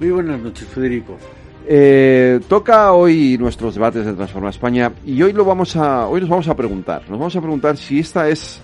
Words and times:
Muy 0.00 0.10
buenas 0.10 0.40
noches, 0.40 0.66
Federico. 0.66 1.18
Eh, 1.68 2.40
toca 2.48 2.92
hoy 2.92 3.36
nuestros 3.38 3.74
debates 3.74 4.06
de 4.06 4.14
Transforma 4.14 4.48
España 4.48 4.92
y 5.04 5.20
hoy 5.22 5.34
lo 5.34 5.44
vamos 5.44 5.76
a, 5.76 6.08
hoy 6.08 6.22
nos 6.22 6.30
vamos 6.30 6.48
a 6.48 6.56
preguntar, 6.56 7.02
nos 7.02 7.18
vamos 7.18 7.36
a 7.36 7.40
preguntar 7.40 7.76
si 7.76 7.98
esta 7.98 8.26
es, 8.30 8.62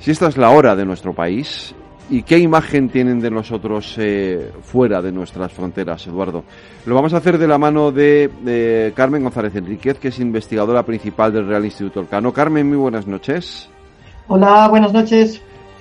si 0.00 0.10
esta 0.10 0.26
es 0.26 0.36
la 0.36 0.50
hora 0.50 0.74
de 0.74 0.84
nuestro 0.84 1.14
país 1.14 1.76
y 2.10 2.24
qué 2.24 2.38
imagen 2.38 2.88
tienen 2.88 3.20
de 3.20 3.30
nosotros 3.30 3.94
eh, 3.98 4.50
fuera 4.62 5.00
de 5.00 5.12
nuestras 5.12 5.52
fronteras, 5.52 6.04
Eduardo. 6.08 6.42
Lo 6.86 6.94
vamos 6.96 7.14
a 7.14 7.18
hacer 7.18 7.38
de 7.38 7.46
la 7.46 7.56
mano 7.56 7.92
de, 7.92 8.28
de 8.42 8.92
Carmen 8.96 9.22
González 9.22 9.54
Enríquez, 9.54 10.00
que 10.00 10.08
es 10.08 10.18
investigadora 10.18 10.82
principal 10.84 11.32
del 11.32 11.46
Real 11.46 11.64
Instituto 11.64 12.00
Elcano. 12.00 12.32
Carmen, 12.32 12.66
muy 12.66 12.78
buenas 12.78 13.06
noches. 13.06 13.70
Hola, 14.26 14.66
buenas 14.68 14.92
noches. 14.92 15.40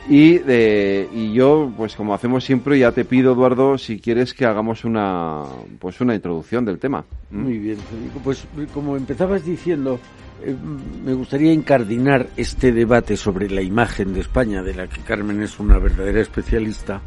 Y, 0.10 0.38
de, 0.38 1.10
y 1.14 1.34
yo, 1.34 1.72
pues 1.76 1.96
como 1.96 2.14
hacemos 2.14 2.46
siempre, 2.46 2.80
ya 2.80 2.94
te 2.94 3.04
pido, 3.04 3.34
Eduardo, 3.34 3.78
si 3.78 4.00
quieres 4.00 4.34
que 4.34 4.46
hagamos 4.46 4.86
una, 4.86 5.44
pues 5.80 6.00
una 6.00 6.16
introducción 6.16 6.64
del 6.64 6.80
tema. 6.80 7.04
¿Mm? 7.30 7.42
Muy 7.44 7.58
bien, 7.58 7.78
Federico. 7.78 8.20
Pues 8.24 8.48
como 8.74 8.96
empezabas 8.96 9.44
diciendo, 9.44 10.00
eh, 10.44 10.56
me 11.04 11.14
gustaría 11.14 11.52
incardinar 11.52 12.28
este 12.38 12.72
debate 12.72 13.18
sobre 13.18 13.50
la 13.50 13.62
imagen 13.62 14.14
de 14.14 14.22
España, 14.22 14.64
de 14.64 14.76
la 14.76 14.88
que 14.88 15.02
Carmen 15.02 15.42
es 15.42 15.60
una 15.60 15.78
verdadera 15.78 16.22
especialista, 16.22 17.02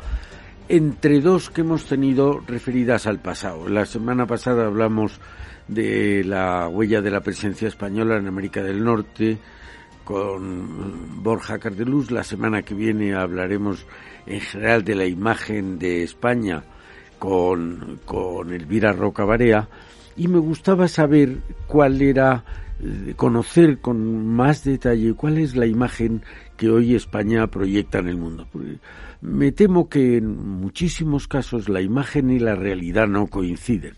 entre 0.68 1.20
dos 1.20 1.48
que 1.48 1.62
hemos 1.62 1.86
tenido 1.86 2.40
referidas 2.46 3.06
al 3.06 3.18
pasado. 3.18 3.66
La 3.68 3.86
semana 3.86 4.26
pasada 4.26 4.66
hablamos 4.66 5.20
de 5.68 6.22
la 6.24 6.68
huella 6.68 7.00
de 7.00 7.10
la 7.10 7.20
presencia 7.20 7.68
española 7.68 8.18
en 8.18 8.26
América 8.26 8.62
del 8.62 8.84
Norte, 8.84 9.38
con 10.10 11.22
Borja 11.22 11.60
Cardeluz. 11.60 12.10
La 12.10 12.24
semana 12.24 12.62
que 12.62 12.74
viene 12.74 13.14
hablaremos 13.14 13.86
en 14.26 14.40
general 14.40 14.82
de 14.82 14.96
la 14.96 15.06
imagen 15.06 15.78
de 15.78 16.02
España 16.02 16.64
con, 17.20 18.00
con 18.04 18.52
Elvira 18.52 18.92
Roca 18.92 19.24
Barea 19.24 19.68
y 20.16 20.26
me 20.26 20.40
gustaba 20.40 20.88
saber 20.88 21.38
cuál 21.68 22.02
era, 22.02 22.44
eh, 22.80 23.14
conocer 23.14 23.78
con 23.78 24.26
más 24.26 24.64
detalle 24.64 25.14
cuál 25.14 25.38
es 25.38 25.54
la 25.54 25.66
imagen 25.66 26.22
que 26.56 26.68
hoy 26.68 26.96
España 26.96 27.46
proyecta 27.46 28.00
en 28.00 28.08
el 28.08 28.16
mundo. 28.16 28.48
Me 29.20 29.52
temo 29.52 29.88
que 29.88 30.16
en 30.16 30.36
muchísimos 30.60 31.28
casos 31.28 31.68
la 31.68 31.82
imagen 31.82 32.30
y 32.30 32.40
la 32.40 32.56
realidad 32.56 33.06
no 33.06 33.28
coinciden. 33.28 33.94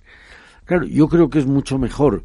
Claro, 0.66 0.84
yo 0.84 1.08
creo 1.08 1.30
que 1.30 1.38
es 1.38 1.46
mucho 1.46 1.78
mejor 1.78 2.22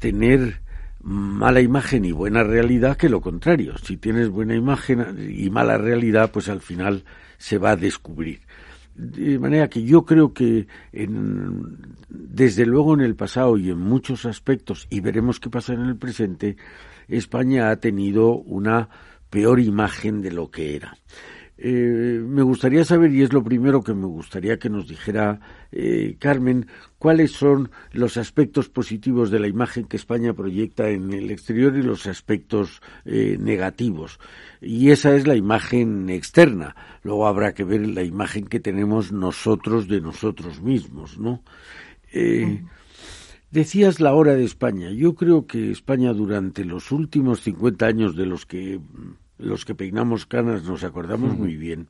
tener 0.00 0.61
mala 1.02 1.60
imagen 1.60 2.04
y 2.04 2.12
buena 2.12 2.42
realidad 2.42 2.96
que 2.96 3.08
lo 3.08 3.20
contrario. 3.20 3.76
Si 3.78 3.96
tienes 3.96 4.28
buena 4.28 4.54
imagen 4.54 5.16
y 5.30 5.50
mala 5.50 5.76
realidad, 5.78 6.30
pues 6.32 6.48
al 6.48 6.60
final 6.60 7.04
se 7.38 7.58
va 7.58 7.72
a 7.72 7.76
descubrir. 7.76 8.40
De 8.94 9.38
manera 9.38 9.68
que 9.68 9.82
yo 9.82 10.04
creo 10.04 10.32
que 10.32 10.66
en, 10.92 11.78
desde 12.08 12.66
luego 12.66 12.94
en 12.94 13.00
el 13.00 13.16
pasado 13.16 13.56
y 13.56 13.70
en 13.70 13.78
muchos 13.78 14.26
aspectos, 14.26 14.86
y 14.90 15.00
veremos 15.00 15.40
qué 15.40 15.50
pasa 15.50 15.72
en 15.72 15.80
el 15.80 15.96
presente, 15.96 16.56
España 17.08 17.70
ha 17.70 17.76
tenido 17.76 18.34
una 18.34 18.88
peor 19.30 19.60
imagen 19.60 20.20
de 20.20 20.30
lo 20.30 20.50
que 20.50 20.76
era. 20.76 20.96
Eh, 21.64 22.20
me 22.26 22.42
gustaría 22.42 22.84
saber, 22.84 23.12
y 23.12 23.22
es 23.22 23.32
lo 23.32 23.44
primero 23.44 23.84
que 23.84 23.94
me 23.94 24.06
gustaría 24.06 24.58
que 24.58 24.68
nos 24.68 24.88
dijera 24.88 25.38
eh, 25.70 26.16
Carmen, 26.18 26.66
cuáles 26.98 27.30
son 27.30 27.70
los 27.92 28.16
aspectos 28.16 28.68
positivos 28.68 29.30
de 29.30 29.38
la 29.38 29.46
imagen 29.46 29.84
que 29.84 29.96
España 29.96 30.34
proyecta 30.34 30.88
en 30.88 31.12
el 31.12 31.30
exterior 31.30 31.76
y 31.76 31.82
los 31.82 32.08
aspectos 32.08 32.82
eh, 33.04 33.36
negativos. 33.38 34.18
Y 34.60 34.90
esa 34.90 35.14
es 35.14 35.28
la 35.28 35.36
imagen 35.36 36.10
externa. 36.10 36.74
Luego 37.04 37.28
habrá 37.28 37.54
que 37.54 37.62
ver 37.62 37.86
la 37.86 38.02
imagen 38.02 38.48
que 38.48 38.58
tenemos 38.58 39.12
nosotros 39.12 39.86
de 39.86 40.00
nosotros 40.00 40.60
mismos, 40.60 41.16
¿no? 41.16 41.44
Decías 43.52 44.00
la 44.00 44.14
hora 44.14 44.34
de 44.34 44.44
España. 44.44 44.90
Yo 44.90 45.14
creo 45.14 45.46
que 45.46 45.70
España 45.70 46.12
durante 46.12 46.64
los 46.64 46.90
últimos 46.90 47.40
50 47.42 47.86
años 47.86 48.16
de 48.16 48.26
los 48.26 48.46
que 48.46 48.80
los 49.42 49.64
que 49.64 49.74
peinamos 49.74 50.26
canas 50.26 50.64
nos 50.64 50.84
acordamos 50.84 51.36
muy 51.36 51.56
bien. 51.56 51.88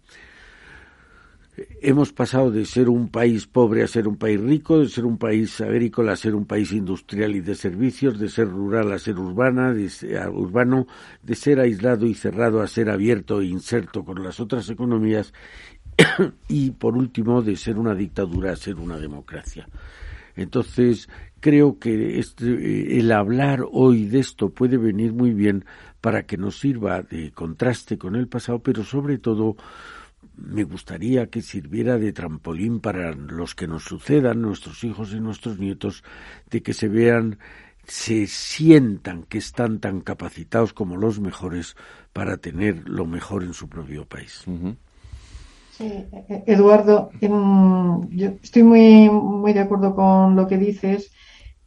Hemos 1.82 2.14
pasado 2.14 2.50
de 2.50 2.64
ser 2.64 2.88
un 2.88 3.10
país 3.10 3.46
pobre 3.46 3.82
a 3.82 3.86
ser 3.86 4.08
un 4.08 4.16
país 4.16 4.40
rico, 4.40 4.78
de 4.78 4.88
ser 4.88 5.04
un 5.04 5.18
país 5.18 5.60
agrícola 5.60 6.12
a 6.12 6.16
ser 6.16 6.34
un 6.34 6.46
país 6.46 6.72
industrial 6.72 7.36
y 7.36 7.40
de 7.40 7.54
servicios, 7.54 8.18
de 8.18 8.30
ser 8.30 8.48
rural 8.48 8.90
a 8.90 8.98
ser 8.98 9.18
urbana, 9.18 9.74
de 9.74 9.90
ser 9.90 10.28
urbano, 10.30 10.86
de 11.22 11.34
ser 11.34 11.60
aislado 11.60 12.06
y 12.06 12.14
cerrado 12.14 12.62
a 12.62 12.66
ser 12.66 12.88
abierto 12.88 13.42
e 13.42 13.46
inserto 13.46 14.02
con 14.02 14.22
las 14.22 14.40
otras 14.40 14.70
economías 14.70 15.34
y 16.48 16.70
por 16.70 16.96
último 16.96 17.42
de 17.42 17.56
ser 17.56 17.78
una 17.78 17.94
dictadura 17.94 18.52
a 18.52 18.56
ser 18.56 18.76
una 18.76 18.96
democracia. 18.96 19.68
Entonces, 20.36 21.10
creo 21.40 21.78
que 21.78 22.18
este, 22.18 22.98
el 22.98 23.12
hablar 23.12 23.66
hoy 23.70 24.06
de 24.06 24.20
esto 24.20 24.48
puede 24.48 24.78
venir 24.78 25.12
muy 25.12 25.32
bien 25.32 25.64
para 26.02 26.24
que 26.24 26.36
nos 26.36 26.58
sirva 26.58 27.00
de 27.00 27.30
contraste 27.30 27.96
con 27.96 28.16
el 28.16 28.28
pasado, 28.28 28.58
pero 28.58 28.82
sobre 28.84 29.18
todo 29.18 29.56
me 30.36 30.64
gustaría 30.64 31.28
que 31.28 31.42
sirviera 31.42 31.96
de 31.96 32.12
trampolín 32.12 32.80
para 32.80 33.12
los 33.12 33.54
que 33.54 33.68
nos 33.68 33.84
sucedan, 33.84 34.42
nuestros 34.42 34.82
hijos 34.82 35.12
y 35.12 35.20
nuestros 35.20 35.58
nietos, 35.58 36.02
de 36.50 36.60
que 36.60 36.74
se 36.74 36.88
vean, 36.88 37.38
se 37.86 38.26
sientan 38.26 39.22
que 39.22 39.38
están 39.38 39.78
tan 39.78 40.00
capacitados 40.00 40.72
como 40.72 40.96
los 40.96 41.20
mejores 41.20 41.76
para 42.12 42.36
tener 42.36 42.88
lo 42.88 43.06
mejor 43.06 43.44
en 43.44 43.54
su 43.54 43.68
propio 43.68 44.04
país. 44.04 44.44
Sí, 45.70 45.84
eh, 45.84 46.44
Eduardo, 46.46 47.10
em, 47.20 48.08
yo 48.10 48.30
estoy 48.42 48.64
muy, 48.64 49.08
muy 49.08 49.52
de 49.52 49.60
acuerdo 49.60 49.94
con 49.94 50.34
lo 50.34 50.48
que 50.48 50.58
dices. 50.58 51.12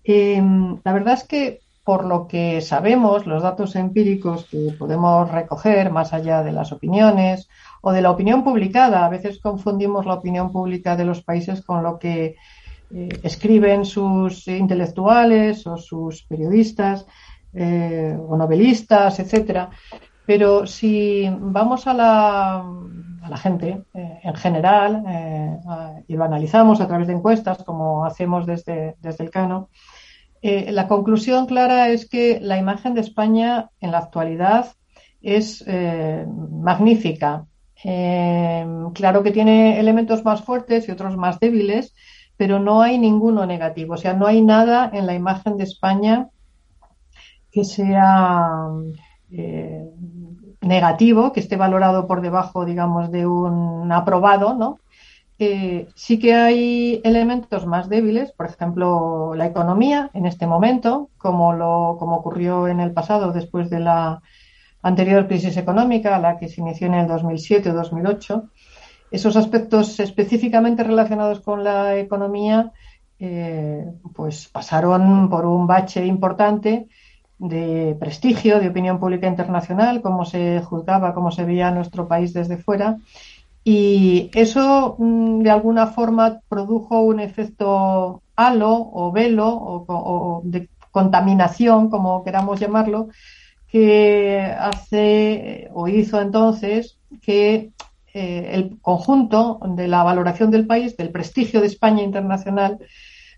Em, 0.04 0.78
la 0.84 0.94
verdad 0.94 1.14
es 1.14 1.24
que 1.24 1.65
por 1.86 2.04
lo 2.04 2.28
que 2.28 2.62
sabemos, 2.62 3.28
los 3.28 3.44
datos 3.44 3.76
empíricos 3.76 4.46
que 4.46 4.76
podemos 4.78 5.30
recoger 5.32 5.92
más 5.92 6.14
allá 6.14 6.42
de 6.42 6.52
las 6.52 6.72
opiniones 6.72 7.48
o 7.82 7.92
de 7.92 8.02
la 8.02 8.10
opinión 8.10 8.44
publicada, 8.44 9.06
a 9.06 9.10
veces 9.10 9.40
confundimos 9.40 10.08
la 10.08 10.16
opinión 10.16 10.52
pública 10.52 10.96
de 10.96 11.06
los 11.06 11.22
países 11.22 11.62
con 11.64 11.84
lo 11.84 12.00
que 12.00 12.38
eh, 12.92 13.10
escriben 13.22 13.86
sus 13.86 14.48
intelectuales 14.48 15.68
o 15.68 15.78
sus 15.78 16.24
periodistas 16.24 17.06
eh, 17.54 18.18
o 18.20 18.36
novelistas, 18.36 19.20
etcétera. 19.20 19.70
Pero 20.26 20.66
si 20.66 21.30
vamos 21.40 21.86
a 21.86 21.94
la, 21.94 22.56
a 22.56 23.30
la 23.30 23.38
gente 23.38 23.84
eh, 23.94 24.20
en 24.24 24.34
general 24.34 25.04
y 26.08 26.16
lo 26.16 26.24
analizamos 26.24 26.82
a 26.82 26.88
través 26.88 27.06
de 27.06 27.14
encuestas, 27.14 27.64
como 27.64 28.06
hacemos 28.06 28.48
desde, 28.48 28.96
desde 29.02 29.24
el 29.24 29.30
Cano, 29.30 29.70
eh, 30.48 30.72
la 30.72 30.88
conclusión 30.88 31.48
clara 31.48 31.90
es 31.90 32.08
que 32.08 32.40
la 32.40 32.60
imagen 32.60 32.94
de 32.94 33.02
España 33.02 33.72
en 33.80 33.92
la 33.92 33.98
actualidad 33.98 34.74
es 35.24 35.64
eh, 35.66 36.24
magnífica. 36.52 37.48
Eh, 37.84 38.64
claro 38.94 39.24
que 39.24 39.32
tiene 39.32 39.80
elementos 39.80 40.24
más 40.24 40.44
fuertes 40.44 40.88
y 40.88 40.92
otros 40.92 41.18
más 41.18 41.40
débiles, 41.40 41.96
pero 42.38 42.60
no 42.60 42.84
hay 42.84 43.00
ninguno 43.00 43.48
negativo. 43.48 43.96
O 43.96 43.98
sea, 43.98 44.14
no 44.14 44.28
hay 44.28 44.44
nada 44.44 44.92
en 44.94 45.08
la 45.08 45.16
imagen 45.16 45.58
de 45.58 45.64
España 45.64 46.30
que 47.52 47.66
sea 47.66 48.68
negativo, 50.62 51.34
que 51.34 51.40
esté 51.40 51.56
valorado 51.56 52.06
por 52.06 52.22
debajo, 52.22 52.66
digamos, 52.66 53.10
de 53.10 53.26
un 53.26 53.92
aprobado, 53.92 54.54
¿no? 54.54 54.78
Eh, 55.38 55.90
sí 55.96 56.18
que 56.18 56.34
hay 56.34 57.02
elementos 57.04 57.66
más 57.66 57.90
débiles, 57.90 58.32
por 58.32 58.46
ejemplo, 58.46 59.34
la 59.36 59.46
economía 59.46 60.10
en 60.14 60.26
este 60.26 60.48
momento, 60.48 61.10
como, 61.18 61.54
lo, 61.54 61.98
como 62.00 62.16
ocurrió 62.16 62.68
en 62.70 62.80
el 62.80 62.94
pasado 62.94 63.34
después 63.34 63.70
de 63.70 63.82
la 63.82 64.22
anterior 64.82 65.28
crisis 65.28 65.58
económica, 65.58 66.20
la 66.20 66.38
que 66.38 66.48
se 66.48 66.62
inició 66.62 66.88
en 66.88 66.94
el 66.94 67.08
2007 67.08 67.72
o 67.72 67.74
2008. 67.74 68.50
Esos 69.12 69.36
aspectos 69.36 70.00
específicamente 70.00 70.84
relacionados 70.84 71.42
con 71.42 71.64
la 71.64 71.98
economía 71.98 72.72
eh, 73.20 73.86
pues 74.14 74.48
pasaron 74.48 75.30
por 75.30 75.46
un 75.46 75.68
bache 75.68 76.06
importante 76.06 76.88
de 77.38 77.98
prestigio, 78.00 78.60
de 78.60 78.70
opinión 78.70 79.00
pública 79.00 79.28
internacional, 79.28 80.02
cómo 80.02 80.24
se 80.24 80.62
juzgaba, 80.62 81.14
cómo 81.14 81.32
se 81.32 81.44
veía 81.44 81.72
nuestro 81.72 82.08
país 82.08 82.34
desde 82.34 82.58
fuera 82.58 82.98
Y 83.68 84.30
eso, 84.36 84.96
mm, 85.00 85.42
de 85.42 85.50
alguna 85.50 85.88
forma, 85.88 86.40
produjo 86.48 87.02
un 87.02 87.20
efecto 87.20 88.22
halo 88.36 88.92
o 88.94 89.12
velo 89.12 89.48
o, 89.50 90.42
de 90.46 90.70
contaminación, 90.92 91.90
como 91.90 92.24
queramos 92.24 92.60
llamarlo, 92.60 93.10
que 93.68 94.40
hace 94.40 95.68
o 95.74 95.88
hizo 95.88 96.22
entonces 96.22 97.00
que 97.24 97.72
eh, 98.14 98.50
el 98.54 98.80
conjunto 98.82 99.60
de 99.76 99.88
la 99.88 100.04
valoración 100.04 100.52
del 100.52 100.68
país, 100.68 100.96
del 100.96 101.10
prestigio 101.10 101.60
de 101.60 101.68
España 101.68 102.04
internacional, 102.04 102.78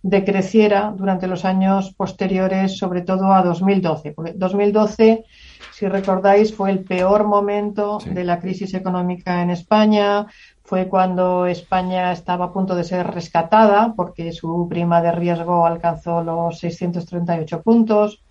decreciera 0.08 0.94
durante 0.96 1.28
los 1.28 1.44
años 1.44 1.94
posteriores, 1.94 2.78
sobre 2.78 3.02
todo 3.02 3.34
a 3.34 3.44
2012. 3.44 4.14
Porque 4.14 4.34
2012, 4.34 5.26
si 5.74 5.88
recordáis, 5.88 6.56
fue 6.56 6.72
el 6.72 6.80
peor 6.80 7.26
momento 7.26 8.00
de 8.06 8.24
la 8.24 8.40
crisis 8.40 8.74
económica 8.74 9.42
en 9.42 9.50
España. 9.50 10.26
Fue 10.64 10.88
cuando 10.88 11.46
España 11.46 12.14
estaba 12.14 12.46
a 12.46 12.54
punto 12.54 12.74
de 12.74 12.86
ser 12.86 13.06
rescatada 13.08 13.94
porque 13.98 14.32
su 14.32 14.68
prima 14.70 15.02
de 15.02 15.12
riesgo 15.12 15.66
alcanzó 15.66 16.24
los 16.24 16.58
638 16.60 17.62
puntos. 17.62 18.24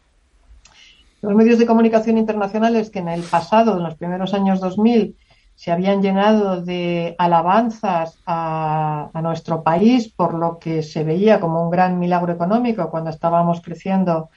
Los 1.20 1.34
medios 1.34 1.58
de 1.58 1.66
comunicación 1.66 2.16
internacionales 2.16 2.88
que 2.88 3.00
en 3.00 3.08
el 3.08 3.22
pasado, 3.22 3.76
en 3.76 3.82
los 3.82 3.96
primeros 3.96 4.32
años 4.32 4.60
2000, 4.60 5.14
se 5.56 5.72
habían 5.72 6.02
llenado 6.02 6.60
de 6.60 7.16
alabanzas 7.18 8.18
a, 8.26 9.10
nuestro 9.22 9.62
país 9.62 10.12
por 10.12 10.34
lo 10.34 10.58
que 10.58 10.82
se 10.82 11.02
veía 11.02 11.40
como 11.40 11.64
un 11.64 11.70
gran 11.70 11.98
milagro 11.98 12.32
económico 12.32 12.90
cuando 12.90 13.10
estábamos 13.10 13.62
creciendo 13.62 14.28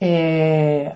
eh, 0.00 0.92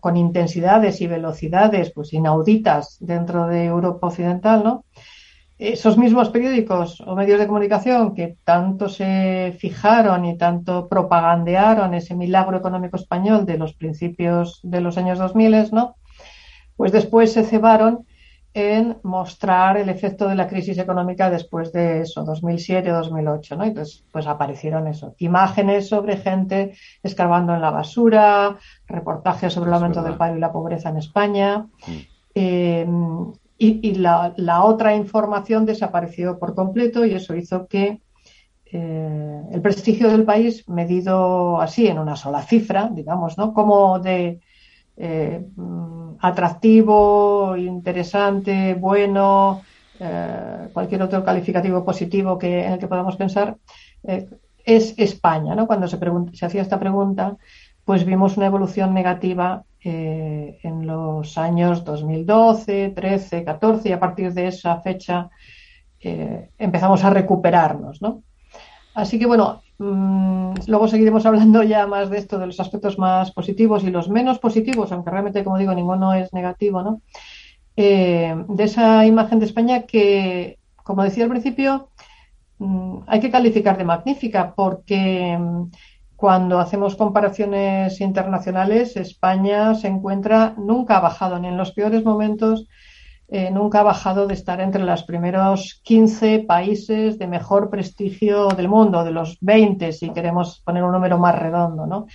con 0.00 0.16
intensidades 0.16 1.00
y 1.00 1.08
velocidades 1.08 1.90
pues 1.90 2.12
inauditas 2.12 2.96
dentro 3.00 3.48
de 3.48 3.64
Europa 3.64 4.06
occidental, 4.06 4.62
¿no? 4.62 4.84
Esos 5.58 5.98
mismos 5.98 6.28
periódicos 6.28 7.00
o 7.00 7.16
medios 7.16 7.40
de 7.40 7.46
comunicación 7.46 8.14
que 8.14 8.36
tanto 8.44 8.88
se 8.88 9.56
fijaron 9.58 10.24
y 10.24 10.36
tanto 10.36 10.86
propagandearon 10.86 11.94
ese 11.94 12.14
milagro 12.14 12.58
económico 12.58 12.96
español 12.96 13.44
de 13.44 13.58
los 13.58 13.74
principios 13.74 14.60
de 14.62 14.82
los 14.82 14.98
años 14.98 15.18
2000, 15.18 15.72
¿no? 15.72 15.96
Pues 16.76 16.92
después 16.92 17.32
se 17.32 17.42
cebaron 17.42 18.06
en 18.56 18.96
mostrar 19.02 19.76
el 19.76 19.90
efecto 19.90 20.26
de 20.26 20.34
la 20.34 20.48
crisis 20.48 20.78
económica 20.78 21.28
después 21.28 21.72
de 21.72 22.00
eso, 22.00 22.24
2007-2008, 22.24 23.54
¿no? 23.54 23.64
Entonces, 23.64 24.02
pues 24.10 24.26
aparecieron 24.26 24.88
eso, 24.88 25.14
imágenes 25.18 25.90
sobre 25.90 26.16
gente 26.16 26.72
escarbando 27.02 27.52
en 27.52 27.60
la 27.60 27.70
basura, 27.70 28.56
reportajes 28.86 29.52
sobre 29.52 29.68
el 29.68 29.74
aumento 29.74 30.02
del 30.02 30.14
paro 30.14 30.38
y 30.38 30.40
la 30.40 30.52
pobreza 30.52 30.88
en 30.88 30.96
España. 30.96 31.66
Mm. 31.86 31.92
Eh, 32.34 32.86
y, 33.58 33.94
la, 33.96 34.64
otra 34.64 34.96
información 34.96 35.66
desapareció 35.66 36.38
por 36.38 36.54
completo 36.54 37.04
y 37.04 37.12
eso 37.12 37.36
hizo 37.36 37.66
que 37.66 38.00
eh, 38.72 39.42
el 39.52 39.60
prestigio 39.60 40.08
del 40.08 40.24
país, 40.24 40.66
medido 40.66 41.60
así 41.60 41.88
en 41.88 41.98
una 41.98 42.16
sola 42.16 42.40
cifra, 42.40 42.88
digamos, 42.90 43.36
¿no? 43.36 43.52
Como 43.52 43.98
de 43.98 44.40
eh, 44.96 45.44
atractivo, 46.20 47.56
interesante, 47.56 48.74
bueno, 48.74 49.62
eh, 50.00 50.68
cualquier 50.72 51.02
otro 51.02 51.24
calificativo 51.24 51.84
positivo 51.84 52.38
que, 52.38 52.64
en 52.64 52.72
el 52.72 52.78
que 52.78 52.88
podamos 52.88 53.16
pensar, 53.16 53.56
eh, 54.04 54.28
es 54.64 54.94
España. 54.96 55.54
Cuando 55.66 55.86
se, 55.86 55.98
hacía 56.44 56.62
esta 56.62 56.80
pregunta, 56.80 57.36
pues 57.84 58.04
vimos 58.04 58.36
una 58.36 58.46
evolución 58.46 58.94
negativa 58.94 59.64
en 59.88 60.84
los 60.84 61.38
años 61.38 61.84
2012, 61.84 62.92
13, 62.96 63.44
14 63.44 63.88
y 63.88 63.92
a 63.92 64.00
partir 64.00 64.34
de 64.34 64.48
esa 64.48 64.80
fecha 64.80 65.30
empezamos 66.58 67.04
a 67.04 67.10
recuperarnos. 67.10 68.02
¿no? 68.02 68.24
Así 68.94 69.16
que 69.16 69.26
bueno, 69.26 69.62
luego 69.78 70.88
seguiremos 70.88 71.26
hablando 71.26 71.62
ya 71.62 71.86
más 71.86 72.10
de 72.10 72.18
esto, 72.18 72.38
de 72.38 72.46
los 72.46 72.60
aspectos 72.60 72.98
más 72.98 73.32
positivos 73.32 73.84
y 73.84 73.90
los 73.90 74.08
menos 74.08 74.38
positivos, 74.38 74.92
aunque 74.92 75.10
realmente, 75.10 75.44
como 75.44 75.58
digo, 75.58 75.74
ninguno 75.74 76.14
es 76.14 76.32
negativo, 76.32 76.82
¿no? 76.82 77.02
Eh, 77.76 78.34
de 78.48 78.64
esa 78.64 79.04
imagen 79.04 79.38
de 79.38 79.46
España 79.46 79.82
que, 79.82 80.58
como 80.82 81.02
decía 81.02 81.24
al 81.24 81.30
principio, 81.30 81.90
mm, 82.58 83.00
hay 83.06 83.20
que 83.20 83.30
calificar 83.30 83.76
de 83.76 83.84
magnífica 83.84 84.54
porque 84.54 85.36
mm, 85.38 85.70
cuando 86.16 86.58
hacemos 86.58 86.96
comparaciones 86.96 88.00
internacionales, 88.00 88.96
España 88.96 89.74
se 89.74 89.88
encuentra, 89.88 90.54
nunca 90.56 90.96
ha 90.96 91.00
bajado 91.00 91.38
ni 91.38 91.48
en 91.48 91.58
los 91.58 91.72
peores 91.72 92.04
momentos 92.04 92.66
eh, 93.28 93.50
nunca 93.50 93.80
ha 93.80 93.82
bajado 93.82 94.26
de 94.26 94.34
estar 94.34 94.60
entre 94.60 94.84
los 94.84 95.02
primeros 95.02 95.80
15 95.82 96.44
países 96.46 97.18
de 97.18 97.26
mejor 97.26 97.70
prestigio 97.70 98.48
del 98.48 98.68
mundo, 98.68 99.02
de 99.02 99.10
los 99.10 99.38
20, 99.40 99.92
si 99.92 100.10
queremos 100.10 100.60
poner 100.64 100.84
un 100.84 100.92
número 100.92 101.18
más 101.18 101.36
redondo, 101.36 101.86
¿no? 101.86 102.06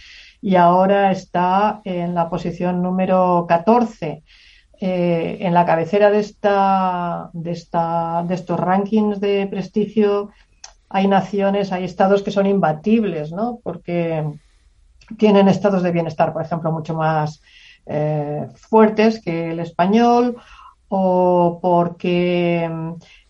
Y 0.41 0.55
ahora 0.55 1.11
está 1.11 1.81
en 1.83 2.15
la 2.15 2.29
posición 2.29 2.81
número 2.81 3.45
14. 3.47 4.23
Eh, 4.79 5.37
en 5.41 5.53
la 5.53 5.65
cabecera 5.65 6.09
de, 6.09 6.19
esta, 6.19 7.29
de, 7.33 7.51
esta, 7.51 8.23
de 8.27 8.33
estos 8.33 8.59
rankings 8.59 9.19
de 9.19 9.45
prestigio 9.47 10.31
hay 10.89 11.07
naciones, 11.07 11.71
hay 11.71 11.83
estados 11.85 12.23
que 12.23 12.31
son 12.31 12.47
imbatibles, 12.47 13.31
¿no? 13.31 13.59
Porque 13.63 14.25
tienen 15.17 15.47
estados 15.47 15.83
de 15.83 15.91
bienestar, 15.91 16.33
por 16.33 16.41
ejemplo, 16.41 16.71
mucho 16.71 16.95
más 16.95 17.41
eh, 17.85 18.47
fuertes 18.55 19.21
que 19.21 19.51
el 19.51 19.59
español 19.59 20.37
o 20.93 21.59
porque 21.61 22.69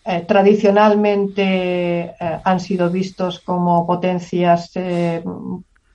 eh, 0.04 0.22
tradicionalmente 0.28 1.44
eh, 1.46 2.16
han 2.44 2.60
sido 2.60 2.90
vistos 2.90 3.40
como 3.40 3.86
potencias 3.86 4.72
eh, 4.74 5.24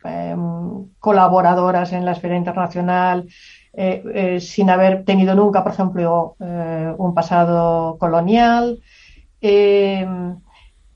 em, 0.04 0.86
colaboradoras 1.00 1.92
en 1.92 2.04
la 2.04 2.12
esfera 2.12 2.36
internacional 2.36 3.26
sin 4.40 4.70
haber 4.70 5.04
tenido 5.04 5.34
nunca, 5.34 5.62
por 5.62 5.72
ejemplo, 5.72 6.36
un 6.96 7.12
pasado 7.12 7.98
colonial 7.98 8.80
em, 9.42 10.34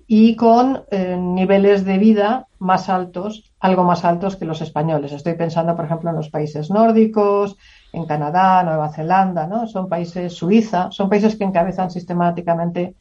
y 0.07 0.35
con 0.35 0.85
niveles 0.91 1.85
de 1.85 1.99
vida 1.99 2.47
más 2.59 2.89
altos, 2.89 3.53
algo 3.61 3.85
más 3.85 4.07
altos 4.07 4.37
que 4.37 4.47
los 4.47 4.63
españoles. 4.63 5.13
Estoy 5.13 5.35
pensando, 5.35 5.77
por 5.77 5.85
ejemplo, 5.85 6.09
en 6.09 6.17
los 6.17 6.31
países 6.31 6.71
nórdicos, 6.71 7.59
en 7.93 8.07
Canadá, 8.07 8.63
Nueva 8.63 8.91
Zelanda, 8.91 9.47
¿no? 9.47 9.67
Son 9.67 9.89
países, 9.89 10.33
Suiza, 10.33 10.91
son 10.91 11.09
países 11.09 11.37
que 11.37 11.45
encabezan 11.45 11.91
sistemáticamente 11.91 12.95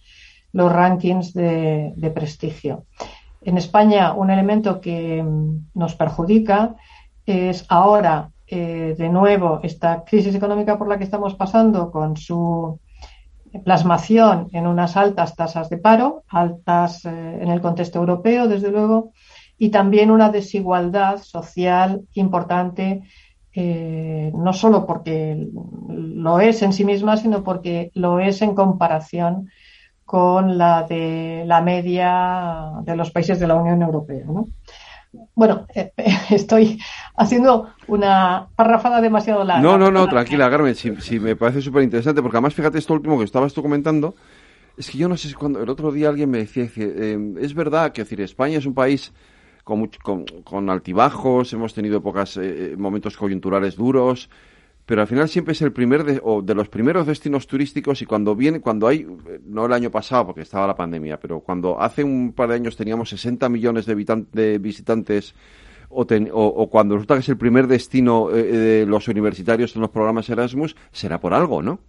los 0.54 0.72
rankings 0.72 1.34
de, 1.34 2.12
prestigio. 2.14 2.86
En 3.42 3.58
España, 3.58 4.14
un 4.14 4.30
elemento 4.32 4.82
que 4.82 5.24
mm, 5.24 5.70
nos 5.76 5.96
perjudica 5.96 6.76
es 7.26 7.66
ahora, 7.70 8.32
eh, 8.48 8.96
de 8.98 9.10
nuevo, 9.10 9.60
esta 9.64 10.04
crisis 10.04 10.34
económica 10.34 10.78
por 10.78 10.88
la 10.88 10.98
que 10.98 11.04
estamos 11.04 11.36
pasando 11.36 11.92
con 11.92 12.18
su 12.18 12.80
plasmación 13.64 14.48
en 14.54 14.68
unas 14.68 14.98
altas 14.98 15.36
tasas 15.36 15.70
de 15.70 15.78
paro, 15.78 16.24
altas 16.30 17.06
eh, 17.06 17.40
en 17.42 17.50
el 17.50 17.62
contexto 17.62 18.00
europeo, 18.00 18.48
desde 18.48 18.72
luego, 18.72 19.12
y 19.58 19.70
también 19.70 20.10
una 20.10 20.30
desigualdad 20.30 21.18
social 21.18 22.02
importante 22.14 23.04
eh, 23.62 24.32
no 24.34 24.54
solo 24.54 24.86
porque 24.86 25.50
lo 25.90 26.40
es 26.40 26.62
en 26.62 26.72
sí 26.72 26.86
misma, 26.86 27.18
sino 27.18 27.44
porque 27.44 27.92
lo 27.94 28.22
es 28.22 28.42
en 28.42 28.56
comparación 28.56 29.50
con 30.06 30.58
la 30.58 30.84
de 30.84 31.44
la 31.46 31.60
media 31.60 32.72
de 32.84 32.96
los 32.96 33.12
países 33.12 33.38
de 33.38 33.48
la 33.48 33.56
Unión 33.56 33.82
Europea. 33.82 34.24
Bueno, 35.36 35.68
eh, 35.76 35.92
estoy 36.30 36.80
haciendo 37.18 37.68
una 37.88 38.48
parrafada 38.56 39.02
demasiado 39.02 39.44
larga. 39.44 39.62
No, 39.62 39.78
no, 39.78 39.92
no, 39.92 40.08
tranquila, 40.08 40.50
Carmen, 40.50 40.74
si, 40.74 41.20
me 41.20 41.36
parece 41.36 41.62
súper 41.62 41.84
interesante, 41.84 42.22
porque 42.22 42.38
además 42.38 42.54
fíjate 42.54 42.78
esto 42.78 42.94
último 42.94 43.18
que 43.20 43.26
estabas 43.26 43.54
tú 43.54 43.62
comentando, 43.62 44.16
es 44.78 44.90
que 44.90 44.98
yo 44.98 45.10
no 45.10 45.18
sé 45.18 45.28
si 45.28 45.34
cuando 45.34 45.62
el 45.62 45.70
otro 45.70 45.92
día 45.92 46.08
alguien 46.08 46.30
me 46.30 46.38
decía 46.38 46.70
eh, 46.78 47.34
es 47.42 47.54
verdad 47.54 47.92
que 47.92 48.04
decir, 48.04 48.22
España 48.22 48.58
es 48.58 48.66
un 48.66 48.74
país 48.74 49.12
con, 50.04 50.70
altibajos, 50.70 51.54
hemos 51.54 51.74
tenido 51.74 51.98
épocas, 51.98 52.38
eh, 52.38 52.74
eh, 52.74 52.76
momentos 52.78 53.16
coyunturales 53.16 53.76
duros, 53.76 54.30
pero 54.86 55.02
al 55.02 55.08
final 55.08 55.30
siempre 55.30 55.52
es 55.52 55.62
el 55.62 55.72
primer 55.72 56.04
de, 56.04 56.20
o 56.24 56.42
de 56.42 56.56
los 56.56 56.70
primeros 56.70 57.06
destinos 57.06 57.46
turísticos 57.46 58.02
y 58.02 58.06
cuando 58.06 58.36
viene, 58.36 58.60
cuando 58.60 58.88
hay, 58.88 59.02
eh, 59.02 59.40
no 59.46 59.66
el 59.66 59.74
año 59.74 59.92
pasado 59.92 60.28
porque 60.28 60.42
estaba 60.42 60.66
la 60.66 60.76
pandemia, 60.76 61.20
pero 61.20 61.42
cuando 61.42 61.80
hace 61.80 62.04
un 62.04 62.34
par 62.34 62.50
de 62.50 62.56
años 62.56 62.76
teníamos 62.76 63.10
60 63.10 63.48
millones 63.50 63.86
de, 63.86 64.58
visitantes 64.58 65.36
o, 65.90 66.70
cuando 66.70 66.96
resulta 66.96 67.16
que 67.16 67.22
es 67.22 67.30
el 67.30 67.38
primer 67.38 67.68
destino 67.68 68.30
de 68.30 68.86
los 68.88 69.08
universitarios 69.08 69.76
en 69.76 69.82
los 69.82 69.90
programas 69.90 70.30
Erasmus, 70.30 70.76
será 70.92 71.20
por 71.20 71.34
algo, 71.34 71.64
¿no? 71.64 71.80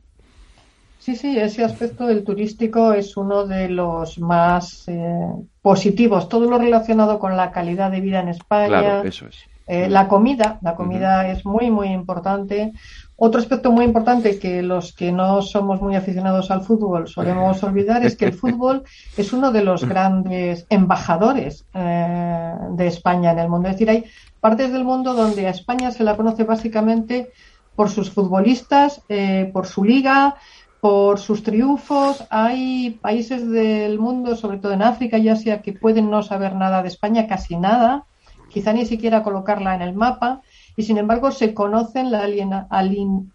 Sí, 1.00 1.16
sí, 1.16 1.38
ese 1.38 1.64
aspecto 1.64 2.06
del 2.06 2.24
turístico 2.24 2.92
es 2.92 3.16
uno 3.16 3.46
de 3.46 3.70
los 3.70 4.18
más 4.18 4.86
eh, 4.86 5.32
positivos. 5.62 6.28
Todo 6.28 6.48
lo 6.48 6.58
relacionado 6.58 7.18
con 7.18 7.36
la 7.36 7.52
calidad 7.52 7.90
de 7.90 8.00
vida 8.00 8.20
en 8.20 8.28
España, 8.28 9.02
eso 9.02 9.26
es. 9.26 9.44
Eh, 9.72 9.88
la 9.88 10.08
comida, 10.08 10.58
la 10.62 10.74
comida 10.74 11.30
es 11.30 11.46
muy, 11.46 11.70
muy 11.70 11.88
importante. 11.88 12.72
Otro 13.14 13.40
aspecto 13.40 13.70
muy 13.70 13.84
importante 13.84 14.40
que 14.40 14.62
los 14.62 14.92
que 14.92 15.12
no 15.12 15.42
somos 15.42 15.80
muy 15.80 15.94
aficionados 15.94 16.50
al 16.50 16.62
fútbol 16.62 17.06
solemos 17.06 17.62
olvidar 17.62 18.04
es 18.04 18.16
que 18.16 18.24
el 18.24 18.32
fútbol 18.32 18.82
es 19.16 19.32
uno 19.32 19.52
de 19.52 19.62
los 19.62 19.84
grandes 19.84 20.66
embajadores 20.70 21.66
eh, 21.72 22.52
de 22.72 22.86
España 22.88 23.30
en 23.30 23.38
el 23.38 23.48
mundo. 23.48 23.68
Es 23.68 23.76
decir, 23.76 23.90
hay 23.90 24.06
partes 24.40 24.72
del 24.72 24.82
mundo 24.82 25.14
donde 25.14 25.46
a 25.46 25.50
España 25.50 25.92
se 25.92 26.02
la 26.02 26.16
conoce 26.16 26.42
básicamente 26.42 27.30
por 27.76 27.90
sus 27.90 28.10
futbolistas, 28.10 29.02
eh, 29.08 29.50
por 29.52 29.66
su 29.66 29.84
liga, 29.84 30.34
por 30.80 31.18
sus 31.18 31.42
triunfos. 31.42 32.24
Hay 32.30 32.98
países 33.02 33.48
del 33.48 33.98
mundo, 33.98 34.36
sobre 34.36 34.58
todo 34.58 34.72
en 34.72 34.82
África 34.82 35.18
y 35.18 35.28
Asia, 35.28 35.62
que 35.62 35.72
pueden 35.72 36.10
no 36.10 36.22
saber 36.22 36.54
nada 36.54 36.82
de 36.82 36.88
España, 36.88 37.26
casi 37.26 37.56
nada, 37.56 38.04
quizá 38.48 38.72
ni 38.72 38.86
siquiera 38.86 39.22
colocarla 39.22 39.74
en 39.74 39.82
el 39.82 39.94
mapa, 39.94 40.40
y 40.76 40.82
sin 40.82 40.98
embargo 40.98 41.30
se 41.30 41.52
conocen 41.52 42.10
la 42.10 42.26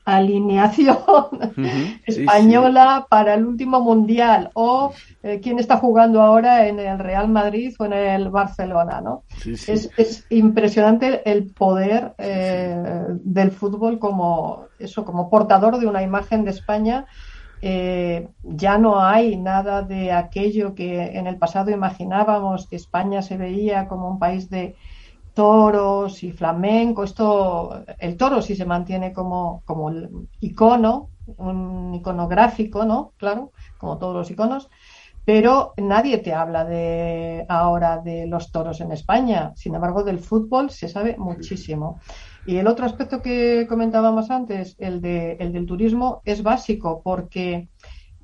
alineación 0.05 0.95
española 2.05 3.05
para 3.09 3.35
el 3.35 3.45
último 3.45 3.81
mundial 3.81 4.49
o 4.53 4.93
eh, 5.21 5.39
quién 5.43 5.59
está 5.59 5.77
jugando 5.77 6.21
ahora 6.21 6.67
en 6.67 6.79
el 6.79 6.97
Real 6.97 7.27
Madrid 7.29 7.75
o 7.77 7.85
en 7.85 7.93
el 7.93 8.29
Barcelona, 8.29 9.01
¿no? 9.01 9.23
es, 9.45 10.25
impresionante 10.29 11.29
el 11.29 11.51
poder 11.53 12.13
eh, 12.17 13.03
del 13.23 13.51
fútbol 13.51 13.99
como 13.99 14.65
eso, 14.79 15.05
como 15.05 15.29
portador 15.29 15.77
de 15.77 15.85
una 15.85 16.01
imagen 16.01 16.45
de 16.45 16.51
España 16.51 17.05
eh, 17.61 18.29
ya 18.43 18.77
no 18.77 19.01
hay 19.01 19.37
nada 19.37 19.81
de 19.81 20.11
aquello 20.11 20.75
que 20.75 21.17
en 21.17 21.27
el 21.27 21.37
pasado 21.37 21.71
imaginábamos 21.71 22.67
que 22.67 22.75
España 22.75 23.21
se 23.21 23.37
veía 23.37 23.87
como 23.87 24.09
un 24.09 24.19
país 24.19 24.49
de 24.49 24.75
toros 25.33 26.23
y 26.23 26.31
flamenco. 26.31 27.03
Esto, 27.03 27.83
el 27.99 28.17
toro 28.17 28.41
sí 28.41 28.55
se 28.55 28.65
mantiene 28.65 29.13
como, 29.13 29.61
como 29.65 29.89
el 29.89 30.09
icono, 30.39 31.11
un 31.37 31.93
icono 31.95 32.27
gráfico, 32.27 32.85
¿no? 32.85 33.13
Claro, 33.17 33.51
como 33.77 33.97
todos 33.97 34.15
los 34.15 34.31
iconos. 34.31 34.69
Pero 35.25 35.73
nadie 35.77 36.19
te 36.19 36.33
habla 36.33 36.65
de 36.65 37.45
ahora 37.49 37.97
de 37.97 38.27
los 38.27 38.51
toros 38.51 38.79
en 38.81 38.91
España. 38.91 39.51
Sin 39.55 39.73
embargo, 39.73 40.03
del 40.03 40.19
fútbol 40.19 40.69
se 40.69 40.87
sabe 40.87 41.15
muchísimo. 41.17 41.99
Y 42.45 42.57
el 42.57 42.67
otro 42.67 42.85
aspecto 42.85 43.21
que 43.21 43.65
comentábamos 43.67 44.29
antes, 44.29 44.75
el, 44.77 45.01
de, 45.01 45.33
el 45.39 45.51
del 45.51 45.65
turismo, 45.65 46.21
es 46.25 46.43
básico 46.43 47.01
porque 47.03 47.69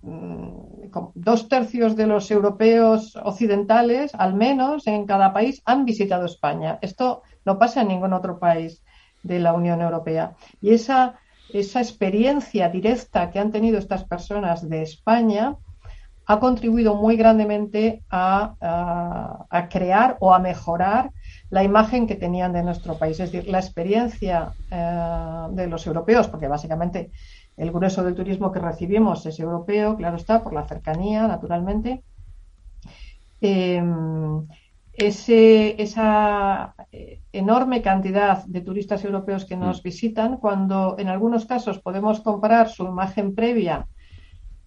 mm, 0.04 0.92
dos 1.16 1.50
tercios 1.50 1.96
de 1.96 2.06
los 2.06 2.30
europeos 2.30 3.16
occidentales, 3.24 4.13
al 4.13 4.36
menos 4.36 4.86
en 4.86 5.08
cada 5.08 5.34
país, 5.34 5.63
han 5.66 5.86
visitado 5.86 6.25
España. 6.25 6.78
Esto 6.82 7.24
no 7.46 7.58
pasa 7.58 7.82
en 7.82 7.88
ningún 7.88 8.13
otro 8.13 8.38
país 8.38 8.84
de 9.24 9.40
la 9.40 9.54
Unión 9.54 9.82
Europea. 9.82 10.36
Y 10.62 10.74
esa, 10.74 11.20
esa 11.51 11.82
experiencia 11.82 12.70
directa 12.70 13.32
que 13.32 13.40
han 13.40 13.51
tenido 13.51 13.80
estas 13.80 14.04
personas 14.04 14.70
de 14.70 14.84
España 14.84 15.56
ha 16.28 16.40
contribuido 16.40 16.94
muy 16.94 17.18
grandemente 17.18 18.04
a, 18.12 19.48
a 19.50 19.68
crear 19.70 20.18
o 20.20 20.32
a 20.32 20.40
mejorar 20.40 21.12
la 21.51 21.63
imagen 21.63 22.08
que 22.08 22.15
tenían 22.15 22.53
de 22.53 22.63
nuestro 22.63 22.98
país, 22.98 23.20
es 23.20 23.31
decir, 23.31 23.50
la 23.51 23.60
experiencia 23.60 24.53
eh, 24.72 25.48
de 25.51 25.67
los 25.67 25.86
europeos, 25.86 26.27
porque 26.29 26.48
básicamente 26.48 27.12
el 27.58 27.72
grueso 27.72 28.03
del 28.03 28.15
turismo 28.15 28.51
que 28.51 28.60
recibimos 28.60 29.25
es 29.25 29.39
europeo, 29.39 29.98
claro 29.98 30.15
está, 30.15 30.41
por 30.41 30.53
la 30.53 30.65
cercanía, 30.65 31.27
naturalmente. 31.27 32.03
Em, 33.41 34.48
esa 34.93 36.75
enorme 37.31 37.81
cantidad 37.81 38.46
de 38.46 38.62
turistas 38.62 39.03
europeos 39.03 39.46
que 39.46 39.58
nos 39.58 39.79
mm. 39.79 39.84
visitan, 39.84 40.38
cuando 40.38 40.96
en 41.00 41.08
algunos 41.08 41.46
casos 41.46 41.79
podemos 41.79 42.22
comparar 42.22 42.70
su 42.70 42.86
imagen 42.86 43.34
previa 43.36 43.88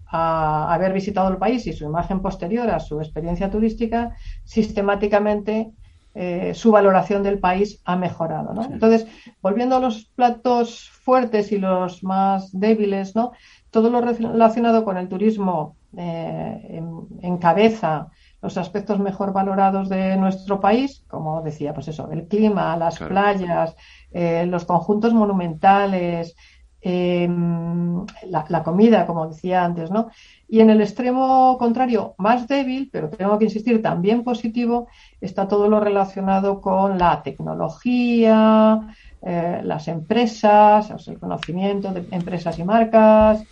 a 0.06 0.72
haber 0.72 0.92
visitado 0.92 1.28
el 1.30 1.38
país 1.38 1.66
y 1.66 1.72
su 1.72 1.84
imagen 1.84 2.20
posterior 2.20 2.70
a 2.70 2.80
su 2.80 3.00
experiencia 3.00 3.50
turística, 3.50 4.16
sistemáticamente 4.44 5.72
eh, 6.14 6.52
su 6.54 6.70
valoración 6.70 7.22
del 7.22 7.38
país 7.38 7.80
ha 7.84 7.96
mejorado. 7.96 8.54
¿no? 8.54 8.64
Entonces, 8.64 9.06
volviendo 9.42 9.76
a 9.76 9.80
los 9.80 10.04
platos 10.14 10.90
fuertes 10.90 11.50
y 11.52 11.58
los 11.58 12.04
más 12.04 12.50
débiles, 12.52 13.16
¿no? 13.16 13.32
todo 13.70 13.90
lo 13.90 14.00
relacionado 14.00 14.84
con 14.84 14.96
el 14.96 15.08
turismo 15.08 15.76
eh, 15.96 16.82
encabeza 17.22 18.08
los 18.44 18.58
aspectos 18.58 19.00
mejor 19.00 19.32
valorados 19.32 19.88
de 19.88 20.16
nuestro 20.16 20.60
país, 20.60 21.02
como 21.08 21.40
decía, 21.40 21.72
pues 21.72 21.88
eso, 21.88 22.10
el 22.12 22.28
clima, 22.28 22.76
las 22.76 22.98
playas, 22.98 23.74
eh, 24.12 24.44
los 24.46 24.66
conjuntos 24.66 25.14
monumentales, 25.14 26.36
Em, 26.86 28.04
la, 28.28 28.62
comida, 28.62 29.06
como 29.06 29.26
decía 29.26 29.64
antes, 29.64 29.90
¿no? 29.90 30.10
Y 30.46 30.60
en 30.60 30.68
el 30.68 30.82
extremo 30.82 31.56
contrario, 31.58 32.14
más 32.18 32.46
débil, 32.46 32.90
pero 32.92 33.08
tengo 33.08 33.38
que 33.38 33.46
insistir, 33.46 33.80
también 33.80 34.22
positivo, 34.22 34.88
está 35.18 35.48
todo 35.48 35.70
lo 35.70 35.80
relacionado 35.80 36.60
con 36.60 36.98
la 36.98 37.22
tecnología, 37.22 38.80
eh, 39.22 39.62
las 39.64 39.88
empresas, 39.88 41.08
el 41.08 41.18
conocimiento 41.18 41.90
de 41.90 42.06
empresas 42.10 42.58
y 42.58 42.64
marcas, 42.64 43.42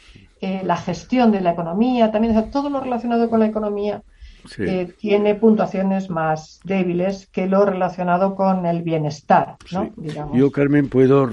eh, 0.43 0.61
la 0.63 0.77
gestión 0.77 1.33
de 1.33 1.41
la 1.41 1.53
economía, 1.53 2.13
también 2.13 2.51
todo 2.51 2.69
lo 2.69 2.81
relacionado 2.81 3.31
con 3.31 3.41
la 3.41 3.47
economía 3.47 4.03
tiene 4.99 5.35
puntuaciones 5.35 6.11
más 6.11 6.61
débiles 6.65 7.27
que 7.29 7.47
lo 7.47 7.65
relacionado 7.65 8.35
con 8.35 8.67
el 8.67 8.83
bienestar. 8.83 9.57
¿no? 9.73 9.93
Yo, 10.35 10.51
Carmen, 10.51 10.89
puedo 10.89 11.31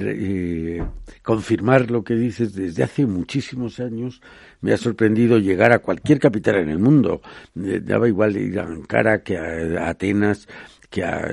eh, 0.00 0.82
confirmar 1.22 1.90
lo 1.90 2.04
que 2.04 2.14
dices. 2.14 2.54
Desde 2.54 2.82
hace 2.82 3.06
muchísimos 3.06 3.80
años 3.80 4.20
me 4.60 4.72
ha 4.72 4.76
sorprendido 4.76 5.38
llegar 5.38 5.72
a 5.72 5.80
cualquier 5.80 6.18
capital 6.18 6.56
en 6.56 6.70
el 6.70 6.78
mundo. 6.78 7.20
Daba 7.54 8.08
igual 8.08 8.36
ir 8.36 8.58
a 8.58 8.64
Ankara 8.64 9.22
que 9.22 9.36
a 9.38 9.88
Atenas, 9.88 10.48
que 10.90 11.04
a 11.04 11.28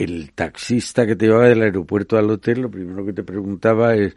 el 0.00 0.32
taxista 0.32 1.06
que 1.06 1.14
te 1.14 1.26
llevaba 1.26 1.48
del 1.48 1.60
aeropuerto 1.60 2.16
al 2.16 2.30
hotel, 2.30 2.62
lo 2.62 2.70
primero 2.70 3.04
que 3.04 3.12
te 3.12 3.22
preguntaba 3.22 3.94
es, 3.94 4.16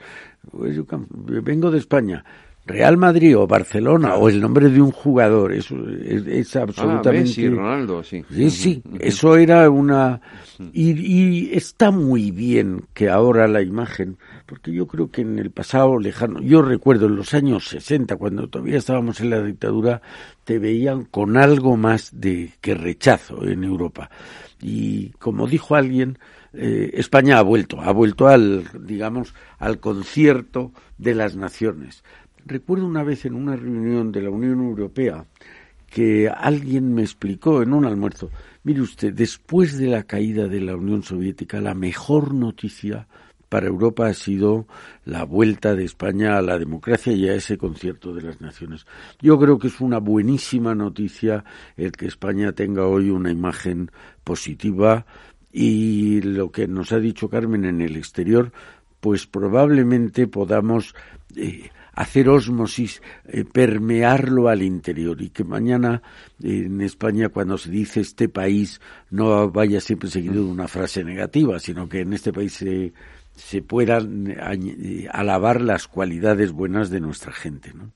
vengo 0.53 1.72
de 1.72 1.77
España, 1.77 2.24
Real 2.65 2.96
Madrid 2.96 3.38
o 3.38 3.46
Barcelona 3.46 4.15
o 4.15 4.29
el 4.29 4.39
nombre 4.39 4.70
de 4.70 4.82
un 4.82 4.91
jugador, 4.91 5.51
eso 5.51 5.75
es, 5.89 6.55
ah, 6.55 6.62
absolutamente. 6.62 7.46
Ah, 7.46 7.50
Ronaldo, 7.50 8.03
sí. 8.03 8.24
Sí, 8.32 8.50
sí, 8.50 8.84
eso 9.00 9.36
era 9.36 9.70
una. 9.70 10.22
Y, 10.72 11.53
está 11.53 11.91
muy 11.91 12.32
bien 12.32 12.86
que 12.93 13.10
ahora 13.10 13.50
la 13.50 13.62
imagen, 13.62 14.17
porque 14.46 14.72
yo 14.72 14.88
creo 14.88 15.12
que 15.12 15.22
en 15.22 15.39
el 15.39 15.51
pasado 15.51 16.00
lejano, 16.00 16.41
yo 16.41 16.62
recuerdo 16.62 17.08
en 17.08 17.17
los 17.17 17.34
años 17.34 17.67
60, 17.67 18.15
cuando 18.15 18.48
todavía 18.48 18.77
estábamos 18.77 19.20
en 19.20 19.32
la 19.32 19.41
dictadura, 19.41 20.01
te 20.46 20.58
veían 20.58 21.03
con 21.03 21.36
algo 21.36 21.75
más 21.75 22.12
de 22.13 22.53
que 22.62 22.75
rechazo 22.75 23.46
en 23.46 23.65
Europa. 23.65 24.10
Y 24.62 25.10
como 25.20 25.48
dijo 25.48 25.75
alguien, 25.75 26.17
eh, 26.53 26.91
España 26.93 27.39
ha 27.39 27.41
vuelto, 27.41 27.82
ha 27.82 27.91
vuelto 27.91 28.27
al, 28.29 28.63
digamos, 28.86 29.34
al 29.60 29.79
concierto 29.79 30.72
de 30.98 31.15
las 31.15 31.36
naciones 31.36 32.03
Recuerdo 32.45 32.85
una 32.85 33.03
vez 33.03 33.25
en 33.25 33.35
una 33.35 33.55
reunión 33.55 34.12
de 34.12 34.21
la 34.21 34.29
Unión 34.29 34.59
Europea 34.59 35.25
que 35.89 36.27
alguien 36.27 36.93
me 36.93 37.03
explicó 37.03 37.62
en 37.62 37.73
un 37.73 37.85
almuerzo, 37.85 38.31
mire 38.63 38.81
usted, 38.81 39.13
después 39.13 39.77
de 39.77 39.88
la 39.88 40.03
caída 40.03 40.47
de 40.47 40.59
la 40.59 40.75
Unión 40.75 41.03
Soviética, 41.03 41.62
la 41.62 41.75
mejor 41.75 42.33
noticia 42.33 43.07
para 43.47 43.67
Europa 43.67 44.07
ha 44.07 44.13
sido 44.15 44.65
la 45.05 45.23
vuelta 45.25 45.75
de 45.75 45.85
España 45.85 46.38
a 46.38 46.41
la 46.41 46.57
democracia 46.57 47.13
y 47.13 47.29
a 47.29 47.35
ese 47.35 47.59
concierto 47.59 48.12
de 48.12 48.23
las 48.23 48.41
naciones. 48.41 48.88
Yo 49.21 49.38
creo 49.38 49.59
que 49.59 49.67
es 49.67 49.79
una 49.79 50.00
buenísima 50.00 50.73
noticia 50.73 51.45
el 51.77 51.91
que 51.91 52.07
España 52.07 52.53
tenga 52.53 52.88
hoy 52.88 53.12
una 53.12 53.29
imagen 53.29 53.91
positiva 54.23 55.05
y 55.51 56.21
lo 56.21 56.51
que 56.51 56.67
nos 56.67 56.91
ha 56.91 57.00
dicho 57.00 57.29
Carmen 57.29 57.65
en 57.65 57.81
el 57.81 57.95
exterior, 57.95 58.51
pues 59.00 59.27
probablemente 59.27 60.25
podamos 60.25 60.95
eh, 61.35 61.69
hacer 61.93 62.29
osmosis, 62.29 63.01
eh, 63.25 63.45
permearlo 63.45 64.50
al 64.50 64.62
interior 64.62 65.21
y 65.21 65.29
que 65.29 65.43
mañana 65.43 66.01
en 66.41 66.81
España 66.81 67.29
cuando 67.29 67.57
se 67.57 67.69
dice 67.69 68.01
este 68.01 68.29
país 68.29 68.81
no 69.09 69.50
vaya 69.51 69.79
siempre 69.79 70.09
seguido 70.09 70.35
de 70.35 70.51
una 70.51 70.67
frase 70.67 71.03
negativa, 71.03 71.59
sino 71.59 71.88
que 71.88 72.01
en 72.01 72.13
este 72.13 72.33
país 72.33 72.53
se, 72.53 72.93
se 73.35 73.62
puedan 73.62 74.27
eh, 74.27 75.07
alabar 75.12 75.62
las 75.62 75.88
cualidades 75.88 76.51
buenas 76.51 76.89
de 76.89 77.00
nuestra 77.00 77.31
gente. 77.31 77.73
¿no? 77.73 77.91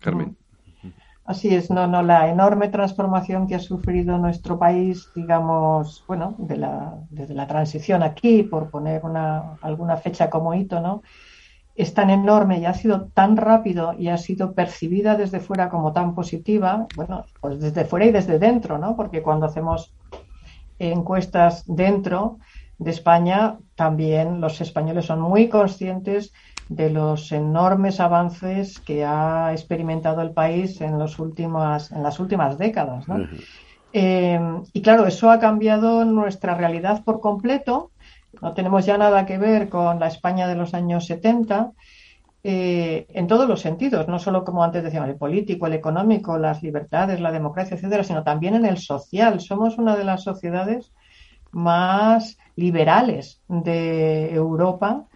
Carmen. 0.00 0.36
Así 1.24 1.54
es, 1.54 1.70
no, 1.70 1.86
no, 1.86 2.02
la 2.02 2.28
enorme 2.28 2.70
transformación 2.70 3.46
que 3.46 3.54
ha 3.54 3.60
sufrido 3.60 4.18
nuestro 4.18 4.58
país, 4.58 5.10
digamos, 5.14 6.02
bueno, 6.08 6.34
de 6.38 6.56
la, 6.56 6.94
desde 7.08 7.34
la 7.34 7.46
transición 7.46 8.02
aquí, 8.02 8.42
por 8.42 8.68
poner 8.68 9.04
una, 9.04 9.54
alguna 9.62 9.96
fecha 9.96 10.28
como 10.28 10.54
hito, 10.54 10.80
¿no? 10.80 11.02
Es 11.74 11.94
tan 11.94 12.10
enorme 12.10 12.58
y 12.58 12.66
ha 12.66 12.74
sido 12.74 13.08
tan 13.14 13.36
rápido 13.36 13.94
y 13.98 14.08
ha 14.08 14.16
sido 14.16 14.54
percibida 14.54 15.16
desde 15.16 15.40
fuera 15.40 15.68
como 15.68 15.92
tan 15.92 16.14
positiva, 16.14 16.86
bueno, 16.96 17.24
pues 17.40 17.60
desde 17.60 17.84
fuera 17.84 18.06
y 18.06 18.12
desde 18.12 18.38
dentro, 18.38 18.78
¿no? 18.78 18.96
Porque 18.96 19.22
cuando 19.22 19.46
hacemos 19.46 19.94
encuestas 20.78 21.64
dentro 21.66 22.38
de 22.78 22.90
España, 22.90 23.58
también 23.74 24.40
los 24.40 24.60
españoles 24.60 25.06
son 25.06 25.20
muy 25.20 25.48
conscientes 25.48 26.32
de 26.68 26.88
los 26.88 27.32
enormes 27.32 28.00
avances 28.00 28.80
que 28.80 29.04
ha 29.04 29.52
experimentado 29.52 30.22
el 30.22 30.30
país 30.32 30.80
en, 30.80 30.98
los 30.98 31.18
últimas, 31.18 31.90
en 31.92 32.02
las 32.02 32.20
últimas 32.20 32.58
décadas. 32.58 33.04
Eh, 33.92 34.40
y 34.72 34.82
claro, 34.82 35.06
eso 35.06 35.30
ha 35.30 35.40
cambiado 35.40 36.04
nuestra 36.04 36.54
realidad 36.54 37.02
por 37.04 37.20
completo. 37.20 37.89
No 38.42 38.54
tenemos 38.54 38.86
ya 38.86 38.98
nada 38.98 39.26
que 39.26 39.38
ver 39.38 39.68
con 39.68 40.00
la 40.00 40.08
España 40.08 40.48
de 40.48 40.54
los 40.54 40.74
años 40.74 41.06
70. 41.06 41.72
Eh, 42.42 43.06
en 43.10 43.26
todos 43.26 43.46
los 43.46 43.60
sentidos, 43.60 44.08
no 44.08 44.18
solo 44.18 44.44
como 44.44 44.64
antes 44.64 44.82
decíamos, 44.82 45.10
el 45.10 45.16
político, 45.16 45.66
el 45.66 45.74
económico, 45.74 46.38
las 46.38 46.62
libertades, 46.62 47.20
la 47.20 47.32
democracia, 47.32 47.76
etcétera, 47.76 48.02
sino 48.02 48.22
también 48.22 48.54
en 48.54 48.64
el 48.64 48.78
social. 48.78 49.40
Somos 49.40 49.76
una 49.76 49.96
de 49.96 50.04
las 50.04 50.22
sociedades 50.22 50.92
más 51.52 52.38
liberales 52.56 53.42
de 53.48 54.32
Europa 54.32 55.06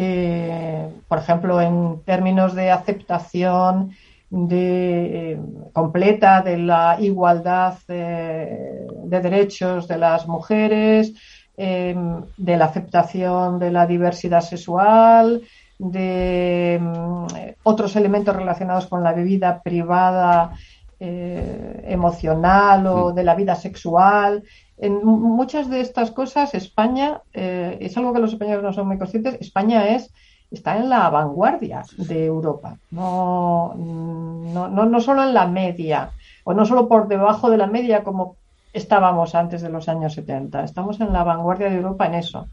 eh, 0.00 0.88
por 1.08 1.18
ejemplo, 1.18 1.60
en 1.60 2.04
términos 2.04 2.54
de 2.54 2.70
aceptación 2.70 3.90
de, 4.30 5.32
eh, 5.32 5.40
completa 5.72 6.40
de 6.40 6.56
la 6.56 6.98
igualdad 7.00 7.78
de 7.88 8.86
derechos 9.08 9.88
de 9.88 9.98
las 9.98 10.28
mujeres, 10.28 11.14
em, 11.58 12.22
de 12.36 12.56
la 12.56 12.64
aceptación 12.66 13.58
de 13.58 13.70
la 13.70 13.86
diversidad 13.86 14.40
sexual, 14.40 15.42
de 15.78 16.74
em, 16.76 17.26
otros 17.62 17.94
elementos 17.96 18.34
relacionados 18.34 18.86
con 18.86 19.02
la 19.02 19.12
vida 19.12 19.60
privada 19.62 20.52
emocional 21.00 22.84
o 22.88 23.12
de 23.12 23.22
la 23.22 23.36
vida 23.36 23.54
sexual. 23.54 24.42
En 24.78 25.04
muchas 25.04 25.68
de 25.68 25.80
estas 25.80 26.12
cosas 26.12 26.54
España, 26.54 27.20
eh, 27.34 27.78
es 27.80 27.96
algo 27.96 28.12
que 28.12 28.20
los 28.20 28.32
españoles 28.32 28.62
no 28.62 28.72
son 28.72 28.86
muy 28.86 28.98
conscientes, 28.98 29.36
España 29.40 29.88
es 29.88 30.10
está 30.50 30.76
en 30.76 30.88
la 30.88 31.10
vanguardia 31.10 31.82
de 31.98 32.24
Europa, 32.24 32.78
no, 32.90 33.74
no, 33.76 34.68
no, 34.68 35.00
solo 35.00 35.22
en 35.24 35.34
la 35.34 35.46
media, 35.46 36.10
o 36.44 36.54
no 36.54 36.64
solo 36.64 36.88
por 36.88 37.06
debajo 37.06 37.50
de 37.50 37.58
la 37.58 37.66
media 37.66 38.02
como 38.02 38.36
estábamos 38.72 39.34
antes 39.34 39.62
de 39.62 39.68
los 39.68 39.88
años 39.88 40.14
70, 40.14 40.64
estamos 40.64 41.00
en 41.00 41.12
la 41.12 41.24
vanguardia 41.24 41.70
de 41.70 41.76
Europa 41.76 42.06
en 42.06 42.14
eso. 42.14 42.48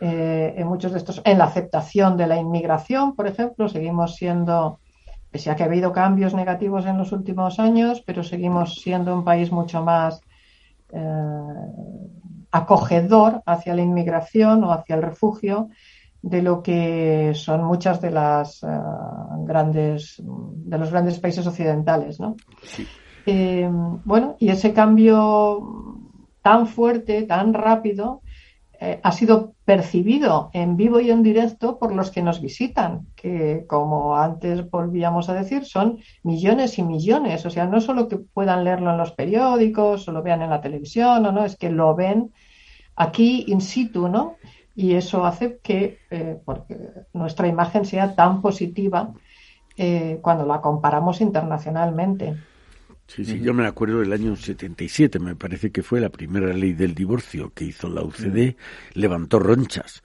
Eh, 0.00 0.54
en 0.56 0.66
muchos 0.66 0.92
de 0.92 0.98
estos, 0.98 1.22
en 1.24 1.38
la 1.38 1.44
aceptación 1.44 2.16
de 2.16 2.26
la 2.26 2.36
inmigración, 2.36 3.14
por 3.14 3.26
ejemplo, 3.26 3.68
seguimos 3.68 4.16
siendo, 4.16 4.80
pese 5.30 5.50
a 5.50 5.56
que 5.56 5.62
ha 5.62 5.66
habido 5.66 5.92
cambios 5.92 6.34
negativos 6.34 6.84
en 6.86 6.98
los 6.98 7.12
últimos 7.12 7.58
años, 7.58 8.02
pero 8.04 8.22
seguimos 8.22 8.74
siendo 8.74 9.14
un 9.14 9.24
país 9.24 9.52
mucho 9.52 9.82
más 9.82 10.20
eh, 10.92 11.00
acogedor 12.50 13.42
hacia 13.46 13.74
la 13.74 13.82
inmigración 13.82 14.64
o 14.64 14.72
hacia 14.72 14.96
el 14.96 15.02
refugio 15.02 15.68
de 16.22 16.40
lo 16.40 16.62
que 16.62 17.32
son 17.34 17.64
muchas 17.64 18.00
de 18.00 18.10
las 18.10 18.62
eh, 18.62 18.66
grandes 19.40 20.16
de 20.18 20.78
los 20.78 20.90
grandes 20.90 21.18
países 21.18 21.46
occidentales, 21.46 22.18
¿no? 22.18 22.36
Eh, 23.26 23.68
bueno, 24.04 24.36
y 24.38 24.48
ese 24.50 24.72
cambio 24.72 25.98
tan 26.42 26.66
fuerte, 26.66 27.22
tan 27.22 27.54
rápido, 27.54 28.20
eh, 28.80 29.00
ha 29.02 29.12
sido 29.12 29.54
percibido 29.64 30.50
en 30.52 30.76
vivo 30.76 31.00
y 31.00 31.10
en 31.10 31.22
directo 31.22 31.78
por 31.78 31.94
los 31.94 32.10
que 32.10 32.22
nos 32.22 32.42
visitan, 32.42 33.06
que 33.14 33.64
como 33.66 34.16
antes 34.16 34.68
volvíamos 34.68 35.28
a 35.28 35.34
decir, 35.34 35.64
son 35.64 36.00
millones 36.22 36.78
y 36.78 36.82
millones. 36.82 37.46
O 37.46 37.50
sea, 37.50 37.66
no 37.66 37.80
solo 37.80 38.08
que 38.08 38.18
puedan 38.18 38.64
leerlo 38.64 38.90
en 38.90 38.98
los 38.98 39.12
periódicos 39.12 40.06
o 40.06 40.12
lo 40.12 40.22
vean 40.22 40.42
en 40.42 40.50
la 40.50 40.60
televisión, 40.60 41.24
o 41.24 41.32
no, 41.32 41.44
es 41.44 41.56
que 41.56 41.70
lo 41.70 41.94
ven 41.94 42.32
aquí 42.96 43.44
in 43.48 43.60
situ, 43.60 44.08
¿no? 44.08 44.36
Y 44.76 44.94
eso 44.94 45.24
hace 45.24 45.58
que 45.62 45.98
eh, 46.10 46.38
nuestra 47.12 47.46
imagen 47.46 47.84
sea 47.84 48.14
tan 48.14 48.42
positiva 48.42 49.14
eh, 49.76 50.18
cuando 50.20 50.44
la 50.44 50.60
comparamos 50.60 51.20
internacionalmente. 51.20 52.36
Sí, 53.06 53.24
sí, 53.24 53.40
yo 53.40 53.52
me 53.52 53.66
acuerdo 53.66 54.00
del 54.00 54.12
año 54.12 54.34
77, 54.34 55.18
me 55.18 55.36
parece 55.36 55.70
que 55.70 55.82
fue 55.82 56.00
la 56.00 56.08
primera 56.08 56.52
ley 56.52 56.72
del 56.72 56.94
divorcio 56.94 57.52
que 57.54 57.64
hizo 57.64 57.88
la 57.88 58.02
UCD, 58.02 58.56
levantó 58.94 59.38
ronchas. 59.38 60.02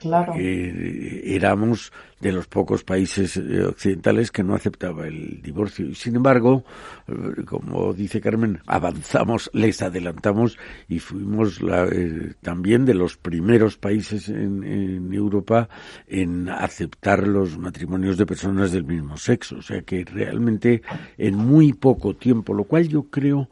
Claro. 0.00 0.32
éramos 0.36 1.92
de 2.20 2.32
los 2.32 2.46
pocos 2.46 2.84
países 2.84 3.36
eh, 3.36 3.64
occidentales 3.64 4.30
que 4.30 4.42
no 4.42 4.54
aceptaba 4.54 5.06
el 5.06 5.40
divorcio. 5.42 5.86
Y 5.86 5.94
sin 5.94 6.16
embargo, 6.16 6.64
eh, 7.08 7.44
como 7.46 7.92
dice 7.94 8.20
Carmen, 8.20 8.60
avanzamos, 8.66 9.50
les 9.54 9.80
adelantamos 9.82 10.58
y 10.88 10.98
fuimos 10.98 11.60
eh, 11.62 12.34
también 12.42 12.84
de 12.84 12.94
los 12.94 13.16
primeros 13.16 13.76
países 13.76 14.28
en, 14.28 15.10
Europa 15.12 15.68
en 16.06 16.48
aceptar 16.48 17.26
los 17.26 17.58
matrimonios 17.58 18.16
de 18.16 18.26
personas 18.26 18.72
del 18.72 18.84
mismo 18.84 19.16
sexo. 19.16 19.56
O 19.56 19.62
sea 19.62 19.82
que 19.82 20.04
realmente 20.04 20.82
en 21.16 21.36
muy 21.36 21.72
poco 21.72 22.14
tiempo, 22.14 22.54
lo 22.54 22.64
cual 22.64 22.88
yo 22.88 23.04
creo 23.04 23.48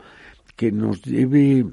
que 0.57 0.71
nos 0.73 1.03
debe 1.03 1.65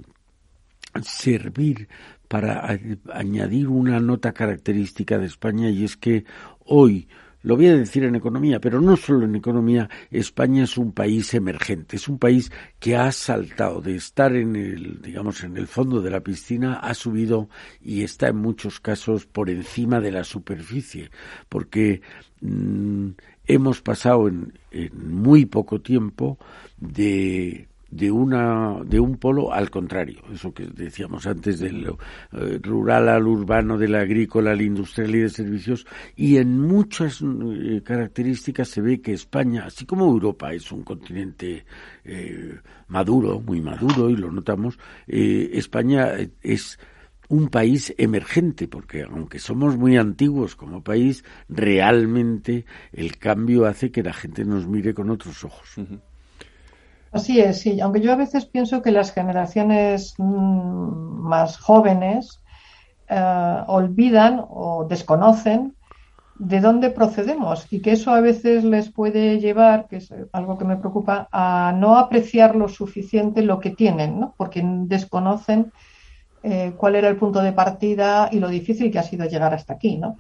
servir 1.02 1.90
para 2.28 2.80
añadir 3.14 3.68
una 3.68 4.00
nota 4.00 4.34
característica 4.34 5.18
de 5.18 5.28
España 5.28 5.70
y 5.70 5.84
es 5.84 5.98
que 5.98 6.26
hoy 6.66 7.08
lo 7.46 7.56
voy 7.56 7.68
a 7.68 7.78
decir 7.78 8.04
en 8.04 8.16
economía, 8.16 8.60
pero 8.60 8.82
no 8.82 8.98
solo 8.98 9.24
en 9.26 9.36
economía, 9.36 9.88
España 10.10 10.64
es 10.64 10.80
un 10.80 10.94
país 10.94 11.32
emergente, 11.36 11.98
es 11.98 12.08
un 12.08 12.18
país 12.18 12.52
que 12.80 12.96
ha 12.96 13.12
saltado 13.12 13.82
de 13.82 13.96
estar 13.96 14.36
en 14.36 14.56
el, 14.56 15.00
digamos, 15.00 15.44
en 15.44 15.56
el 15.56 15.68
fondo 15.68 16.02
de 16.02 16.10
la 16.10 16.22
piscina, 16.22 16.80
ha 16.80 16.96
subido 16.96 17.48
y 17.80 18.02
está 18.02 18.30
en 18.30 18.38
muchos 18.38 18.80
casos 18.80 19.28
por 19.28 19.52
encima 19.52 20.00
de 20.00 20.12
la 20.12 20.24
superficie, 20.24 21.12
porque 21.48 22.02
mm, 22.42 23.10
hemos 23.46 23.80
pasado 23.84 24.28
en 24.28 24.52
muy 24.94 25.46
poco 25.46 25.80
tiempo 25.82 26.40
de 26.78 27.68
de 27.90 28.12
una 28.12 28.80
de 28.84 29.00
un 29.00 29.18
polo 29.18 29.54
al 29.54 29.70
contrario 29.70 30.22
eso 30.34 30.54
que 30.54 30.66
decíamos 30.66 31.26
antes 31.28 31.60
del 31.60 31.86
eh, 32.34 32.60
rural 32.62 33.10
al 33.10 33.28
urbano 33.28 33.78
del 33.78 33.96
agrícola 33.96 34.52
al 34.52 34.62
industrial 34.62 35.16
y 35.16 35.20
de 35.20 35.30
servicios 35.30 35.86
y 36.16 36.38
en 36.38 36.60
muchas 36.60 37.22
eh, 37.22 37.82
características 37.84 38.70
se 38.70 38.82
ve 38.82 39.02
que 39.02 39.14
España 39.14 39.66
así 39.66 39.86
como 39.86 40.06
Europa 40.06 40.54
es 40.54 40.72
un 40.72 40.84
continente 40.84 41.66
eh, 42.04 42.60
maduro 42.88 43.40
muy 43.40 43.62
maduro 43.62 44.10
y 44.10 44.16
lo 44.16 44.32
notamos 44.32 44.80
España 45.08 46.12
es 46.42 46.78
un 47.28 47.50
país 47.50 47.94
emergente, 47.98 48.68
porque 48.68 49.04
aunque 49.04 49.40
somos 49.40 49.78
muy 49.78 49.98
antiguos 49.98 50.56
como 50.56 50.84
país, 50.84 51.24
realmente 51.50 52.66
el 52.92 53.18
cambio 53.18 53.66
hace 53.66 53.92
que 53.92 54.04
la 54.04 54.14
gente 54.14 54.46
nos 54.46 54.68
mire 54.68 54.94
con 54.94 55.10
otros 55.10 55.44
ojos. 55.44 55.76
Así 57.16 57.40
es, 57.40 57.62
sí. 57.62 57.80
Aunque 57.80 58.02
yo 58.02 58.12
a 58.12 58.18
veces 58.18 58.46
pienso 58.46 58.82
que 58.82 58.92
las 58.92 59.14
generaciones 59.14 60.16
mm, 60.18 61.30
más 61.30 61.58
jóvenes 61.58 62.44
eh, 63.08 63.64
olvidan 63.68 64.44
o 64.50 64.86
desconocen 64.90 65.78
de 66.38 66.60
dónde 66.60 66.90
procedemos 66.90 67.72
y 67.72 67.82
que 67.82 67.94
eso 67.94 68.12
a 68.12 68.20
veces 68.20 68.66
les 68.66 68.92
puede 68.92 69.40
llevar, 69.40 69.88
que 69.88 69.96
es 69.98 70.14
algo 70.34 70.58
que 70.58 70.66
me 70.66 70.76
preocupa, 70.76 71.30
a 71.32 71.74
no 71.74 71.98
apreciar 71.98 72.58
lo 72.58 72.68
suficiente 72.68 73.44
lo 73.44 73.62
que 73.62 73.70
tienen, 73.70 74.20
¿no? 74.20 74.36
porque 74.36 74.62
desconocen 74.66 75.72
eh, 76.44 76.74
cuál 76.76 76.98
era 76.98 77.08
el 77.08 77.16
punto 77.16 77.40
de 77.42 77.54
partida 77.54 78.28
y 78.30 78.40
lo 78.40 78.50
difícil 78.50 78.92
que 78.92 79.00
ha 79.00 79.04
sido 79.04 79.26
llegar 79.26 79.54
hasta 79.54 79.76
aquí. 79.76 79.98
¿no? 79.98 80.18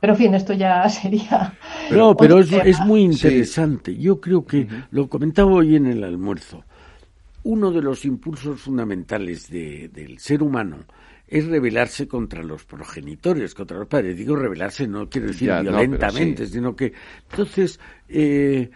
Pero 0.00 0.14
en 0.14 0.18
fin, 0.18 0.34
esto 0.34 0.52
ya 0.52 0.88
sería. 0.88 1.54
No, 1.90 2.16
pero 2.16 2.38
es, 2.38 2.80
muy 2.80 3.02
interesante. 3.02 3.96
Yo 3.96 4.20
creo 4.20 4.44
que 4.44 4.66
lo 4.90 5.08
comentaba 5.08 5.52
hoy 5.52 5.76
en 5.76 5.86
el 5.86 6.02
almuerzo. 6.04 6.64
Uno 7.42 7.70
de 7.70 7.82
los 7.82 8.04
impulsos 8.04 8.60
fundamentales 8.60 9.48
del 9.50 10.18
ser 10.18 10.42
humano 10.42 10.84
es 11.26 11.46
rebelarse 11.46 12.08
contra 12.08 12.42
los 12.42 12.64
progenitores, 12.64 13.54
contra 13.54 13.78
los 13.78 13.86
padres. 13.86 14.16
Digo 14.16 14.36
rebelarse, 14.36 14.86
no 14.86 15.08
quiero 15.08 15.28
decir 15.28 15.50
violentamente, 15.62 16.46
sino 16.46 16.74
que. 16.74 16.92
Entonces, 17.30 17.78
eh, 18.08 18.70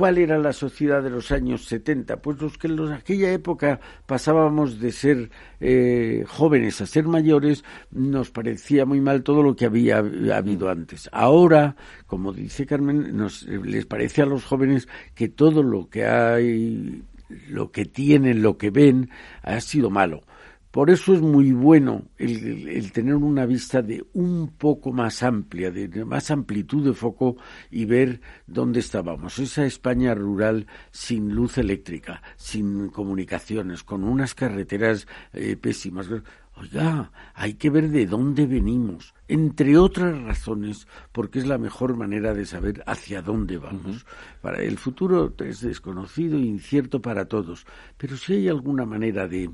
¿Cuál 0.00 0.16
era 0.16 0.38
la 0.38 0.54
sociedad 0.54 1.02
de 1.02 1.10
los 1.10 1.30
años 1.30 1.66
70? 1.66 2.22
Pues 2.22 2.40
los 2.40 2.56
que 2.56 2.68
en 2.68 2.90
aquella 2.90 3.30
época 3.32 3.80
pasábamos 4.06 4.80
de 4.80 4.92
ser 4.92 5.30
eh, 5.60 6.24
jóvenes 6.26 6.80
a 6.80 6.86
ser 6.86 7.04
mayores, 7.06 7.64
nos 7.90 8.30
parecía 8.30 8.86
muy 8.86 9.02
mal 9.02 9.22
todo 9.22 9.42
lo 9.42 9.54
que 9.54 9.66
había 9.66 9.98
habido 9.98 10.70
antes. 10.70 11.10
Ahora, 11.12 11.76
como 12.06 12.32
dice 12.32 12.64
Carmen, 12.64 13.14
nos, 13.14 13.42
les 13.42 13.84
parece 13.84 14.22
a 14.22 14.24
los 14.24 14.42
jóvenes 14.42 14.88
que 15.14 15.28
todo 15.28 15.62
lo 15.62 15.90
que 15.90 16.06
hay, 16.06 17.02
lo 17.50 17.70
que 17.70 17.84
tienen, 17.84 18.40
lo 18.40 18.56
que 18.56 18.70
ven, 18.70 19.10
ha 19.42 19.60
sido 19.60 19.90
malo 19.90 20.22
por 20.70 20.88
eso 20.88 21.14
es 21.14 21.20
muy 21.20 21.50
bueno 21.52 22.04
el, 22.16 22.92
tener 22.92 23.16
una 23.16 23.44
vista 23.44 23.82
de 23.82 24.04
un 24.12 24.52
poco 24.56 24.92
más 24.92 25.22
amplia, 25.24 25.72
de, 25.72 26.04
más 26.04 26.30
amplitud 26.30 26.84
de 26.84 26.94
foco 26.94 27.36
y 27.70 27.86
ver 27.86 28.20
dónde 28.46 28.78
estábamos. 28.78 29.38
Esa 29.40 29.64
España 29.64 30.14
rural 30.14 30.68
sin 30.92 31.34
luz 31.34 31.58
eléctrica, 31.58 32.22
sin 32.36 32.88
comunicaciones, 32.90 33.82
con 33.82 34.04
unas 34.04 34.34
carreteras 34.34 35.08
eh, 35.32 35.56
pésimas. 35.56 36.08
Oiga, 36.54 37.10
hay 37.34 37.54
que 37.54 37.70
ver 37.70 37.88
de 37.88 38.06
dónde 38.06 38.46
venimos, 38.46 39.14
entre 39.28 39.78
otras 39.78 40.20
razones, 40.22 40.86
porque 41.10 41.38
es 41.38 41.46
la 41.46 41.56
mejor 41.58 41.96
manera 41.96 42.34
de 42.34 42.44
saber 42.44 42.84
hacia 42.86 43.22
dónde 43.22 43.56
vamos. 43.56 44.04
Para 44.42 44.62
el 44.62 44.76
futuro 44.76 45.34
es 45.38 45.62
desconocido 45.62 46.36
e 46.36 46.42
incierto 46.42 47.00
para 47.00 47.24
todos, 47.24 47.66
pero 47.96 48.16
si 48.16 48.34
hay 48.34 48.48
alguna 48.48 48.84
manera 48.84 49.26
de 49.26 49.50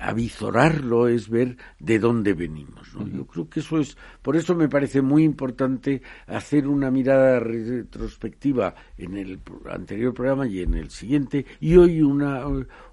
avizorarlo 0.00 1.08
es 1.08 1.28
ver 1.28 1.56
de 1.78 1.98
dónde 1.98 2.32
venimos. 2.32 2.92
Yo 3.12 3.26
creo 3.26 3.48
que 3.48 3.60
eso 3.60 3.78
es, 3.78 3.96
por 4.22 4.36
eso 4.36 4.54
me 4.54 4.68
parece 4.68 5.02
muy 5.02 5.22
importante 5.22 6.02
hacer 6.26 6.66
una 6.66 6.90
mirada 6.90 7.40
retrospectiva 7.40 8.74
en 8.96 9.16
el 9.16 9.40
anterior 9.70 10.14
programa 10.14 10.46
y 10.46 10.60
en 10.60 10.74
el 10.74 10.90
siguiente, 10.90 11.44
y 11.60 11.76
hoy 11.76 12.02
una, 12.02 12.44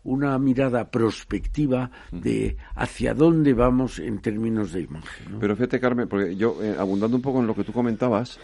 una 0.03 0.37
mirada 0.39 0.89
prospectiva 0.89 1.89
de 2.11 2.57
hacia 2.75 3.13
dónde 3.13 3.53
vamos 3.53 3.99
en 3.99 4.19
términos 4.19 4.73
de 4.73 4.81
imagen. 4.81 5.37
Pero 5.39 5.55
fíjate, 5.55 5.79
Carmen, 5.79 6.07
porque 6.07 6.35
yo, 6.35 6.57
eh, 6.61 6.75
abundando 6.77 7.15
un 7.15 7.23
poco 7.23 7.39
en 7.39 7.47
lo 7.47 7.55
que 7.55 7.63
tú 7.63 7.71
comentabas, 7.71 8.39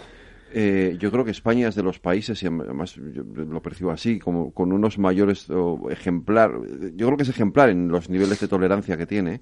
eh, 0.51 0.97
yo 0.99 1.11
creo 1.11 1.23
que 1.23 1.31
España 1.31 1.67
es 1.67 1.75
de 1.75 1.83
los 1.83 1.99
países, 1.99 2.41
y 2.41 2.47
además 2.47 2.97
lo 2.97 3.61
percibo 3.61 3.91
así, 3.91 4.19
como 4.19 4.51
con 4.51 4.71
unos 4.71 4.97
mayores 4.97 5.47
ejemplar, 5.89 6.51
yo 6.95 7.05
creo 7.05 7.17
que 7.17 7.23
es 7.23 7.29
ejemplar 7.29 7.69
en 7.69 7.89
los 7.89 8.09
niveles 8.09 8.39
de 8.39 8.47
tolerancia 8.47 8.97
que 8.97 9.05
tiene. 9.05 9.41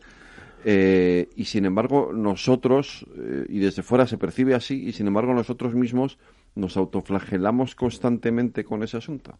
Eh, 0.65 1.29
y 1.35 1.45
sin 1.45 1.65
embargo, 1.65 2.11
nosotros, 2.13 3.05
eh, 3.15 3.45
y 3.47 3.59
desde 3.59 3.83
fuera 3.83 4.07
se 4.07 4.17
percibe 4.17 4.55
así, 4.55 4.87
y 4.87 4.91
sin 4.91 5.07
embargo 5.07 5.33
nosotros 5.33 5.75
mismos 5.75 6.17
nos 6.55 6.75
autoflagelamos 6.75 7.75
constantemente 7.75 8.65
con 8.65 8.83
ese 8.83 8.97
asunto 8.97 9.37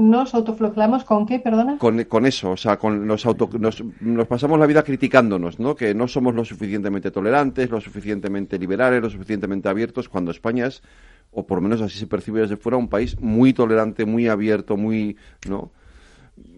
nos 0.00 0.34
autoflagelamos 0.34 1.04
con 1.04 1.26
qué, 1.26 1.38
perdona? 1.38 1.78
Con, 1.78 2.02
con 2.04 2.26
eso, 2.26 2.52
o 2.52 2.56
sea, 2.56 2.78
con 2.78 3.06
nos, 3.06 3.26
auto, 3.26 3.48
nos, 3.58 3.82
nos, 4.00 4.26
pasamos 4.26 4.58
la 4.58 4.66
vida 4.66 4.82
criticándonos, 4.82 5.58
¿no? 5.58 5.74
Que 5.74 5.94
no 5.94 6.08
somos 6.08 6.34
lo 6.34 6.44
suficientemente 6.44 7.10
tolerantes, 7.10 7.70
lo 7.70 7.80
suficientemente 7.80 8.58
liberales, 8.58 9.02
lo 9.02 9.10
suficientemente 9.10 9.68
abiertos, 9.68 10.08
cuando 10.08 10.30
España 10.30 10.66
es, 10.66 10.82
o 11.32 11.46
por 11.46 11.58
lo 11.58 11.62
menos 11.62 11.80
así 11.82 11.98
se 11.98 12.06
percibe 12.06 12.40
desde 12.40 12.56
fuera, 12.56 12.78
un 12.78 12.88
país 12.88 13.20
muy 13.20 13.52
tolerante, 13.52 14.04
muy 14.06 14.28
abierto, 14.28 14.76
muy, 14.76 15.16
¿no? 15.48 15.70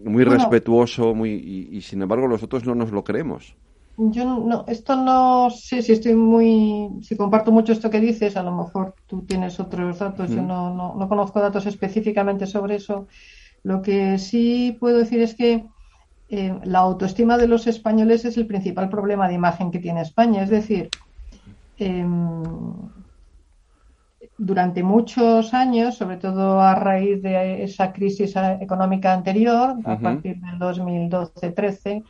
Muy 0.03 0.23
respetuoso, 0.23 1.13
muy, 1.13 1.31
y, 1.31 1.77
y 1.77 1.81
sin 1.81 2.01
embargo 2.01 2.27
nosotros 2.27 2.65
no 2.65 2.73
nos 2.73 2.91
lo 2.91 3.03
creemos. 3.03 3.55
Yo 3.95 4.25
no, 4.25 4.65
esto 4.67 4.95
no 4.95 5.49
sé 5.51 5.83
si 5.83 5.91
estoy 5.91 6.15
muy, 6.15 6.89
si 7.03 7.15
comparto 7.15 7.51
mucho 7.51 7.73
esto 7.73 7.91
que 7.91 7.99
dices, 7.99 8.35
a 8.35 8.43
lo 8.43 8.51
mejor 8.51 8.95
tú 9.05 9.21
tienes 9.21 9.59
otros 9.59 9.99
datos, 9.99 10.31
yo 10.31 10.41
no, 10.41 10.73
no, 10.73 10.95
no, 10.95 11.07
conozco 11.07 11.39
datos 11.39 11.67
específicamente 11.67 12.47
sobre 12.47 12.75
eso. 12.75 13.07
Lo 13.61 13.83
que 13.83 14.17
sí 14.17 14.75
puedo 14.79 14.97
decir 14.97 15.21
es 15.21 15.35
que 15.35 15.65
eh, 16.29 16.59
la 16.63 16.79
autoestima 16.79 17.37
de 17.37 17.47
los 17.47 17.67
españoles 17.67 18.25
es 18.25 18.35
el 18.37 18.47
principal 18.47 18.89
problema 18.89 19.27
de 19.27 19.35
imagen 19.35 19.69
que 19.69 19.79
tiene 19.79 20.01
España. 20.01 20.41
Es 20.41 20.49
decir, 20.49 20.89
eh, 21.77 22.05
durante 24.37 24.81
muchos 24.81 25.53
años, 25.53 25.95
sobre 25.95 26.17
todo 26.17 26.59
a 26.59 26.75
raíz 26.75 27.21
de 27.21 27.63
esa 27.63 27.93
crisis 27.93 28.35
económica 28.59 29.13
anterior, 29.13 29.75
a 29.83 29.97
partir 29.97 30.37
del 30.37 30.59
2012-13, 30.59 32.03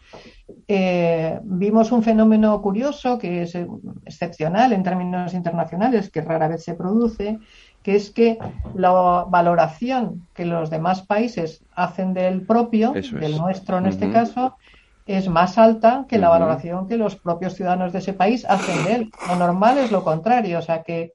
eh, 0.67 1.39
vimos 1.43 1.91
un 1.91 2.01
fenómeno 2.01 2.61
curioso 2.61 3.17
que 3.17 3.43
es 3.43 3.57
excepcional 4.05 4.71
en 4.71 4.83
términos 4.83 5.33
internacionales, 5.33 6.09
que 6.09 6.21
rara 6.21 6.47
vez 6.47 6.63
se 6.63 6.75
produce, 6.75 7.39
que 7.81 7.95
es 7.95 8.09
que 8.09 8.37
la 8.73 9.25
valoración 9.27 10.25
que 10.33 10.45
los 10.45 10.69
demás 10.69 11.01
países 11.01 11.63
hacen 11.75 12.13
del 12.13 12.45
propio, 12.45 12.93
del 12.93 13.37
nuestro 13.37 13.77
en 13.77 13.87
este 13.87 14.09
caso, 14.11 14.55
es 15.05 15.27
más 15.27 15.57
alta 15.57 16.05
que 16.07 16.17
la 16.17 16.29
valoración 16.29 16.87
que 16.87 16.97
los 16.97 17.17
propios 17.17 17.55
ciudadanos 17.55 17.91
de 17.91 17.99
ese 17.99 18.13
país 18.13 18.45
hacen 18.47 18.85
de 18.85 18.95
él. 18.95 19.11
Lo 19.27 19.35
normal 19.35 19.77
es 19.77 19.91
lo 19.91 20.05
contrario, 20.05 20.59
o 20.59 20.61
sea 20.61 20.83
que 20.83 21.13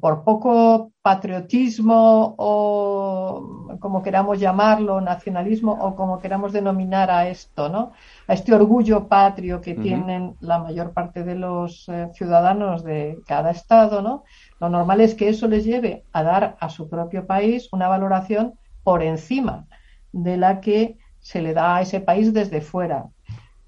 por 0.00 0.24
poco 0.24 0.92
patriotismo 1.00 2.34
o 2.36 3.78
como 3.80 4.02
queramos 4.02 4.38
llamarlo, 4.38 5.00
nacionalismo 5.00 5.72
o 5.72 5.96
como 5.96 6.18
queramos 6.18 6.52
denominar 6.52 7.10
a 7.10 7.28
esto, 7.28 7.68
¿no? 7.68 7.92
A 8.28 8.34
este 8.34 8.54
orgullo 8.54 9.08
patrio 9.08 9.60
que 9.60 9.74
tienen 9.74 10.36
la 10.40 10.58
mayor 10.58 10.92
parte 10.92 11.24
de 11.24 11.34
los 11.34 11.88
eh, 11.88 12.08
ciudadanos 12.14 12.84
de 12.84 13.18
cada 13.26 13.50
estado, 13.50 14.02
¿no? 14.02 14.24
Lo 14.60 14.68
normal 14.68 15.00
es 15.00 15.14
que 15.14 15.28
eso 15.28 15.48
les 15.48 15.64
lleve 15.64 16.04
a 16.12 16.22
dar 16.22 16.56
a 16.60 16.68
su 16.68 16.88
propio 16.88 17.26
país 17.26 17.68
una 17.72 17.88
valoración 17.88 18.54
por 18.84 19.02
encima 19.02 19.66
de 20.12 20.36
la 20.36 20.60
que 20.60 20.98
se 21.20 21.40
le 21.40 21.54
da 21.54 21.76
a 21.76 21.80
ese 21.80 22.00
país 22.00 22.32
desde 22.34 22.60
fuera. 22.60 23.06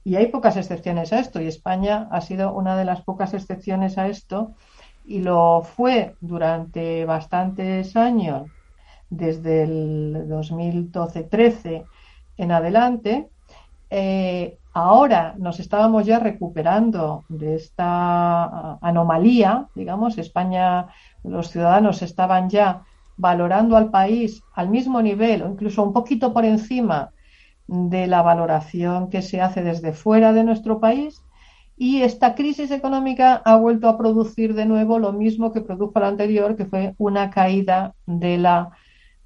Y 0.06 0.16
hay 0.16 0.26
pocas 0.26 0.58
excepciones 0.58 1.14
a 1.14 1.20
esto, 1.20 1.40
y 1.40 1.46
España 1.46 2.08
ha 2.10 2.20
sido 2.20 2.52
una 2.52 2.76
de 2.76 2.84
las 2.84 3.00
pocas 3.00 3.32
excepciones 3.32 3.96
a 3.96 4.06
esto, 4.08 4.54
y 5.04 5.20
lo 5.20 5.62
fue 5.62 6.16
durante 6.20 7.04
bastantes 7.04 7.96
años, 7.96 8.50
desde 9.10 9.64
el 9.64 10.26
2012-13 10.28 11.84
en 12.36 12.52
adelante. 12.52 13.28
Eh, 13.90 14.58
ahora 14.72 15.34
nos 15.38 15.60
estábamos 15.60 16.06
ya 16.06 16.18
recuperando 16.18 17.24
de 17.28 17.56
esta 17.56 18.78
anomalía, 18.80 19.68
digamos, 19.74 20.18
España, 20.18 20.88
los 21.22 21.50
ciudadanos 21.50 22.02
estaban 22.02 22.48
ya 22.48 22.82
valorando 23.16 23.76
al 23.76 23.90
país 23.90 24.42
al 24.54 24.70
mismo 24.70 25.00
nivel 25.00 25.42
o 25.42 25.48
incluso 25.48 25.82
un 25.82 25.92
poquito 25.92 26.32
por 26.32 26.44
encima 26.44 27.10
de 27.66 28.06
la 28.06 28.22
valoración 28.22 29.08
que 29.08 29.22
se 29.22 29.40
hace 29.40 29.62
desde 29.62 29.92
fuera 29.92 30.32
de 30.32 30.44
nuestro 30.44 30.80
país 30.80 31.23
y 31.76 32.02
esta 32.02 32.34
crisis 32.34 32.70
económica 32.70 33.42
ha 33.44 33.56
vuelto 33.56 33.88
a 33.88 33.98
producir 33.98 34.54
de 34.54 34.66
nuevo 34.66 34.98
lo 34.98 35.12
mismo 35.12 35.52
que 35.52 35.60
produjo 35.60 35.98
la 35.98 36.08
anterior, 36.08 36.56
que 36.56 36.66
fue 36.66 36.94
una 36.98 37.30
caída 37.30 37.94
de 38.06 38.38
la 38.38 38.70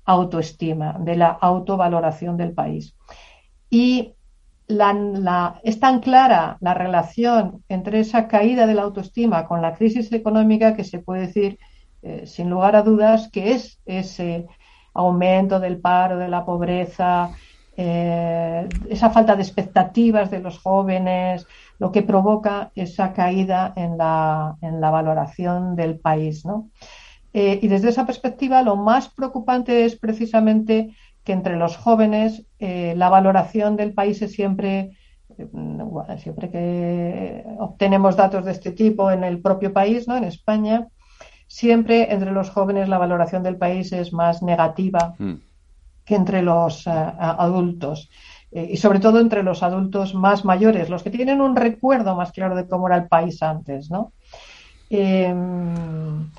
autoestima, 0.04 0.96
de 0.98 1.16
la 1.16 1.28
autovaloración 1.28 2.36
del 2.36 2.52
país. 2.52 2.94
Y 3.68 4.14
es 5.62 5.80
tan 5.80 6.00
clara 6.00 6.58
la 6.60 6.74
relación 6.74 7.64
entre 7.68 8.00
esa 8.00 8.28
caída 8.28 8.66
de 8.66 8.74
la 8.74 8.82
autoestima 8.82 9.46
con 9.46 9.62
la 9.62 9.74
crisis 9.74 10.12
económica 10.12 10.74
que 10.74 10.84
se 10.84 10.98
puede 10.98 11.26
decir, 11.26 11.58
eh, 12.02 12.26
sin 12.26 12.50
lugar 12.50 12.76
a 12.76 12.82
dudas, 12.82 13.30
que 13.30 13.52
es 13.52 13.80
ese 13.86 14.46
aumento 14.94 15.60
del 15.60 15.78
paro, 15.80 16.18
de 16.18 16.28
la 16.28 16.44
pobreza, 16.44 17.30
eh, 17.76 18.68
esa 18.90 19.10
falta 19.10 19.36
de 19.36 19.42
expectativas 19.42 20.30
de 20.30 20.40
los 20.40 20.58
jóvenes, 20.58 21.46
lo 21.78 21.92
que 21.92 22.02
provoca 22.02 22.72
esa 22.74 23.12
caída 23.12 23.72
en 23.76 23.96
la, 23.96 24.56
en 24.60 24.80
la 24.80 24.90
valoración 24.90 25.76
del 25.76 25.98
país. 25.98 26.44
¿no? 26.44 26.70
Eh, 27.32 27.60
y 27.62 27.68
desde 27.68 27.90
esa 27.90 28.06
perspectiva, 28.06 28.62
lo 28.62 28.76
más 28.76 29.08
preocupante 29.08 29.84
es 29.84 29.96
precisamente 29.96 30.94
que 31.24 31.32
entre 31.32 31.56
los 31.56 31.76
jóvenes 31.76 32.46
eh, 32.58 32.94
la 32.96 33.10
valoración 33.10 33.76
del 33.76 33.92
país 33.92 34.22
es 34.22 34.32
siempre, 34.32 34.96
eh, 35.36 35.46
siempre 36.18 36.50
que 36.50 37.44
obtenemos 37.58 38.16
datos 38.16 38.44
de 38.44 38.52
este 38.52 38.72
tipo 38.72 39.10
en 39.10 39.24
el 39.24 39.40
propio 39.40 39.72
país, 39.72 40.08
¿no? 40.08 40.16
en 40.16 40.24
España, 40.24 40.88
siempre 41.46 42.12
entre 42.12 42.32
los 42.32 42.50
jóvenes 42.50 42.88
la 42.88 42.98
valoración 42.98 43.42
del 43.42 43.56
país 43.56 43.92
es 43.92 44.12
más 44.12 44.42
negativa 44.42 45.14
mm. 45.18 45.34
que 46.04 46.14
entre 46.14 46.42
los 46.42 46.88
adultos. 46.88 48.10
Eh, 48.50 48.68
y 48.72 48.76
sobre 48.78 49.00
todo 49.00 49.20
entre 49.20 49.42
los 49.42 49.62
adultos 49.62 50.14
más 50.14 50.44
mayores, 50.44 50.88
los 50.88 51.02
que 51.02 51.10
tienen 51.10 51.40
un 51.40 51.54
recuerdo 51.56 52.14
más 52.16 52.32
claro 52.32 52.56
de 52.56 52.66
cómo 52.66 52.86
era 52.86 52.96
el 52.96 53.08
país 53.08 53.42
antes, 53.42 53.90
¿no? 53.90 54.12
Em, 54.90 56.30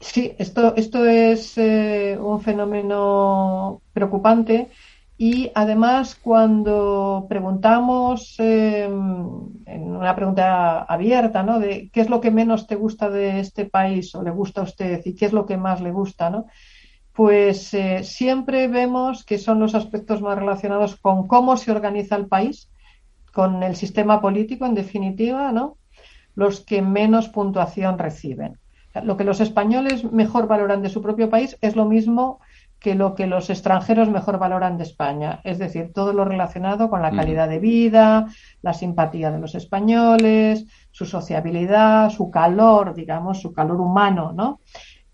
sí, 0.00 0.34
esto, 0.38 0.74
esto 0.76 1.04
es 1.06 1.56
eh, 1.58 2.18
un 2.20 2.40
fenómeno 2.40 3.82
preocupante 3.92 4.70
y 5.16 5.50
además 5.54 6.16
cuando 6.16 7.26
preguntamos 7.28 8.34
em, 8.38 8.92
en 9.66 9.96
una 9.96 10.14
pregunta 10.14 10.82
abierta, 10.84 11.42
¿no? 11.42 11.58
De 11.60 11.90
qué 11.92 12.00
es 12.00 12.10
lo 12.10 12.20
que 12.20 12.30
menos 12.30 12.66
te 12.66 12.76
gusta 12.76 13.10
de 13.10 13.40
este 13.40 13.64
país 13.66 14.14
o 14.14 14.22
le 14.22 14.30
gusta 14.30 14.60
a 14.60 14.64
usted 14.64 15.02
y 15.04 15.14
qué 15.14 15.26
es 15.26 15.32
lo 15.32 15.46
que 15.46 15.56
más 15.56 15.80
le 15.80 15.90
gusta, 15.92 16.30
¿no? 16.30 16.46
Pues 17.18 17.74
eh, 17.74 18.04
siempre 18.04 18.68
vemos 18.68 19.24
que 19.24 19.38
son 19.38 19.58
los 19.58 19.74
aspectos 19.74 20.22
más 20.22 20.38
relacionados 20.38 20.94
con 20.94 21.26
cómo 21.26 21.56
se 21.56 21.72
organiza 21.72 22.14
el 22.14 22.28
país, 22.28 22.70
con 23.32 23.64
el 23.64 23.74
sistema 23.74 24.20
político, 24.20 24.66
en 24.66 24.76
definitiva, 24.76 25.50
¿no? 25.50 25.78
Los 26.36 26.60
que 26.60 26.80
menos 26.80 27.28
puntuación 27.28 27.98
reciben. 27.98 28.60
Lo 29.02 29.16
que 29.16 29.24
los 29.24 29.40
españoles 29.40 30.04
mejor 30.04 30.46
valoran 30.46 30.80
de 30.80 30.90
su 30.90 31.02
propio 31.02 31.28
país 31.28 31.58
es 31.60 31.74
lo 31.74 31.86
mismo 31.86 32.38
que 32.78 32.94
lo 32.94 33.16
que 33.16 33.26
los 33.26 33.50
extranjeros 33.50 34.08
mejor 34.08 34.38
valoran 34.38 34.76
de 34.78 34.84
España, 34.84 35.40
es 35.42 35.58
decir, 35.58 35.92
todo 35.92 36.12
lo 36.12 36.24
relacionado 36.24 36.88
con 36.88 37.02
la 37.02 37.10
calidad 37.10 37.48
de 37.48 37.58
vida, 37.58 38.28
la 38.62 38.72
simpatía 38.72 39.32
de 39.32 39.40
los 39.40 39.56
españoles, 39.56 40.66
su 40.92 41.04
sociabilidad, 41.04 42.10
su 42.10 42.30
calor, 42.30 42.94
digamos, 42.94 43.40
su 43.40 43.52
calor 43.52 43.80
humano, 43.80 44.32
¿no? 44.32 44.60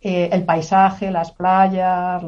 Eh, 0.07 0.29
el 0.33 0.45
paisaje, 0.45 1.11
las 1.11 1.33
playas, 1.33 2.23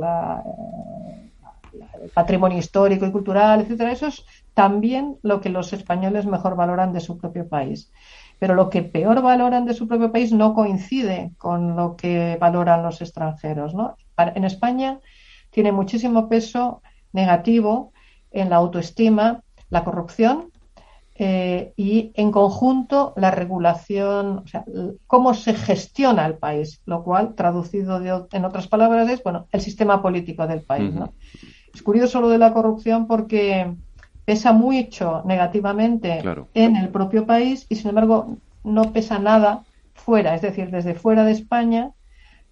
el 2.02 2.08
patrimonio 2.14 2.56
histórico 2.56 3.04
y 3.04 3.12
cultural, 3.12 3.60
etcétera. 3.60 3.92
Eso 3.92 4.06
es 4.06 4.24
también 4.54 5.18
lo 5.20 5.42
que 5.42 5.50
los 5.50 5.74
españoles 5.74 6.24
mejor 6.24 6.56
valoran 6.56 6.94
de 6.94 7.00
su 7.00 7.18
propio 7.18 7.46
país. 7.46 7.92
Pero 8.38 8.54
lo 8.54 8.70
que 8.70 8.82
peor 8.82 9.20
valoran 9.20 9.66
de 9.66 9.74
su 9.74 9.86
propio 9.86 10.10
país 10.10 10.32
no 10.32 10.54
coincide 10.54 11.32
con 11.36 11.76
lo 11.76 11.96
que 11.96 12.38
valoran 12.40 12.82
los 12.82 13.02
extranjeros. 13.02 13.74
¿no? 13.74 13.96
En 14.16 14.44
España 14.44 15.00
tiene 15.50 15.70
muchísimo 15.70 16.30
peso 16.30 16.80
negativo 17.12 17.92
en 18.30 18.48
la 18.48 18.56
autoestima, 18.56 19.42
la 19.68 19.84
corrupción 19.84 20.50
eh, 21.18 21.72
y 21.76 22.12
en 22.14 22.30
conjunto 22.30 23.14
la 23.16 23.30
regulación, 23.30 24.38
o 24.38 24.46
sea, 24.46 24.64
cómo 25.06 25.32
se 25.32 25.54
gestiona 25.54 26.26
el 26.26 26.34
país, 26.34 26.82
lo 26.84 27.02
cual 27.02 27.34
traducido 27.34 28.00
en 28.30 28.44
otras 28.44 28.68
palabras 28.68 29.08
es, 29.08 29.22
bueno, 29.22 29.46
el 29.50 29.62
sistema 29.62 30.02
político 30.02 30.46
del 30.46 30.60
país. 30.60 30.92
¿no? 30.92 31.14
Es 31.72 31.82
curioso 31.82 32.20
lo 32.20 32.28
de 32.28 32.38
la 32.38 32.52
corrupción 32.52 33.06
porque 33.06 33.74
pesa 34.26 34.52
mucho 34.52 35.22
negativamente 35.24 36.22
en 36.52 36.76
el 36.76 36.90
propio 36.90 37.24
país 37.24 37.66
y 37.70 37.76
sin 37.76 37.90
embargo 37.90 38.36
no 38.62 38.92
pesa 38.92 39.18
nada 39.18 39.62
fuera, 39.94 40.34
es 40.34 40.42
decir, 40.42 40.70
desde 40.70 40.94
fuera 40.94 41.24
de 41.24 41.32
España 41.32 41.92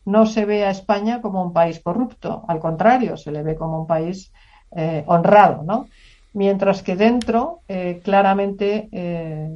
no 0.07 0.25
se 0.27 0.45
ve 0.45 0.65
a 0.65 0.71
España 0.71 1.21
como 1.21 1.43
un 1.43 1.53
país 1.53 1.81
corrupto, 1.81 2.45
al 2.49 2.61
contrario, 2.61 3.17
se 3.17 3.33
le 3.33 3.43
ve 3.43 3.57
como 3.57 3.81
un 3.81 3.87
país 3.87 4.33
eh, 4.77 5.05
honrado, 5.07 5.63
¿no? 5.63 5.87
Mientras 6.35 6.83
que 6.83 6.97
dentro, 6.97 7.61
eh, 7.69 8.01
claramente, 8.05 8.89
eh, 8.93 9.49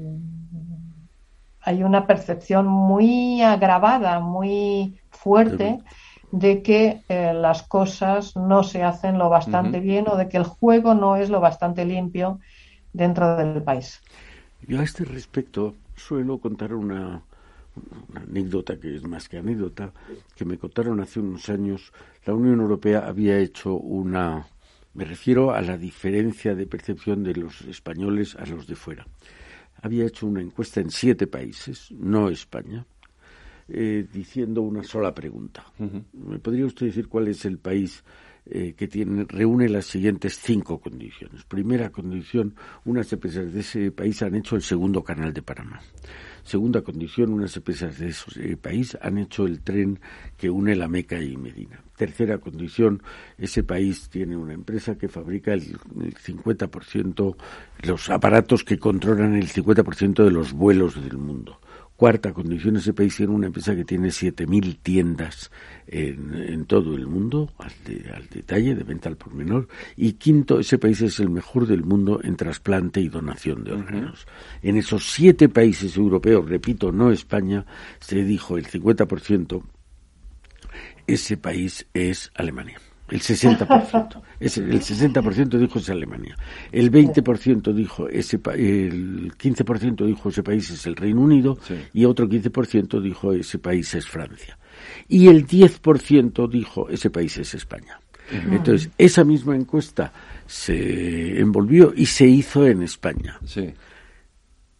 hay 1.61 1.83
una 1.83 2.07
percepción 2.07 2.67
muy 2.67 3.43
agravada, 3.43 4.21
muy 4.21 4.99
fuerte 5.11 5.81
de 6.31 6.62
que 6.62 7.03
eh, 7.09 7.33
las 7.35 7.62
cosas 7.64 8.37
no 8.37 8.62
se 8.62 8.83
hacen 8.83 9.19
lo 9.19 9.29
bastante 9.29 9.81
bien 9.81 10.07
o 10.09 10.17
de 10.17 10.29
que 10.29 10.37
el 10.37 10.45
juego 10.45 10.95
no 10.95 11.17
es 11.17 11.31
lo 11.31 11.41
bastante 11.41 11.85
limpio 11.85 12.38
dentro 12.93 13.37
del 13.37 13.62
país. 13.62 14.01
Yo 14.67 14.81
a 14.81 14.85
este 14.85 15.05
respecto 15.05 15.75
suelo 15.97 16.38
contar 16.38 16.75
una, 16.75 17.23
anécdota 18.14 18.79
que 18.79 18.97
es 18.97 19.03
más 19.05 19.29
que 19.29 19.38
anécdota, 19.38 19.93
que 20.37 20.45
me 20.45 20.59
contaron 20.59 21.01
hace 21.01 21.21
unos 21.21 21.49
años. 21.49 21.93
La 22.25 22.35
Unión 22.35 22.61
Europea 22.61 23.07
había 23.07 23.38
hecho 23.38 23.75
una, 23.75 24.47
me 24.98 25.04
refiero 25.04 25.52
a 25.54 25.62
la 25.62 25.78
diferencia 25.78 26.56
de 26.56 26.66
percepción 26.66 27.22
de 27.22 27.32
los 27.32 27.61
españoles 27.62 28.34
a 28.34 28.44
los 28.46 28.66
de 28.66 28.74
fuera. 28.74 29.06
Había 29.80 30.04
hecho 30.04 30.26
una 30.26 30.42
encuesta 30.42 30.80
en 30.80 30.90
siete 30.90 31.28
países, 31.28 31.92
no 31.92 32.28
España, 32.28 32.84
eh, 33.68 34.04
diciendo 34.12 34.61
una 34.62 34.82
sola 34.82 35.14
pregunta. 35.14 35.64
¿Me 36.12 36.40
podría 36.40 36.66
usted 36.66 36.87
decir 36.87 37.06
cuál 37.06 37.28
es 37.28 37.44
el 37.44 37.58
país 37.58 38.02
eh, 38.44 38.74
que 38.76 38.88
tiene, 38.88 39.24
reúne 39.28 39.68
las 39.68 39.87
siguientes 39.87 40.37
cinco 40.37 40.80
condiciones? 40.80 41.44
Primera 41.44 41.90
condición, 41.90 42.56
unas 42.84 43.12
empresas 43.12 43.52
de 43.52 43.61
ese 43.61 43.92
país 43.92 44.20
han 44.22 44.34
hecho 44.34 44.56
el 44.56 44.62
segundo 44.62 45.04
canal 45.04 45.32
de 45.32 45.42
Panamá. 45.42 45.80
Segunda 46.48 46.80
condición, 46.80 47.34
unas 47.34 47.54
empresas 47.58 47.98
de 47.98 48.08
ese 48.08 48.56
país 48.56 48.96
han 49.02 49.18
hecho 49.18 49.44
el 49.44 49.61
tren 49.61 50.00
que 50.38 50.48
une 50.48 50.74
la 50.74 50.88
Meca 50.88 51.20
y 51.20 51.37
Medina. 51.37 51.84
Tercera 51.94 52.38
condición, 52.38 53.02
ese 53.37 53.64
país 53.64 54.08
tiene 54.08 54.34
una 54.34 54.54
empresa 54.54 54.96
que 54.96 55.08
fabrica 55.08 55.52
el, 55.52 55.76
el 56.00 56.14
50%, 56.14 57.37
los 57.82 58.08
aparatos 58.08 58.64
que 58.64 58.78
controlan 58.78 59.34
el 59.37 59.46
50% 59.46 60.24
de 60.24 60.30
los 60.30 60.54
vuelos 60.54 60.94
del 60.94 61.18
mundo. 61.18 61.61
Cuarta 61.98 62.32
condición, 62.32 62.76
ese 62.76 62.92
país 62.92 63.16
tiene 63.16 63.32
una 63.32 63.48
empresa 63.48 63.74
que 63.74 63.84
tiene 63.84 64.11
7.000 64.11 64.78
tiendas 64.80 65.50
en, 65.88 66.64
todo 66.66 66.94
el 66.94 67.08
mundo, 67.08 67.52
al, 67.58 67.72
detalle, 68.30 68.76
de 68.76 68.84
venta 68.84 69.08
al 69.08 69.16
por 69.16 69.34
menor. 69.34 69.66
Y 69.96 70.12
quinto, 70.12 70.61
ese 70.61 70.78
país 70.78 71.00
es 71.00 71.18
el 71.18 71.28
mejor 71.28 71.66
del 71.66 71.82
mundo 71.82 72.20
en 72.22 72.37
trasplante 72.37 73.00
y 73.00 73.08
donación 73.08 73.64
de 73.64 73.72
órganos. 73.72 74.28
En 74.62 74.76
esos 74.76 75.11
siete 75.11 75.48
países 75.48 75.96
europeos, 75.96 76.48
repito, 76.48 76.92
no 76.92 77.11
España, 77.11 77.66
se 77.98 78.22
dijo 78.22 78.56
el 78.56 78.68
50%, 78.68 79.64
ese 81.08 81.37
país 81.37 81.88
es 81.94 82.30
Alemania. 82.37 82.78
El 83.11 83.21
60%. 83.21 84.23
Es, 84.38 84.59
el 84.59 84.81
60% 84.81 85.59
dijo 85.59 85.79
es 85.79 85.90
Alemania. 85.90 86.37
El 86.71 86.92
20% 86.92 87.73
dijo 87.73 88.09
ese 88.09 88.37
el 88.55 89.33
15% 89.37 90.07
dijo 90.07 90.29
ese 90.29 90.42
país 90.42 90.71
es 90.71 90.87
el 90.87 90.97
Reino 90.97 91.23
Unido 91.23 91.59
y 91.92 92.05
otro 92.05 92.29
15% 92.29 93.01
dijo 93.01 93.33
ese 93.33 93.59
país 93.59 93.94
es 93.94 94.07
Francia. 94.07 94.59
Y 95.09 95.29
el 95.29 95.47
10% 95.47 96.49
dijo 96.49 96.88
ese 96.88 97.11
país 97.11 97.38
es 97.38 97.55
España. 97.55 97.99
Entonces, 98.31 98.90
esa 98.99 99.25
misma 99.25 99.57
encuesta 99.57 100.12
se 100.47 101.40
envolvió 101.40 101.94
y 101.97 102.07
se 102.07 102.27
hizo 102.27 102.66
en 102.66 102.83
España. 102.83 103.38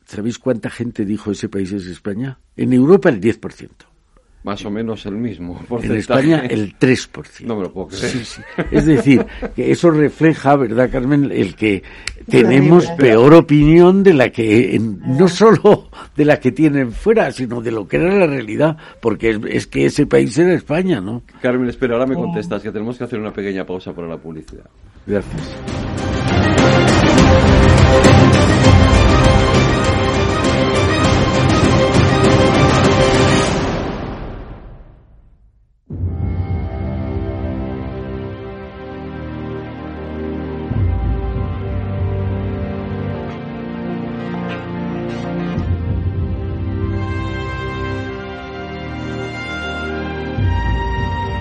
¿Sabéis 0.05 0.39
cuánta 0.39 0.71
gente 0.71 1.05
dijo 1.05 1.31
ese 1.31 1.49
país 1.49 1.73
es 1.73 1.87
España? 1.87 2.39
En 2.57 2.73
Europa 2.73 3.09
el 3.09 3.21
10%. 3.21 3.69
Más 4.45 4.65
o 4.65 4.71
menos 4.71 5.05
el 5.07 5.17
mismo. 5.17 5.61
En 5.83 5.97
España 5.97 6.43
el 6.49 6.79
3%. 6.79 7.41
No 7.45 7.57
me 7.57 7.63
lo 7.63 7.73
puedo 7.73 7.89
creer. 7.89 8.23
Es 8.71 8.87
decir, 8.87 9.27
que 9.55 9.71
eso 9.71 9.91
refleja, 9.91 10.57
¿verdad, 10.57 10.91
Carmen? 10.91 11.31
El 11.33 11.55
que 11.55 11.83
tenemos 12.29 12.87
peor 12.93 13.35
opinión 13.35 14.03
de 14.03 14.15
la 14.15 14.31
que, 14.31 14.79
no 14.81 15.29
solo 15.29 15.89
de 16.17 16.25
la 16.25 16.39
que 16.39 16.53
tienen 16.53 16.93
fuera, 16.93 17.31
sino 17.33 17.61
de 17.61 17.73
lo 17.73 17.89
que 17.89 17.97
era 17.97 18.15
la 18.15 18.27
realidad, 18.27 18.77
porque 19.01 19.41
es, 19.49 19.67
que 19.67 19.87
ese 19.87 20.07
país 20.07 20.37
era 20.39 20.55
España, 20.55 21.01
¿no? 21.01 21.23
Carmen, 21.41 21.69
espera, 21.69 21.95
ahora 21.95 22.07
me 22.07 22.15
contestas 22.15 22.63
que 22.63 22.71
tenemos 22.71 22.99
que 22.99 23.05
hacer 23.05 23.19
una 23.19 23.33
pequeña 23.33 23.65
pausa 23.65 23.93
para 23.93 24.09
la 24.09 24.19
publicidad. 24.19 24.65
Gracias. 25.07 25.55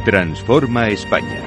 Transforma 0.08 0.88
España. 0.88 1.44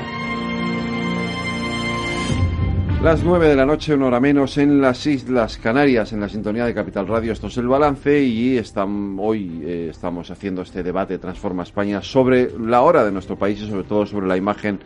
Las 3.03 3.25
nueve 3.25 3.49
de 3.49 3.57
la 3.57 3.65
noche, 3.65 3.95
una 3.95 4.09
hora 4.09 4.21
menos, 4.21 4.59
en 4.59 4.83
las 4.83 5.07
Islas 5.07 5.57
Canarias, 5.57 6.13
en 6.13 6.21
la 6.21 6.29
sintonía 6.29 6.67
de 6.67 6.75
Capital 6.75 7.07
Radio. 7.07 7.33
Esto 7.33 7.47
es 7.47 7.57
el 7.57 7.69
balance 7.69 8.23
y 8.23 8.59
están, 8.59 9.17
hoy 9.19 9.63
eh, 9.65 9.89
estamos 9.91 10.31
haciendo 10.31 10.61
este 10.61 10.83
debate 10.83 11.17
Transforma 11.17 11.63
España 11.63 12.03
sobre 12.03 12.51
la 12.59 12.83
hora 12.83 13.03
de 13.03 13.11
nuestro 13.11 13.35
país 13.35 13.63
y 13.63 13.67
sobre 13.67 13.85
todo 13.85 14.05
sobre 14.05 14.27
la 14.27 14.37
imagen 14.37 14.79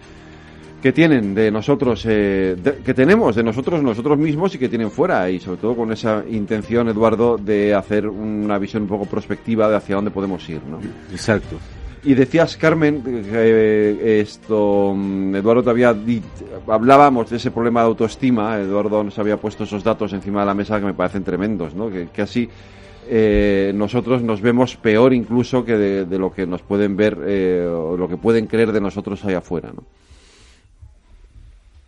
que 0.81 0.93
tienen 0.93 1.35
de 1.35 1.51
nosotros, 1.51 2.07
eh, 2.09 2.55
que 2.85 2.95
tenemos 2.95 3.35
de 3.35 3.43
nosotros 3.43 3.83
nosotros 3.83 4.17
mismos 4.17 4.55
y 4.55 4.59
que 4.59 4.69
tienen 4.69 4.93
fuera 4.93 5.29
y 5.31 5.41
sobre 5.41 5.61
todo 5.61 5.75
con 5.75 5.91
esa 5.91 6.23
intención, 6.31 6.89
Eduardo, 6.91 7.39
de 7.39 7.75
hacer 7.75 8.07
una 8.07 8.57
visión 8.57 8.85
un 8.85 8.89
poco 8.89 9.07
prospectiva 9.07 9.69
de 9.69 9.75
hacia 9.75 9.97
dónde 9.97 10.13
podemos 10.13 10.49
ir, 10.49 10.63
¿no? 10.63 10.79
Exacto. 11.11 11.57
Y 12.07 12.12
decías, 12.12 12.59
Carmen, 12.59 13.03
que 13.03 14.21
esto, 14.21 14.93
mm, 14.95 15.37
Eduardo 15.37 15.62
te 15.62 15.71
había 15.71 15.97
hablábamos 16.69 17.31
de 17.31 17.38
ese 17.38 17.51
problema 17.51 17.81
de 17.81 17.87
autoestima, 17.87 18.59
Eduardo 18.59 19.03
nos 19.03 19.19
había 19.19 19.38
puesto 19.38 19.64
esos 19.64 19.83
datos 19.83 20.12
encima 20.12 20.40
de 20.40 20.47
la 20.47 20.55
mesa 20.55 20.79
que 20.79 20.85
me 20.85 20.93
parecen 20.93 21.25
tremendos, 21.25 21.75
¿no? 21.75 21.88
Que, 21.90 22.21
así 22.21 22.49
eh, 23.09 23.73
nosotros 23.75 24.23
nos 24.23 24.43
vemos 24.43 24.77
peor 24.77 25.14
incluso 25.14 25.64
que 25.64 25.77
de, 25.77 26.19
lo 26.19 26.31
que 26.31 26.47
nos 26.47 26.61
pueden 26.61 26.95
ver 26.95 27.19
eh, 27.25 27.67
o 27.67 27.97
lo 27.97 28.07
que 28.07 28.19
pueden 28.19 28.47
creer 28.47 28.73
de 28.73 28.83
nosotros 28.83 29.25
allá 29.25 29.38
afuera, 29.38 29.71
¿no? 29.75 29.85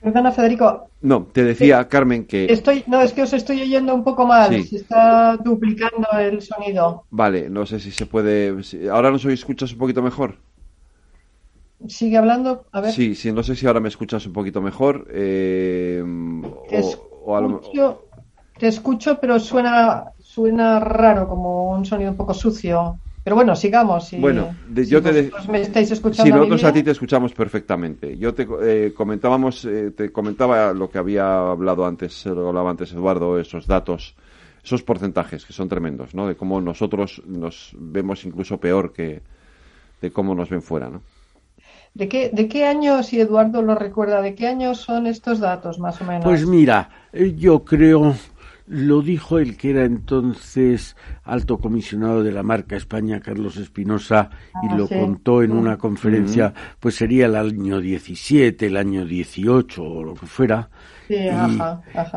Perdona, 0.00 0.30
Federico. 0.30 0.90
No, 1.00 1.26
te 1.32 1.42
decía, 1.42 1.88
Carmen, 1.88 2.26
que... 2.26 2.46
Estoy, 2.52 2.85
no, 2.87 3.00
es 3.00 3.12
que 3.12 3.22
os 3.22 3.32
estoy 3.32 3.62
oyendo 3.62 3.94
un 3.94 4.04
poco 4.04 4.26
mal. 4.26 4.62
Se 4.64 4.76
está 4.76 5.37
duplicando 5.37 6.06
el 6.18 6.42
sonido. 6.42 7.04
Vale, 7.11 7.48
no 7.48 7.66
sé 7.66 7.80
si 7.80 7.90
se 7.90 8.06
puede... 8.06 8.54
¿Ahora 8.90 9.11
nos 9.11 9.24
escuchas 9.24 9.72
un 9.72 9.78
poquito 9.78 10.02
mejor? 10.02 10.37
Sigue 11.88 12.16
hablando, 12.16 12.64
a 12.72 12.80
ver. 12.80 12.92
Sí, 12.92 13.14
sí, 13.14 13.32
no 13.32 13.42
sé 13.42 13.54
si 13.54 13.66
ahora 13.66 13.80
me 13.80 13.88
escuchas 13.88 14.26
un 14.26 14.32
poquito 14.32 14.61
mejor. 14.61 15.06
Eh, 15.11 16.02
te, 16.68 16.78
escucho, 16.78 18.02
te 18.59 18.68
escucho, 18.68 19.18
pero 19.20 19.38
suena, 19.38 20.12
suena 20.18 20.80
raro, 20.80 21.28
como 21.28 21.70
un 21.70 21.85
sonido 21.85 22.11
un 22.11 22.16
poco 22.16 22.32
sucio. 22.32 22.98
Pero 23.26 23.34
bueno, 23.34 23.56
sigamos. 23.56 24.06
Si, 24.06 24.18
bueno, 24.18 24.54
yo 24.72 25.02
te 25.02 25.32
me 25.50 25.62
estáis 25.62 25.90
escuchando. 25.90 26.22
Si 26.22 26.30
nosotros 26.30 26.62
a 26.62 26.72
ti 26.72 26.84
te 26.84 26.92
escuchamos 26.92 27.32
perfectamente. 27.32 28.16
Yo 28.16 28.32
te 28.32 28.46
eh, 28.62 28.94
comentábamos, 28.94 29.64
eh, 29.64 29.90
te 29.90 30.12
comentaba 30.12 30.72
lo 30.72 30.88
que 30.88 30.98
había 30.98 31.50
hablado 31.50 31.84
antes, 31.86 32.24
lo 32.24 32.46
hablaba 32.46 32.70
antes 32.70 32.92
Eduardo, 32.92 33.40
esos 33.40 33.66
datos, 33.66 34.14
esos 34.62 34.84
porcentajes 34.84 35.44
que 35.44 35.52
son 35.52 35.68
tremendos, 35.68 36.14
¿no? 36.14 36.28
De 36.28 36.36
cómo 36.36 36.60
nosotros 36.60 37.20
nos 37.26 37.72
vemos 37.76 38.24
incluso 38.24 38.60
peor 38.60 38.92
que 38.92 39.22
de 40.00 40.12
cómo 40.12 40.36
nos 40.36 40.48
ven 40.48 40.62
fuera, 40.62 40.88
¿no? 40.88 41.02
¿De 41.94 42.08
qué, 42.08 42.30
¿De 42.32 42.46
qué 42.46 42.64
año, 42.64 43.02
si 43.02 43.20
Eduardo 43.20 43.60
lo 43.60 43.74
recuerda, 43.74 44.22
de 44.22 44.36
qué 44.36 44.46
años 44.46 44.78
son 44.78 45.08
estos 45.08 45.40
datos, 45.40 45.80
más 45.80 46.00
o 46.00 46.04
menos? 46.04 46.22
Pues 46.22 46.46
mira, 46.46 46.90
yo 47.12 47.64
creo 47.64 48.14
lo 48.66 49.00
dijo 49.00 49.38
el 49.38 49.57
que 49.57 49.70
era 49.70 49.85
entonces 49.85 50.96
alto 51.24 51.59
comisionado 51.59 52.22
de 52.22 52.33
la 52.33 52.42
marca 52.42 52.76
España, 52.76 53.20
Carlos 53.20 53.57
Espinosa, 53.57 54.31
y 54.62 54.68
ah, 54.72 54.76
lo 54.76 54.88
contó 54.88 55.42
en 55.42 55.52
una 55.52 55.79
conferencia, 55.79 56.52
pues 56.81 56.96
sería 56.96 57.26
el 57.26 57.37
año 57.37 57.81
17, 57.81 58.66
el 58.66 58.76
año 58.76 59.05
18 59.05 59.83
o 59.83 60.05
lo 60.05 60.14
que 60.14 60.26
fuera. 60.26 60.68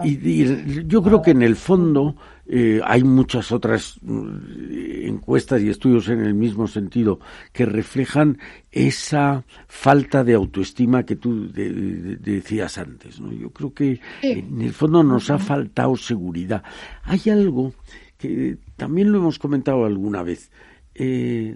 y, 0.04 0.88
yo 0.88 1.04
creo 1.04 1.22
que 1.22 1.32
en 1.32 1.44
el 1.44 1.56
fondo 1.56 2.16
eh, 2.52 2.82
hay 2.84 3.04
muchas 3.04 3.52
otras 3.52 4.00
mm, 4.02 5.06
encuestas 5.06 5.62
y 5.62 5.70
estudios 5.70 6.10
en 6.10 6.22
el 6.22 6.34
mismo 6.34 6.68
sentido 6.68 7.20
que 7.54 7.64
reflejan 7.64 8.40
esa 8.72 9.46
falta 9.68 10.24
de 10.24 10.34
autoestima 10.34 11.04
que 11.04 11.16
tú 11.16 11.52
decías 11.52 12.80
antes. 12.80 13.20
¿no? 13.20 13.32
Yo 13.32 13.52
creo 13.52 13.72
que 13.72 14.02
en 14.24 14.62
el 14.62 14.74
fondo 14.74 15.04
nos 15.04 15.30
ha 15.30 15.38
faltado 15.38 15.96
seguridad. 15.96 16.64
Hay 17.04 17.22
algo 17.30 17.74
que 18.18 18.58
también 18.76 19.12
lo 19.12 19.20
hemos 19.20 19.38
comentado 19.38 19.86
alguna 19.86 20.24
vez. 20.24 20.50
Eh, 20.96 21.56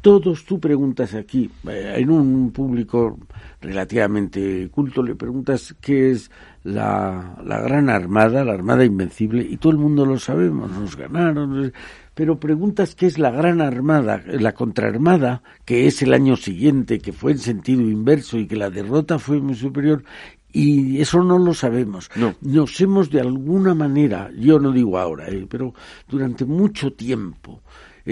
todos 0.00 0.44
tú 0.44 0.60
preguntas 0.60 1.14
aquí, 1.14 1.50
eh, 1.68 1.94
en 1.96 2.10
un 2.10 2.52
público 2.52 3.18
relativamente 3.60 4.68
culto, 4.70 5.02
le 5.02 5.16
preguntas 5.16 5.74
qué 5.80 6.12
es 6.12 6.30
la, 6.68 7.36
la 7.44 7.60
gran 7.60 7.88
armada, 7.88 8.44
la 8.44 8.52
armada 8.52 8.84
invencible, 8.84 9.42
y 9.42 9.56
todo 9.56 9.72
el 9.72 9.78
mundo 9.78 10.04
lo 10.04 10.18
sabemos, 10.18 10.70
nos 10.70 10.96
ganaron, 10.96 11.72
pero 12.14 12.38
preguntas 12.38 12.94
qué 12.94 13.06
es 13.06 13.18
la 13.18 13.30
gran 13.30 13.60
armada, 13.60 14.22
la 14.26 14.52
contraarmada, 14.52 15.42
que 15.64 15.86
es 15.86 16.02
el 16.02 16.12
año 16.12 16.36
siguiente, 16.36 16.98
que 16.98 17.12
fue 17.12 17.32
en 17.32 17.38
sentido 17.38 17.82
inverso 17.82 18.38
y 18.38 18.46
que 18.46 18.56
la 18.56 18.70
derrota 18.70 19.18
fue 19.18 19.40
muy 19.40 19.54
superior, 19.54 20.02
y 20.52 21.00
eso 21.00 21.22
no 21.22 21.38
lo 21.38 21.54
sabemos. 21.54 22.10
No. 22.16 22.34
Nos 22.40 22.80
hemos 22.80 23.10
de 23.10 23.20
alguna 23.20 23.74
manera, 23.74 24.30
yo 24.36 24.58
no 24.58 24.72
digo 24.72 24.98
ahora, 24.98 25.28
eh, 25.28 25.46
pero 25.48 25.74
durante 26.08 26.44
mucho 26.44 26.92
tiempo, 26.92 27.60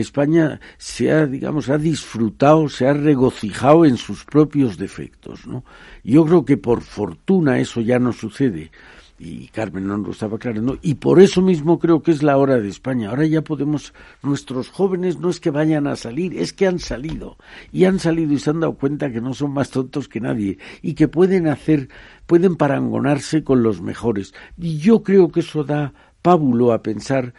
España 0.00 0.60
se 0.78 1.10
ha, 1.10 1.26
digamos, 1.26 1.68
ha 1.68 1.78
disfrutado, 1.78 2.68
se 2.68 2.86
ha 2.86 2.92
regocijado 2.92 3.84
en 3.84 3.96
sus 3.96 4.24
propios 4.24 4.76
defectos, 4.76 5.46
¿no? 5.46 5.64
Yo 6.04 6.24
creo 6.24 6.44
que 6.44 6.56
por 6.56 6.82
fortuna 6.82 7.58
eso 7.58 7.80
ya 7.80 7.98
no 7.98 8.12
sucede 8.12 8.70
y 9.18 9.48
Carmen 9.48 9.86
no 9.86 9.96
lo 9.96 10.10
estaba 10.10 10.36
aclarando, 10.36 10.78
y 10.82 10.94
por 10.94 11.20
eso 11.20 11.40
mismo 11.40 11.78
creo 11.78 12.02
que 12.02 12.10
es 12.10 12.22
la 12.22 12.36
hora 12.36 12.60
de 12.60 12.68
España. 12.68 13.10
Ahora 13.10 13.24
ya 13.26 13.42
podemos, 13.42 13.94
nuestros 14.22 14.68
jóvenes 14.68 15.18
no 15.18 15.30
es 15.30 15.40
que 15.40 15.50
vayan 15.50 15.86
a 15.86 15.96
salir, 15.96 16.38
es 16.38 16.52
que 16.52 16.66
han 16.66 16.78
salido, 16.78 17.36
y 17.72 17.84
han 17.84 17.98
salido 17.98 18.34
y 18.34 18.38
se 18.38 18.50
han 18.50 18.60
dado 18.60 18.74
cuenta 18.74 19.10
que 19.10 19.20
no 19.20 19.32
son 19.32 19.52
más 19.52 19.70
tontos 19.70 20.08
que 20.08 20.20
nadie, 20.20 20.58
y 20.82 20.94
que 20.94 21.08
pueden 21.08 21.48
hacer, 21.48 21.88
pueden 22.26 22.56
parangonarse 22.56 23.42
con 23.42 23.62
los 23.62 23.80
mejores. 23.80 24.34
Y 24.58 24.78
yo 24.78 25.02
creo 25.02 25.28
que 25.28 25.40
eso 25.40 25.64
da 25.64 25.94
pábulo 26.20 26.72
a 26.72 26.82
pensar 26.82 27.32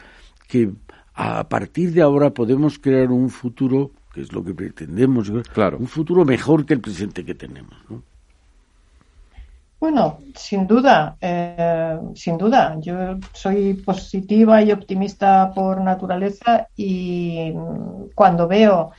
que 0.48 0.72
a 1.18 1.50
partir 1.50 1.92
de 1.94 2.02
ahora 2.04 2.30
podemos 2.30 2.78
crear 2.78 3.12
un 3.12 3.30
futuro, 3.30 3.90
que 4.14 4.22
es 4.22 4.32
lo 4.32 4.44
que 4.44 4.54
pretendemos, 4.54 5.32
claro. 5.52 5.80
un 5.80 5.88
futuro 5.88 6.24
mejor 6.24 6.64
que 6.64 6.76
el 6.76 6.80
presente 6.80 7.26
que 7.26 7.34
tenemos. 7.34 7.76
¿no? 7.90 8.04
Bueno, 9.80 10.20
sin 10.36 10.68
duda, 10.68 11.18
eh, 11.20 11.98
sin 12.14 12.38
duda. 12.38 12.78
Yo 12.80 13.18
soy 13.34 13.74
positiva 13.74 14.62
y 14.62 14.72
optimista 14.72 15.52
por 15.56 15.82
naturaleza 15.82 16.68
y 16.76 17.52
cuando 18.14 18.48
veo 18.48 18.92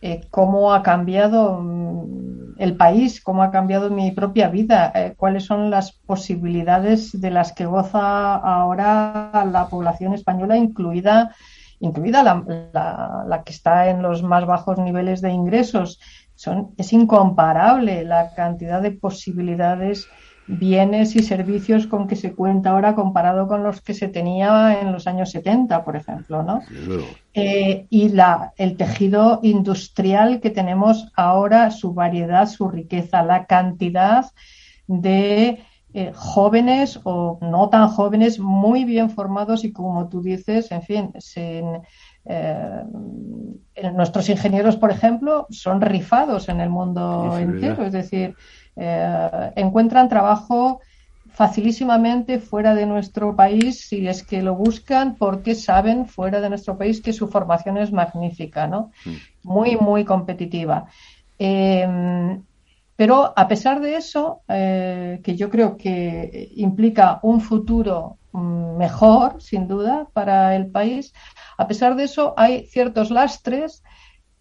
eh, 0.00 0.20
cómo 0.30 0.74
ha 0.74 0.82
cambiado 0.82 1.60
mm, 1.60 2.54
el 2.58 2.76
país, 2.76 3.20
cómo 3.20 3.42
ha 3.42 3.50
cambiado 3.50 3.90
mi 3.90 4.12
propia 4.12 4.48
vida, 4.48 4.92
eh, 4.94 5.14
cuáles 5.16 5.44
son 5.44 5.70
las 5.70 5.90
posibilidades 5.90 7.20
de 7.20 7.30
las 7.30 7.52
que 7.52 7.66
goza 7.66 8.36
ahora 8.36 9.44
la 9.50 9.66
población 9.68 10.14
española, 10.14 10.56
incluida 10.56 11.34
incluida 11.80 12.22
la, 12.22 13.24
la, 13.26 13.42
que 13.44 13.52
está 13.52 13.88
en 13.88 14.02
los 14.02 14.22
más 14.22 14.46
bajos 14.46 14.78
niveles 14.78 15.20
de 15.20 15.30
ingresos. 15.30 16.00
Son, 16.34 16.74
es 16.76 16.92
incomparable 16.92 18.04
la 18.04 18.34
cantidad 18.34 18.82
de 18.82 18.90
posibilidades, 18.90 20.08
bienes 20.46 21.16
y 21.16 21.22
servicios 21.22 21.86
con 21.86 22.06
que 22.06 22.16
se 22.16 22.34
cuenta 22.34 22.70
ahora 22.70 22.94
comparado 22.94 23.46
con 23.46 23.62
los 23.62 23.80
que 23.80 23.94
se 23.94 24.08
tenía 24.08 24.80
en 24.80 24.92
los 24.92 25.06
años 25.06 25.30
70, 25.30 25.84
por 25.84 25.96
ejemplo, 25.96 26.42
¿no? 26.42 26.60
Eh, 27.32 27.86
y 27.88 28.10
la, 28.10 28.52
el 28.56 28.76
tejido 28.76 29.40
industrial 29.42 30.40
que 30.40 30.50
tenemos 30.50 31.10
ahora, 31.14 31.70
su 31.70 31.94
variedad, 31.94 32.48
su 32.48 32.68
riqueza, 32.68 33.22
la 33.22 33.46
cantidad 33.46 34.26
de 34.86 35.64
eh, 35.96 36.10
jóvenes 36.12 36.98
o 37.04 37.38
no 37.40 37.68
tan 37.68 37.86
jóvenes, 37.88 38.40
muy 38.40 38.84
bien 38.84 39.10
formados 39.10 39.62
y 39.62 39.72
como 39.72 40.08
tú 40.08 40.22
dices, 40.22 40.72
en 40.72 40.82
fin, 40.82 41.12
eh, 42.24 42.82
nuestros 43.94 44.28
ingenieros, 44.28 44.76
por 44.76 44.90
ejemplo, 44.90 45.46
son 45.50 45.80
rifados 45.80 46.48
en 46.48 46.60
el 46.60 46.68
mundo 46.68 47.38
entero, 47.38 47.84
es 47.84 47.92
decir, 47.92 48.34
eh, 48.74 49.52
encuentran 49.54 50.08
trabajo 50.08 50.80
facilísimamente 51.28 52.40
fuera 52.40 52.74
de 52.74 52.86
nuestro 52.86 53.36
país 53.36 53.86
si 53.86 54.08
es 54.08 54.24
que 54.24 54.42
lo 54.42 54.56
buscan 54.56 55.14
porque 55.14 55.54
saben 55.54 56.06
fuera 56.06 56.40
de 56.40 56.48
nuestro 56.48 56.76
país 56.76 57.02
que 57.02 57.12
su 57.12 57.28
formación 57.28 57.78
es 57.78 57.92
magnífica, 57.92 58.66
¿no? 58.66 58.90
Mm. 59.04 59.14
Muy, 59.44 59.76
muy 59.76 60.04
competitiva. 60.04 60.86
Pero 62.96 63.32
a 63.36 63.48
pesar 63.48 63.80
de 63.80 63.96
eso, 63.96 64.42
eh, 64.48 65.20
que 65.24 65.36
yo 65.36 65.50
creo 65.50 65.76
que 65.76 66.50
implica 66.56 67.18
un 67.22 67.40
futuro 67.40 68.18
mm, 68.32 68.76
mejor, 68.76 69.42
sin 69.42 69.66
duda, 69.66 70.08
para 70.12 70.54
el 70.54 70.68
país, 70.68 71.12
a 71.58 71.66
pesar 71.66 71.96
de 71.96 72.04
eso 72.04 72.34
hay 72.36 72.66
ciertos 72.66 73.10
lastres 73.10 73.82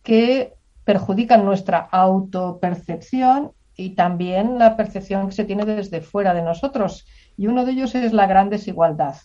que 0.03 0.53
perjudican 0.83 1.45
nuestra 1.45 1.79
autopercepción 1.91 3.53
y 3.75 3.95
también 3.95 4.59
la 4.59 4.77
percepción 4.77 5.27
que 5.27 5.35
se 5.35 5.45
tiene 5.45 5.65
desde 5.65 6.01
fuera 6.01 6.33
de 6.33 6.43
nosotros. 6.43 7.07
Y 7.37 7.47
uno 7.47 7.65
de 7.65 7.71
ellos 7.71 7.95
es 7.95 8.13
la 8.13 8.27
gran 8.27 8.49
desigualdad. 8.49 9.15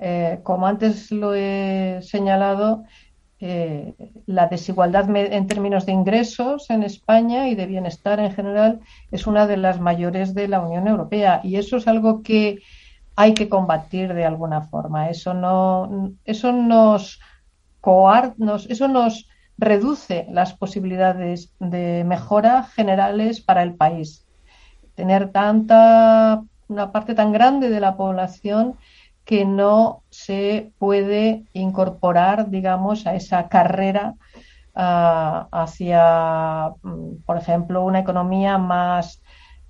Eh, 0.00 0.40
como 0.42 0.66
antes 0.66 1.10
lo 1.10 1.34
he 1.34 2.00
señalado, 2.02 2.84
la 3.40 4.48
desigualdad 4.48 5.08
en 5.16 5.46
términos 5.46 5.86
de 5.86 5.92
ingresos 5.92 6.70
en 6.70 6.82
España 6.82 7.48
y 7.48 7.54
de 7.54 7.66
bienestar 7.66 8.18
en 8.18 8.32
general 8.32 8.80
es 9.12 9.26
una 9.28 9.46
de 9.46 9.56
las 9.56 9.80
mayores 9.80 10.34
de 10.34 10.48
la 10.48 10.60
Unión 10.60 10.88
Europea 10.88 11.40
y 11.44 11.56
eso 11.56 11.76
es 11.76 11.86
algo 11.86 12.22
que 12.22 12.58
hay 13.14 13.34
que 13.34 13.48
combatir 13.48 14.14
de 14.14 14.24
alguna 14.24 14.62
forma. 14.62 15.08
Eso 15.10 15.34
no, 15.34 16.12
eso 16.24 16.52
nos 16.52 17.20
eso 18.68 18.88
nos 18.88 19.28
reduce 19.56 20.26
las 20.30 20.54
posibilidades 20.54 21.54
de 21.58 22.04
mejora 22.04 22.64
generales 22.64 23.40
para 23.40 23.62
el 23.62 23.74
país. 23.74 24.26
Tener 24.94 25.32
tanta 25.32 26.42
una 26.68 26.92
parte 26.92 27.14
tan 27.14 27.32
grande 27.32 27.70
de 27.70 27.80
la 27.80 27.96
población 27.96 28.76
que 29.28 29.44
no 29.44 30.04
se 30.08 30.72
puede 30.78 31.44
incorporar, 31.52 32.48
digamos, 32.48 33.06
a 33.06 33.14
esa 33.14 33.46
carrera 33.50 34.14
ah, 34.74 35.48
hacia, 35.52 36.72
mm, 36.82 37.24
por 37.26 37.36
ejemplo, 37.36 37.84
una 37.84 37.98
economía 37.98 38.56
más 38.56 39.20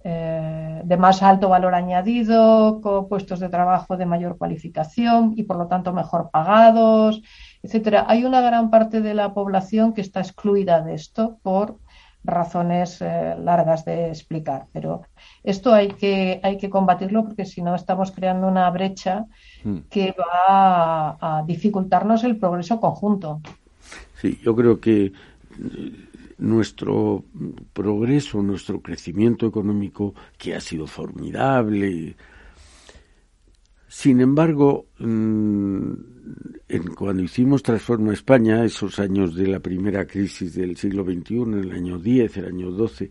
eh, 0.04 0.80
de 0.84 0.96
más 0.96 1.24
alto 1.24 1.48
valor 1.48 1.74
añadido, 1.74 2.80
con 2.80 3.08
puestos 3.08 3.40
de 3.40 3.48
trabajo 3.48 3.96
de 3.96 4.06
mayor 4.06 4.38
cualificación 4.38 5.34
y 5.36 5.42
por 5.42 5.56
lo 5.56 5.66
tanto 5.66 5.92
mejor 5.92 6.30
pagados, 6.30 7.20
etcétera. 7.60 8.06
Hay 8.08 8.24
una 8.24 8.40
gran 8.40 8.70
parte 8.70 9.00
de 9.00 9.14
la 9.14 9.34
población 9.34 9.92
que 9.92 10.02
está 10.02 10.20
excluida 10.20 10.82
de 10.82 10.94
esto 10.94 11.40
por 11.42 11.78
razones 12.24 13.00
eh, 13.00 13.36
largas 13.38 13.84
de 13.84 14.08
explicar, 14.08 14.66
pero 14.72 15.02
esto 15.42 15.72
hay 15.72 15.88
que, 15.88 16.40
hay 16.42 16.58
que 16.58 16.70
combatirlo 16.70 17.24
porque 17.24 17.44
si 17.44 17.62
no 17.62 17.74
estamos 17.74 18.10
creando 18.10 18.46
una 18.46 18.68
brecha 18.70 19.26
hmm. 19.64 19.78
que 19.90 20.14
va 20.18 21.16
a, 21.20 21.42
dificultarnos 21.46 22.24
el 22.24 22.36
progreso 22.36 22.80
conjunto. 22.80 23.40
Sí, 24.14 24.38
yo 24.42 24.54
creo 24.54 24.80
que 24.80 25.06
eh, 25.06 25.12
nuestro 26.38 27.24
progreso, 27.72 28.42
nuestro 28.42 28.80
crecimiento 28.80 29.46
económico, 29.46 30.14
que 30.36 30.54
ha 30.54 30.60
sido 30.60 30.86
formidable, 30.86 32.16
Sin 33.88 34.20
embargo, 34.20 34.88
mm, 34.98 35.92
cuando 36.94 37.22
hicimos 37.22 37.62
Transforma 37.62 38.12
España, 38.12 38.62
esos 38.64 38.98
años 38.98 39.34
de 39.34 39.46
la 39.46 39.60
primera 39.60 40.06
crisis 40.06 40.54
del 40.54 40.76
siglo 40.76 41.04
XXI, 41.04 41.60
el 41.60 41.72
año 41.72 41.98
10, 41.98 42.36
el 42.36 42.44
año 42.44 42.70
12, 42.70 43.10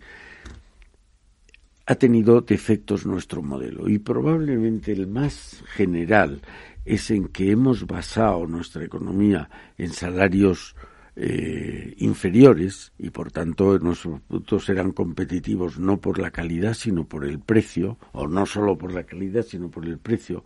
ha 1.88 1.95
tenido 1.95 2.41
defectos 2.41 3.07
nuestro 3.07 3.41
modelo. 3.41 3.89
Y 3.89 3.97
probablemente 3.97 4.91
el 4.91 5.07
más 5.07 5.63
general 5.67 6.41
es 6.86 7.09
en 7.09 7.30
que 7.30 7.49
hemos 7.51 7.88
basado 7.88 8.45
nuestra 8.45 8.84
economía 8.84 9.49
en 9.78 9.89
salarios 9.89 10.75
eh, 11.20 11.95
inferiores 11.97 12.93
y 12.99 13.09
por 13.09 13.32
tanto 13.32 13.80
nuestros 13.80 14.22
productos 14.22 14.70
eran 14.70 14.91
competitivos 14.91 15.80
no 15.80 15.99
por 15.99 16.20
la 16.20 16.30
calidad 16.30 16.76
sino 16.76 17.07
por 17.07 17.26
el 17.26 17.39
precio 17.39 17.97
o 18.11 18.28
no 18.28 18.45
solo 18.45 18.78
por 18.78 18.93
la 18.93 19.03
calidad 19.03 19.41
sino 19.41 19.72
por 19.72 19.86
el 19.86 19.97
precio 19.97 20.43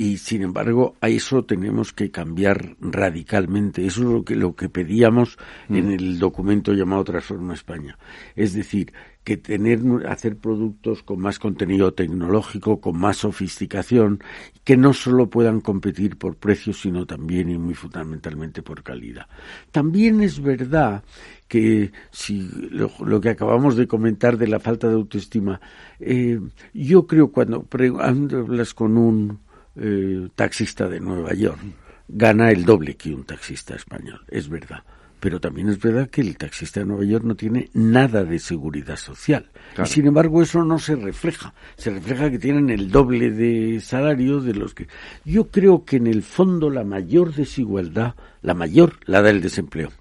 y 0.00 0.16
sin 0.16 0.40
embargo 0.40 0.96
a 1.02 1.10
eso 1.10 1.44
tenemos 1.44 1.92
que 1.92 2.10
cambiar 2.10 2.74
radicalmente 2.80 3.84
eso 3.84 4.00
es 4.00 4.06
lo 4.06 4.24
que 4.24 4.34
lo 4.34 4.56
que 4.56 4.70
pedíamos 4.70 5.36
en 5.68 5.88
mm. 5.88 5.92
el 5.92 6.18
documento 6.18 6.72
llamado 6.72 7.04
Transforma 7.04 7.52
España 7.52 7.98
es 8.34 8.54
decir 8.54 8.94
que 9.24 9.36
tener, 9.36 9.80
hacer 10.08 10.38
productos 10.38 11.02
con 11.02 11.20
más 11.20 11.38
contenido 11.38 11.92
tecnológico, 11.92 12.80
con 12.80 12.98
más 12.98 13.18
sofisticación, 13.18 14.24
que 14.64 14.78
no 14.78 14.94
solo 14.94 15.28
puedan 15.28 15.60
competir 15.60 16.16
por 16.16 16.36
precio, 16.36 16.72
sino 16.72 17.04
también 17.04 17.50
y 17.50 17.58
muy 17.58 17.74
fundamentalmente 17.74 18.62
por 18.62 18.82
calidad. 18.82 19.26
También 19.70 20.22
es 20.22 20.40
verdad 20.40 21.04
que 21.48 21.92
si 22.10 22.48
lo, 22.70 23.20
que 23.20 23.28
acabamos 23.28 23.76
de 23.76 23.86
comentar 23.86 24.38
de 24.38 24.48
la 24.48 24.58
falta 24.58 24.88
de 24.88 24.94
autoestima, 24.94 25.60
eh, 25.98 26.40
yo 26.72 27.06
creo 27.06 27.30
cuando 27.30 27.66
hablas 28.00 28.72
con 28.72 28.96
un 28.96 29.49
eh, 29.76 30.28
taxista 30.34 30.88
de 30.88 31.00
Nueva 31.00 31.34
York, 31.34 31.60
gana 32.08 32.50
el 32.50 32.64
doble 32.64 32.96
que 32.96 33.14
un 33.14 33.24
taxista 33.24 33.74
español, 33.74 34.24
es 34.28 34.48
verdad 34.48 34.82
pero 35.20 35.38
también 35.38 35.68
es 35.68 35.78
verdad 35.78 36.08
que 36.08 36.22
el 36.22 36.36
taxista 36.36 36.80
de 36.80 36.86
Nueva 36.86 37.04
York 37.04 37.24
no 37.24 37.36
tiene 37.36 37.68
nada 37.74 38.24
de 38.24 38.38
seguridad 38.38 38.96
social. 38.96 39.50
Y 39.78 39.86
sin 39.86 40.06
embargo 40.06 40.42
eso 40.42 40.64
no 40.64 40.78
se 40.78 40.96
refleja. 40.96 41.54
Se 41.76 41.90
refleja 41.90 42.30
que 42.30 42.38
tienen 42.38 42.70
el 42.70 42.90
doble 42.90 43.30
de 43.30 43.80
salario 43.80 44.40
de 44.40 44.54
los 44.54 44.74
que... 44.74 44.88
Yo 45.24 45.48
creo 45.50 45.84
que 45.84 45.96
en 45.96 46.06
el 46.06 46.22
fondo 46.22 46.70
la 46.70 46.84
mayor 46.84 47.34
desigualdad, 47.34 48.14
la 48.40 48.54
mayor, 48.54 48.94
la 49.04 49.20
da 49.20 49.28
el 49.28 49.42
desempleo. 49.42 49.92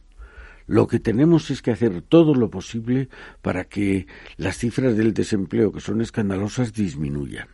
Lo 0.68 0.88
que 0.88 1.00
tenemos 1.00 1.52
es 1.52 1.62
que 1.62 1.72
hacer 1.72 2.02
todo 2.02 2.34
lo 2.34 2.50
posible 2.50 3.10
para 3.42 3.66
que 3.66 4.08
las 4.38 4.58
cifras 4.58 4.96
del 4.96 5.14
desempleo, 5.14 5.74
que 5.74 5.82
son 5.82 6.00
escandalosas, 6.00 6.74
disminuyan. 6.74 7.48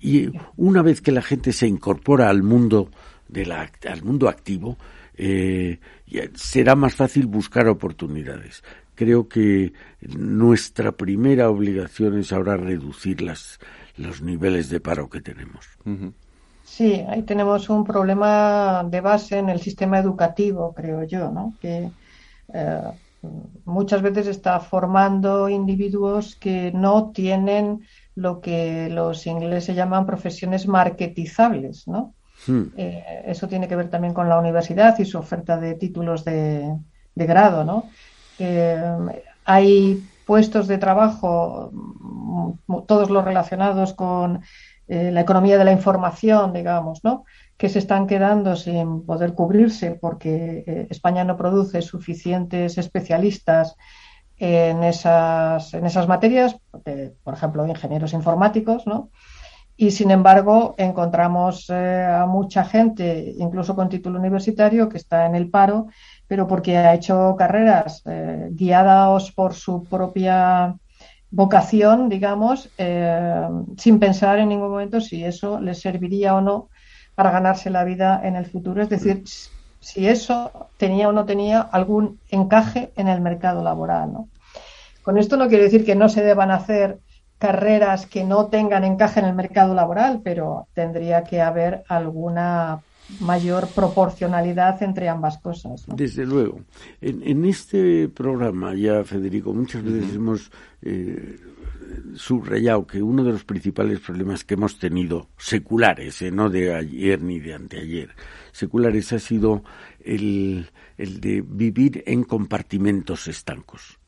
Y 0.00 0.30
una 0.56 0.82
vez 0.82 1.00
que 1.00 1.12
la 1.12 1.22
gente 1.22 1.52
se 1.52 1.66
incorpora 1.66 2.28
al 2.28 2.42
mundo, 2.42 2.88
de 3.28 3.46
la, 3.46 3.70
al 3.88 4.02
mundo 4.02 4.28
activo, 4.28 4.76
eh, 5.16 5.78
será 6.34 6.76
más 6.76 6.94
fácil 6.94 7.26
buscar 7.26 7.68
oportunidades. 7.68 8.62
Creo 8.94 9.28
que 9.28 9.72
nuestra 10.00 10.92
primera 10.92 11.50
obligación 11.50 12.18
es 12.18 12.32
ahora 12.32 12.56
reducir 12.56 13.22
las, 13.22 13.58
los 13.96 14.22
niveles 14.22 14.70
de 14.70 14.80
paro 14.80 15.08
que 15.08 15.20
tenemos. 15.20 15.66
Sí, 16.64 17.04
ahí 17.08 17.22
tenemos 17.22 17.68
un 17.70 17.84
problema 17.84 18.84
de 18.88 19.00
base 19.00 19.38
en 19.38 19.48
el 19.48 19.60
sistema 19.60 19.98
educativo, 19.98 20.72
creo 20.74 21.04
yo, 21.04 21.30
¿no? 21.30 21.54
que 21.60 21.90
eh, 22.52 22.82
muchas 23.64 24.02
veces 24.02 24.26
está 24.26 24.60
formando 24.60 25.48
individuos 25.48 26.36
que 26.36 26.70
no 26.72 27.10
tienen 27.10 27.82
lo 28.18 28.40
que 28.40 28.88
los 28.90 29.26
ingleses 29.26 29.76
llaman 29.76 30.06
profesiones 30.06 30.66
marketizables, 30.66 31.86
¿no? 31.86 32.14
Hmm. 32.46 32.64
Eh, 32.76 33.22
eso 33.26 33.48
tiene 33.48 33.68
que 33.68 33.76
ver 33.76 33.90
también 33.90 34.14
con 34.14 34.28
la 34.28 34.38
universidad 34.38 34.98
y 34.98 35.04
su 35.04 35.18
oferta 35.18 35.56
de 35.56 35.74
títulos 35.74 36.24
de, 36.24 36.76
grado, 37.14 37.64
¿no? 37.64 37.86
hay 39.44 40.04
puestos 40.24 40.68
de 40.68 40.78
trabajo, 40.78 41.70
mm, 41.72 42.86
todos 42.86 43.08
los 43.10 43.24
relacionados 43.24 43.94
con 43.94 44.42
eh, 44.86 45.10
la 45.10 45.22
economía 45.22 45.58
de 45.58 45.64
la 45.64 45.72
información, 45.72 46.52
digamos, 46.52 47.02
¿no? 47.02 47.24
que 47.56 47.68
se 47.68 47.78
están 47.78 48.06
quedando 48.06 48.54
sin 48.54 49.04
poder 49.04 49.34
cubrirse 49.34 49.92
porque 49.92 50.64
eh, 50.66 50.86
España 50.90 51.24
no 51.24 51.36
produce 51.36 51.82
suficientes 51.82 52.78
especialistas 52.78 53.76
en 54.38 54.84
esas, 54.84 55.74
en 55.74 55.86
esas 55.86 56.08
materias, 56.08 56.56
por 57.24 57.34
ejemplo, 57.34 57.66
ingenieros 57.66 58.12
informáticos, 58.12 58.86
¿no? 58.86 59.10
y 59.80 59.92
sin 59.92 60.10
embargo 60.10 60.74
encontramos 60.76 61.70
eh, 61.70 62.04
a 62.04 62.26
mucha 62.26 62.64
gente, 62.64 63.32
incluso 63.38 63.76
con 63.76 63.88
título 63.88 64.18
universitario, 64.18 64.88
que 64.88 64.96
está 64.96 65.24
en 65.24 65.36
el 65.36 65.50
paro, 65.50 65.86
pero 66.26 66.48
porque 66.48 66.76
ha 66.76 66.94
hecho 66.94 67.36
carreras 67.38 68.02
eh, 68.04 68.48
guiadas 68.50 69.30
por 69.30 69.54
su 69.54 69.84
propia 69.84 70.74
vocación, 71.30 72.08
digamos, 72.08 72.70
eh, 72.76 73.48
sin 73.76 74.00
pensar 74.00 74.40
en 74.40 74.48
ningún 74.48 74.70
momento 74.70 75.00
si 75.00 75.24
eso 75.24 75.60
les 75.60 75.80
serviría 75.80 76.34
o 76.34 76.40
no 76.40 76.70
para 77.14 77.30
ganarse 77.30 77.70
la 77.70 77.84
vida 77.84 78.20
en 78.24 78.34
el 78.34 78.46
futuro. 78.46 78.82
Es 78.82 78.88
decir, 78.88 79.22
si 79.80 80.08
eso 80.08 80.68
tenía 80.76 81.08
o 81.08 81.12
no 81.12 81.24
tenía 81.24 81.60
algún 81.60 82.18
encaje 82.30 82.92
en 82.96 83.08
el 83.08 83.20
mercado 83.20 83.62
laboral. 83.62 84.12
¿no? 84.12 84.28
Con 85.02 85.18
esto 85.18 85.36
no 85.36 85.48
quiero 85.48 85.64
decir 85.64 85.84
que 85.84 85.94
no 85.94 86.08
se 86.08 86.22
deban 86.22 86.50
hacer 86.50 86.98
carreras 87.38 88.06
que 88.06 88.24
no 88.24 88.46
tengan 88.46 88.84
encaje 88.84 89.20
en 89.20 89.26
el 89.26 89.34
mercado 89.34 89.74
laboral, 89.74 90.20
pero 90.22 90.66
tendría 90.74 91.22
que 91.22 91.40
haber 91.40 91.84
alguna 91.88 92.80
mayor 93.20 93.68
proporcionalidad 93.68 94.82
entre 94.82 95.08
ambas 95.08 95.38
cosas. 95.38 95.84
Desde 95.86 96.26
luego. 96.26 96.60
En, 97.00 97.44
este 97.44 98.08
programa 98.08 98.74
ya, 98.74 99.02
Federico, 99.04 99.54
muchas 99.54 99.82
veces 99.82 100.14
hemos 100.14 100.50
eh, 100.82 101.38
subrayado 102.18 102.86
que 102.86 103.02
uno 103.02 103.24
de 103.24 103.32
los 103.32 103.44
principales 103.44 104.00
problemas 104.00 104.44
que 104.44 104.54
hemos 104.54 104.78
tenido, 104.78 105.28
seculares, 105.38 106.20
eh, 106.22 106.30
no 106.30 106.50
de 106.50 106.74
ayer 106.74 107.22
ni 107.22 107.38
de 107.38 107.54
anteayer, 107.54 108.10
seculares 108.52 109.12
ha 109.12 109.18
sido 109.18 109.62
el 110.00 110.70
de 110.96 111.44
vivir 111.46 112.02
en 112.06 112.24
compartimentos 112.24 113.28
estancos. 113.28 113.98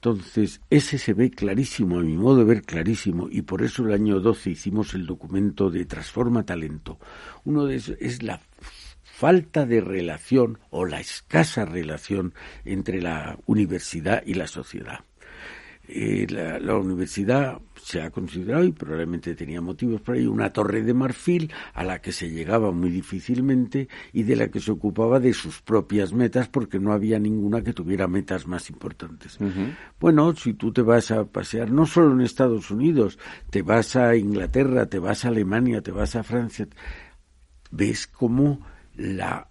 Entonces, 0.00 0.62
ese 0.70 0.96
se 0.96 1.12
ve 1.12 1.30
clarísimo, 1.30 1.98
a 1.98 2.02
mi 2.02 2.16
modo 2.16 2.38
de 2.38 2.44
ver 2.44 2.62
clarísimo, 2.62 3.28
y 3.30 3.42
por 3.42 3.60
eso 3.62 3.84
el 3.84 3.92
año 3.92 4.18
12 4.18 4.48
hicimos 4.48 4.94
el 4.94 5.04
documento 5.04 5.68
de 5.68 5.84
Transforma 5.84 6.42
Talento. 6.42 6.98
Uno 7.44 7.66
de 7.66 7.76
esos 7.76 7.98
es 8.00 8.22
la 8.22 8.40
falta 9.02 9.66
de 9.66 9.82
relación 9.82 10.58
o 10.70 10.86
la 10.86 11.00
escasa 11.00 11.66
relación 11.66 12.32
entre 12.64 13.02
la 13.02 13.38
universidad 13.44 14.22
y 14.24 14.32
la 14.32 14.46
sociedad. 14.46 15.00
Eh, 15.92 16.24
la, 16.30 16.76
universidad 16.76 17.58
se 17.82 18.00
ha 18.00 18.10
considerado, 18.10 18.62
y 18.62 18.70
probablemente 18.70 19.34
tenía 19.34 19.60
motivos 19.60 20.00
por 20.00 20.14
ahí, 20.14 20.24
una 20.24 20.52
torre 20.52 20.82
de 20.82 20.94
marfil 20.94 21.52
a 21.74 21.82
la 21.82 22.00
que 22.00 22.12
se 22.12 22.30
llegaba 22.30 22.70
muy 22.70 22.90
difícilmente 22.90 23.88
y 24.12 24.22
de 24.22 24.36
la 24.36 24.48
que 24.48 24.60
se 24.60 24.70
ocupaba 24.70 25.18
de 25.18 25.34
sus 25.34 25.60
propias 25.60 26.12
metas 26.12 26.46
porque 26.46 26.78
no 26.78 26.92
había 26.92 27.18
ninguna 27.18 27.64
que 27.64 27.72
tuviera 27.72 28.06
metas 28.06 28.46
más 28.46 28.70
importantes. 28.70 29.36
Bueno, 29.98 30.32
si 30.36 30.54
tú 30.54 30.72
te 30.72 30.82
vas 30.82 31.10
a 31.10 31.24
pasear 31.24 31.72
no 31.72 31.86
solo 31.86 32.12
en 32.12 32.20
Estados 32.20 32.70
Unidos, 32.70 33.18
te 33.50 33.62
vas 33.62 33.96
a 33.96 34.14
Inglaterra, 34.14 34.86
te 34.86 35.00
vas 35.00 35.24
a 35.24 35.28
Alemania, 35.28 35.82
te 35.82 35.90
vas 35.90 36.14
a 36.14 36.22
Francia, 36.22 36.68
ves 37.72 38.06
cómo 38.06 38.64
la 38.94 39.48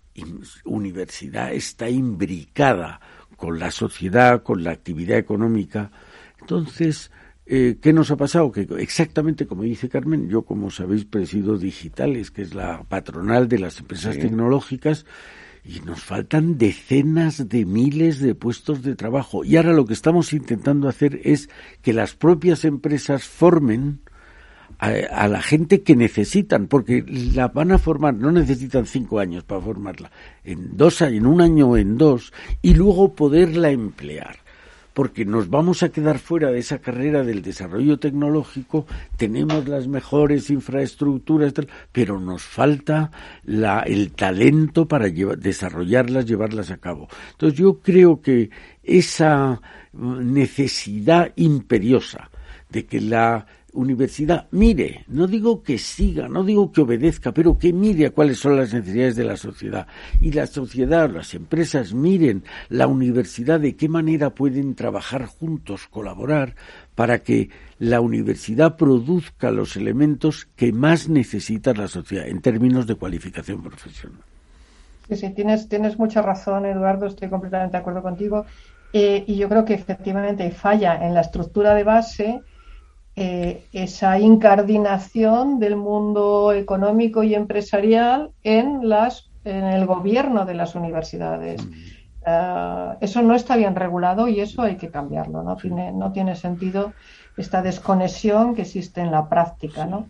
universidad 0.63 1.51
está 1.51 1.89
imbricada 1.89 3.01
con 3.35 3.59
la 3.59 3.71
sociedad, 3.71 4.43
con 4.43 4.63
la 4.63 4.71
actividad 4.71 5.17
económica, 5.17 5.91
entonces, 6.49 7.11
eh, 7.45 7.77
¿qué 7.79 7.93
nos 7.93 8.09
ha 8.09 8.17
pasado? 8.17 8.51
Que 8.51 8.67
exactamente 8.79 9.45
como 9.45 9.61
dice 9.61 9.87
Carmen, 9.87 10.29
yo 10.29 10.41
como 10.41 10.71
sabéis 10.71 11.05
presido 11.05 11.59
Digitales, 11.59 12.31
que 12.31 12.41
es 12.41 12.55
la 12.55 12.81
patronal 12.89 13.47
de 13.47 13.59
las 13.59 13.79
empresas 13.79 14.17
tecnológicas, 14.17 15.05
y 15.63 15.79
nos 15.81 16.01
faltan 16.01 16.57
decenas 16.57 17.49
de 17.49 17.65
miles 17.65 18.19
de 18.19 18.33
puestos 18.33 18.81
de 18.81 18.95
trabajo. 18.95 19.45
Y 19.45 19.57
ahora 19.57 19.73
lo 19.73 19.85
que 19.85 19.93
estamos 19.93 20.33
intentando 20.33 20.87
hacer 20.87 21.21
es 21.23 21.49
que 21.83 21.93
las 21.93 22.15
propias 22.15 22.65
empresas 22.65 23.25
formen 23.25 23.99
a, 24.79 25.27
la 25.27 25.41
gente 25.43 25.83
que 25.83 25.95
necesitan, 25.95 26.65
porque 26.65 27.05
la 27.07 27.49
van 27.49 27.73
a 27.73 27.77
formar, 27.77 28.15
no 28.15 28.31
necesitan 28.31 28.87
cinco 28.87 29.19
años 29.19 29.43
para 29.43 29.61
formarla, 29.61 30.09
en 30.43 30.75
dos, 30.75 31.01
en 31.01 31.27
un 31.27 31.41
año 31.41 31.67
o 31.67 31.77
en 31.77 31.97
dos, 31.97 32.33
y 32.63 32.73
luego 32.73 33.13
poderla 33.13 33.69
emplear 33.69 34.48
porque 34.99 35.23
nos 35.23 35.49
vamos 35.49 35.81
a 35.81 35.93
quedar 35.93 36.19
fuera 36.19 36.51
de 36.51 36.59
esa 36.59 36.79
carrera 36.79 37.23
del 37.23 37.41
desarrollo 37.41 37.99
tecnológico, 37.99 38.85
tenemos 39.15 39.65
las 39.65 39.87
mejores 39.87 40.49
infraestructuras, 40.49 41.53
pero 41.93 42.19
nos 42.19 42.43
falta 42.43 43.09
el 43.45 44.11
talento 44.11 44.89
para 44.89 45.07
desarrollarlas, 45.07 46.25
llevarlas 46.25 46.69
a 46.69 46.79
cabo. 46.79 47.07
Entonces 47.31 47.57
yo 47.57 47.79
creo 47.79 48.21
que 48.21 48.49
esa 48.83 49.61
necesidad 49.93 51.31
imperiosa 51.37 52.29
de 52.67 52.85
que 52.85 52.99
la 52.99 53.47
universidad 53.73 54.47
mire, 54.51 55.05
no 55.07 55.27
digo 55.27 55.63
que 55.63 55.77
siga, 55.77 56.27
no 56.27 56.43
digo 56.43 56.71
que 56.71 56.81
obedezca, 56.81 57.31
pero 57.31 57.57
que 57.57 57.73
mire 57.73 58.07
a 58.07 58.11
cuáles 58.11 58.39
son 58.39 58.55
las 58.57 58.73
necesidades 58.73 59.15
de 59.15 59.23
la 59.23 59.37
sociedad. 59.37 59.87
Y 60.19 60.31
la 60.31 60.47
sociedad, 60.47 61.09
las 61.09 61.33
empresas 61.33 61.93
miren 61.93 62.43
la 62.69 62.87
universidad 62.87 63.59
de 63.59 63.75
qué 63.75 63.89
manera 63.89 64.31
pueden 64.31 64.75
trabajar 64.75 65.25
juntos, 65.25 65.87
colaborar, 65.87 66.55
para 66.95 67.19
que 67.19 67.49
la 67.79 68.01
universidad 68.01 68.75
produzca 68.75 69.51
los 69.51 69.75
elementos 69.75 70.47
que 70.55 70.73
más 70.73 71.07
necesita 71.07 71.73
la 71.73 71.87
sociedad 71.87 72.27
en 72.27 72.41
términos 72.41 72.87
de 72.87 72.95
cualificación 72.95 73.63
profesional. 73.63 74.19
Sí, 75.07 75.15
sí, 75.15 75.29
tienes, 75.31 75.67
tienes 75.69 75.97
mucha 75.97 76.21
razón, 76.21 76.65
Eduardo, 76.65 77.07
estoy 77.07 77.29
completamente 77.29 77.77
de 77.77 77.81
acuerdo 77.81 78.01
contigo. 78.01 78.45
Eh, 78.91 79.23
y 79.27 79.37
yo 79.37 79.47
creo 79.49 79.65
que 79.65 79.75
efectivamente 79.75 80.49
falla 80.51 81.05
en 81.05 81.13
la 81.13 81.21
estructura 81.21 81.75
de 81.75 81.83
base 81.83 82.41
eh, 83.21 83.65
esa 83.73 84.17
incardinación 84.17 85.59
del 85.59 85.75
mundo 85.75 86.53
económico 86.53 87.21
y 87.21 87.35
empresarial 87.35 88.31
en, 88.43 88.87
las, 88.87 89.29
en 89.43 89.65
el 89.65 89.85
gobierno 89.85 90.45
de 90.45 90.53
las 90.53 90.73
universidades. 90.73 91.61
Eh, 92.25 92.93
eso 93.01 93.21
no 93.21 93.35
está 93.35 93.57
bien 93.57 93.75
regulado 93.75 94.29
y 94.29 94.39
eso 94.39 94.61
hay 94.61 94.77
que 94.77 94.89
cambiarlo. 94.89 95.43
No 95.43 95.57
tiene, 95.57 95.91
no 95.91 96.13
tiene 96.13 96.37
sentido 96.37 96.93
esta 97.35 97.61
desconexión 97.61 98.55
que 98.55 98.61
existe 98.61 99.01
en 99.01 99.11
la 99.11 99.27
práctica. 99.27 99.85
¿no? 99.85 100.07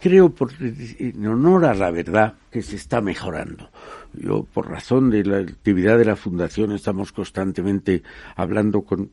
Creo, 0.00 0.30
por, 0.30 0.52
en 0.60 1.26
honor 1.26 1.64
a 1.64 1.74
la 1.74 1.90
verdad, 1.90 2.34
que 2.52 2.62
se 2.62 2.76
está 2.76 3.00
mejorando. 3.00 3.68
Yo, 4.12 4.44
por 4.44 4.70
razón 4.70 5.10
de 5.10 5.24
la 5.24 5.38
actividad 5.38 5.98
de 5.98 6.04
la 6.04 6.14
Fundación, 6.14 6.70
estamos 6.70 7.10
constantemente 7.10 8.04
hablando 8.36 8.82
con 8.82 9.10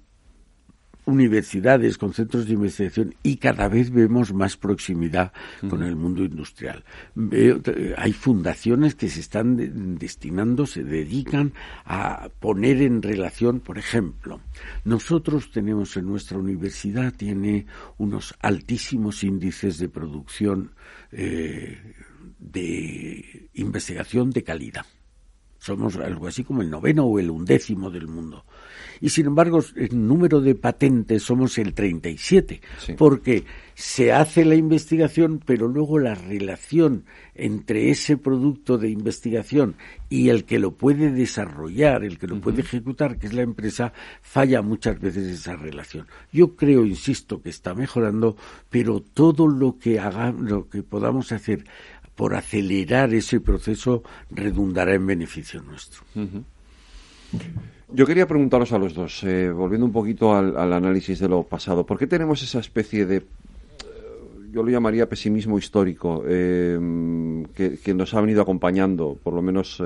universidades, 1.06 1.98
con 1.98 2.14
centros 2.14 2.46
de 2.46 2.54
investigación 2.54 3.16
y 3.24 3.38
cada 3.38 3.68
vez 3.68 3.92
vemos 3.92 4.34
más 4.34 4.58
proximidad 4.58 5.34
con 5.70 5.84
el 5.84 5.96
mundo 5.96 6.24
industrial. 6.24 6.84
hay 7.98 8.14
fundaciones 8.14 8.96
que 8.96 9.10
se 9.10 9.20
están 9.20 9.98
destinando, 9.98 10.66
se 10.66 10.84
dedican 10.84 11.54
a 11.86 12.30
poner 12.40 12.82
en 12.82 13.02
relación, 13.02 13.60
por 13.60 13.78
ejemplo, 13.78 14.42
nosotros 14.86 15.52
tenemos 15.52 15.98
en 15.98 16.06
nuestra 16.06 16.38
universidad, 16.38 17.14
tiene 17.14 17.66
unos 17.98 18.36
altísimos 18.40 19.24
índices 19.24 19.78
de 19.78 19.90
producción 19.90 20.72
eh, 21.12 21.96
de 22.40 23.50
investigación 23.54 24.32
de 24.32 24.44
calidad. 24.44 24.86
Somos 25.60 25.96
algo 25.98 26.28
así 26.28 26.44
como 26.44 26.62
el 26.64 26.70
noveno 26.72 27.06
o 27.06 27.20
el 27.20 27.30
undécimo 27.30 27.92
del 27.92 28.08
mundo 28.08 28.46
y 29.00 29.10
sin 29.10 29.28
embargo 29.28 29.64
en 29.76 30.08
número 30.08 30.42
de 30.42 30.56
patentes 30.56 31.24
somos 31.24 31.58
el 31.58 31.74
37, 31.74 32.62
porque 32.98 33.46
se 33.74 34.12
hace 34.12 34.46
la 34.46 34.56
investigación, 34.56 35.42
pero 35.44 35.68
luego 35.68 35.98
la 35.98 36.16
relación 36.16 37.06
entre 37.36 37.90
ese 37.90 38.18
producto 38.18 38.78
de 38.78 38.90
investigación 38.90 39.76
y 40.10 40.30
el 40.30 40.46
que 40.46 40.60
lo 40.60 40.74
puede 40.74 41.12
desarrollar, 41.12 42.04
el 42.04 42.20
que 42.20 42.28
lo 42.28 42.40
puede 42.40 42.62
ejecutar, 42.62 43.18
que 43.18 43.28
es 43.28 43.34
la 43.34 43.42
empresa, 43.42 43.94
falla 44.22 44.62
muchas 44.62 45.00
veces 45.00 45.28
esa 45.28 45.56
relación. 45.56 46.08
Yo 46.32 46.56
creo, 46.56 46.86
insisto, 46.86 47.42
que 47.42 47.50
está 47.50 47.74
mejorando, 47.74 48.38
pero 48.70 49.02
todo 49.02 49.48
lo 49.48 49.78
que 49.78 50.00
haga, 50.00 50.32
lo 50.32 50.70
que 50.70 50.84
podamos 50.84 51.32
hacer 51.32 51.66
por 52.16 52.36
acelerar 52.36 53.14
ese 53.14 53.40
proceso 53.40 54.04
redundará 54.30 54.94
en 54.94 55.08
beneficio 55.08 55.62
nuestro. 55.64 56.04
Yo 57.94 58.06
quería 58.06 58.26
preguntaros 58.26 58.72
a 58.72 58.78
los 58.78 58.94
dos, 58.94 59.22
eh, 59.26 59.52
volviendo 59.52 59.86
un 59.86 59.92
poquito 59.92 60.34
al, 60.34 60.56
análisis 60.72 61.20
de 61.20 61.28
lo 61.28 61.44
pasado, 61.44 61.86
¿por 61.86 61.98
qué 61.98 62.08
tenemos 62.08 62.42
esa 62.42 62.60
especie 62.60 63.06
de, 63.06 63.18
eh, 63.18 63.24
yo 64.50 64.64
lo 64.64 64.72
llamaría 64.72 65.10
pesimismo 65.10 65.58
histórico, 65.58 66.24
eh, 66.26 66.80
que, 67.54 67.94
nos 67.94 68.14
ha 68.14 68.22
venido 68.22 68.42
acompañando, 68.42 69.18
por 69.22 69.34
lo 69.34 69.42
menos 69.42 69.84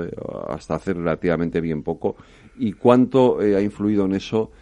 hasta 0.48 0.76
hace 0.76 0.94
relativamente 0.94 1.60
bien 1.60 1.82
poco, 1.82 2.14
y 2.56 2.74
cuánto 2.74 3.40
ha 3.40 3.60
influido 3.60 4.04
en 4.04 4.14
eso? 4.14 4.52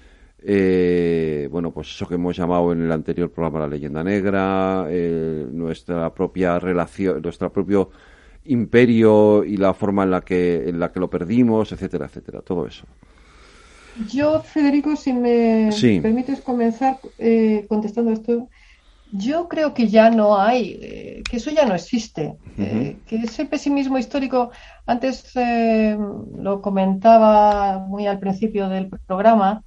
bueno, 1.50 1.70
pues 1.70 1.88
eso 1.88 2.08
que 2.08 2.14
hemos 2.14 2.34
llamado 2.34 2.72
en 2.72 2.82
el 2.82 2.92
anterior 2.92 3.30
programa 3.30 3.60
la 3.60 3.68
leyenda 3.68 4.02
negra, 4.02 4.88
nuestra 5.52 6.14
propia 6.14 6.58
relación, 6.58 7.20
nuestro 7.20 7.52
propio 7.52 7.90
imperio 8.46 9.44
y 9.44 9.58
la 9.58 9.74
forma 9.74 10.04
en 10.04 10.10
la 10.10 10.20
que 10.22 10.68
en 10.68 10.80
la 10.80 10.92
que 10.92 11.00
lo 11.00 11.08
perdimos, 11.10 11.72
etcétera, 11.72 12.06
etcétera, 12.06 12.40
todo 12.40 12.66
eso. 12.66 12.86
Yo, 13.96 14.40
Federico, 14.42 14.96
si 14.96 15.12
me 15.12 15.70
permites 16.02 16.40
comenzar 16.40 16.98
eh, 17.18 17.64
contestando 17.68 18.10
esto, 18.10 18.48
yo 19.12 19.48
creo 19.48 19.74
que 19.74 19.86
ya 19.88 20.10
no 20.10 20.38
hay, 20.40 20.78
eh, 20.82 21.22
que 21.28 21.36
eso 21.36 21.50
ya 21.50 21.64
no 21.64 21.74
existe, 21.74 22.36
eh, 22.58 22.98
que 23.06 23.16
ese 23.16 23.44
pesimismo 23.44 23.96
histórico, 23.96 24.50
antes 24.86 25.32
lo 25.34 26.60
comentaba 26.60 27.78
muy 27.78 28.06
al 28.06 28.18
principio 28.18 28.68
del 28.68 28.90
programa, 29.06 29.62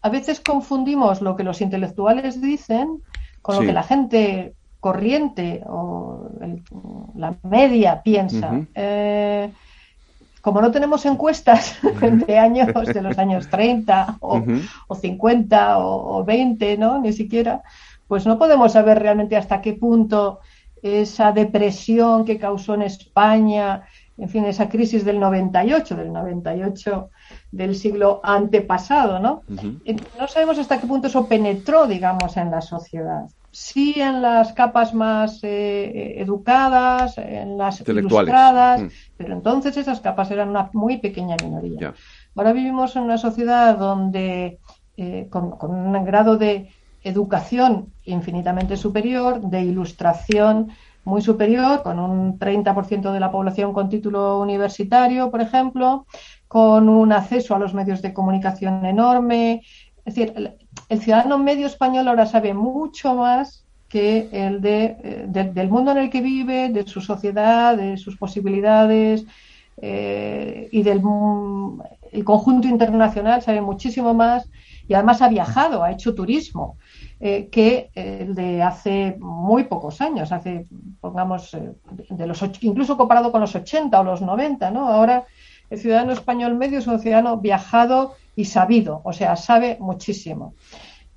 a 0.00 0.08
veces 0.08 0.40
confundimos 0.40 1.20
lo 1.20 1.34
que 1.34 1.42
los 1.42 1.60
intelectuales 1.60 2.40
dicen 2.40 3.02
con 3.42 3.56
lo 3.56 3.62
que 3.62 3.72
la 3.72 3.82
gente 3.82 4.54
corriente 4.78 5.62
o 5.66 6.28
la 7.16 7.36
media 7.42 8.02
piensa 8.02 8.52
como 10.46 10.60
no 10.60 10.70
tenemos 10.70 11.04
encuestas 11.06 11.76
de 12.28 12.38
años, 12.38 12.68
de 12.72 13.02
los 13.02 13.18
años 13.18 13.48
30 13.48 14.18
o, 14.20 14.44
50 14.94 15.78
o, 15.80 16.24
20, 16.24 16.78
¿no? 16.78 17.00
Ni 17.00 17.12
siquiera, 17.12 17.64
pues 18.06 18.26
no 18.26 18.38
podemos 18.38 18.70
saber 18.70 19.00
realmente 19.00 19.36
hasta 19.36 19.60
qué 19.60 19.72
punto 19.72 20.38
esa 20.80 21.32
depresión 21.32 22.24
que 22.24 22.38
causó 22.38 22.74
en 22.74 22.82
España, 22.82 23.88
en 24.16 24.28
fin, 24.28 24.44
esa 24.44 24.68
crisis 24.68 25.04
del 25.04 25.18
98, 25.18 25.96
del 25.96 26.12
98 26.12 27.10
del 27.50 27.74
siglo 27.74 28.20
antepasado, 28.22 29.18
¿no? 29.18 29.42
No 29.48 30.28
sabemos 30.28 30.60
hasta 30.60 30.80
qué 30.80 30.86
punto 30.86 31.08
eso 31.08 31.26
penetró, 31.26 31.88
digamos, 31.88 32.36
en 32.36 32.52
la 32.52 32.60
sociedad 32.60 33.26
sí 33.56 33.94
en 33.96 34.20
las 34.20 34.52
capas 34.52 34.92
más 34.92 35.42
eh, 35.42 36.20
educadas, 36.20 37.16
en 37.16 37.56
las 37.56 37.80
ilustradas, 37.88 38.82
mm. 38.82 38.88
pero 39.16 39.32
entonces 39.32 39.78
esas 39.78 40.00
capas 40.00 40.30
eran 40.30 40.50
una 40.50 40.68
muy 40.74 40.98
pequeña 40.98 41.36
minoría. 41.42 41.94
Ahora 42.34 42.52
vivimos 42.52 42.94
en 42.96 43.04
una 43.04 43.16
sociedad 43.16 43.78
donde 43.78 44.58
eh, 44.98 45.28
con, 45.30 45.56
un 45.62 46.04
grado 46.04 46.36
de 46.36 46.68
educación 47.02 47.94
infinitamente 48.04 48.76
superior, 48.76 49.40
de 49.40 49.62
ilustración 49.62 50.68
muy 51.04 51.22
superior, 51.22 51.82
con 51.82 51.98
un 51.98 52.38
30% 52.38 53.10
de 53.10 53.20
la 53.20 53.30
población 53.30 53.72
con 53.72 53.88
título 53.88 54.38
universitario, 54.38 55.30
por 55.30 55.40
ejemplo, 55.40 56.04
con 56.46 56.90
un 56.90 57.10
acceso 57.10 57.54
a 57.54 57.58
los 57.58 57.72
medios 57.72 58.02
de 58.02 58.12
comunicación 58.12 58.84
enorme. 58.84 59.62
Es 60.04 60.14
decir, 60.14 60.58
el 60.88 61.00
ciudadano 61.00 61.38
medio 61.38 61.66
español 61.66 62.08
ahora 62.08 62.26
sabe 62.26 62.54
mucho 62.54 63.14
más 63.14 63.64
que 63.88 64.28
el 64.32 64.60
eh, 64.64 65.24
de, 65.28 65.44
del 65.44 65.68
mundo 65.68 65.92
en 65.92 65.98
el 65.98 66.10
que 66.10 66.20
vive, 66.20 66.68
de 66.70 66.86
su 66.86 67.00
sociedad, 67.00 67.76
de 67.76 67.96
sus 67.96 68.16
posibilidades 68.16 69.24
eh, 69.78 70.68
y 70.72 70.82
del 70.82 71.02
el 72.12 72.24
conjunto 72.24 72.68
internacional, 72.68 73.42
sabe 73.42 73.60
muchísimo 73.60 74.14
más 74.14 74.48
y 74.88 74.94
además 74.94 75.20
ha 75.20 75.28
viajado, 75.28 75.82
ha 75.82 75.90
hecho 75.90 76.14
turismo, 76.14 76.78
eh, 77.20 77.48
que 77.50 77.90
el 77.94 78.34
de 78.34 78.62
hace 78.62 79.16
muy 79.18 79.64
pocos 79.64 80.00
años, 80.00 80.32
hace, 80.32 80.66
pongamos, 81.00 81.56
de 82.08 82.26
los 82.26 82.42
incluso 82.60 82.96
comparado 82.96 83.32
con 83.32 83.40
los 83.40 83.54
80 83.54 84.00
o 84.00 84.04
los 84.04 84.22
90, 84.22 84.70
¿no? 84.70 84.88
Ahora 84.88 85.24
el 85.68 85.78
ciudadano 85.78 86.12
español 86.12 86.54
medio 86.54 86.78
es 86.78 86.86
un 86.86 87.00
ciudadano 87.00 87.38
viajado 87.38 88.14
y 88.36 88.44
sabido, 88.44 89.00
o 89.04 89.12
sea, 89.12 89.34
sabe 89.34 89.78
muchísimo. 89.80 90.54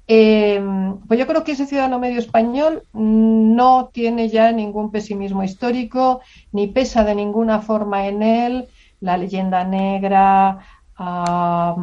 Eh, 0.07 0.59
pues 1.07 1.20
yo 1.20 1.28
creo 1.28 1.43
que 1.43 1.51
ese 1.51 1.67
ciudadano 1.67 1.99
medio 1.99 2.17
español 2.17 2.84
no 2.93 3.91
tiene 3.93 4.28
ya 4.30 4.51
ningún 4.51 4.89
pesimismo 4.89 5.43
histórico, 5.43 6.22
ni 6.51 6.65
pesa 6.65 7.03
de 7.03 7.13
ninguna 7.13 7.61
forma 7.61 8.07
en 8.07 8.24
él 8.24 8.67
la 9.01 9.17
leyenda 9.17 9.63
negra, 9.63 10.59
la, 10.97 11.76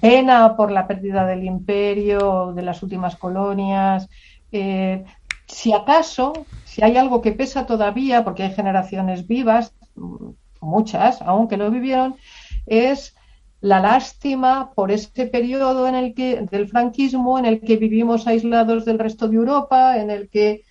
pena 0.00 0.56
por 0.56 0.70
la 0.70 0.86
pérdida 0.86 1.26
del 1.26 1.44
imperio, 1.44 2.52
de 2.54 2.62
las 2.62 2.82
últimas 2.82 3.16
colonias. 3.16 4.08
Eh, 4.50 5.04
si 5.46 5.72
acaso, 5.72 6.32
si 6.64 6.82
hay 6.82 6.96
algo 6.96 7.20
que 7.20 7.32
pesa 7.32 7.66
todavía, 7.66 8.24
porque 8.24 8.44
hay 8.44 8.54
generaciones 8.54 9.26
vivas, 9.26 9.74
muchas, 10.60 11.22
aunque 11.22 11.56
lo 11.56 11.70
vivieron, 11.70 12.16
es 12.66 13.14
la 13.60 13.80
lástima 13.80 14.72
por 14.74 14.90
ese 14.90 15.26
periodo 15.26 15.88
en 15.88 15.94
el 15.94 16.14
que 16.14 16.46
del 16.50 16.68
franquismo 16.68 17.38
en 17.38 17.46
el 17.46 17.60
que 17.60 17.76
vivimos 17.76 18.26
aislados 18.26 18.84
del 18.84 18.98
resto 18.98 19.28
de 19.28 19.36
Europa, 19.36 19.98
en 19.98 20.10
el 20.10 20.28
que 20.28 20.62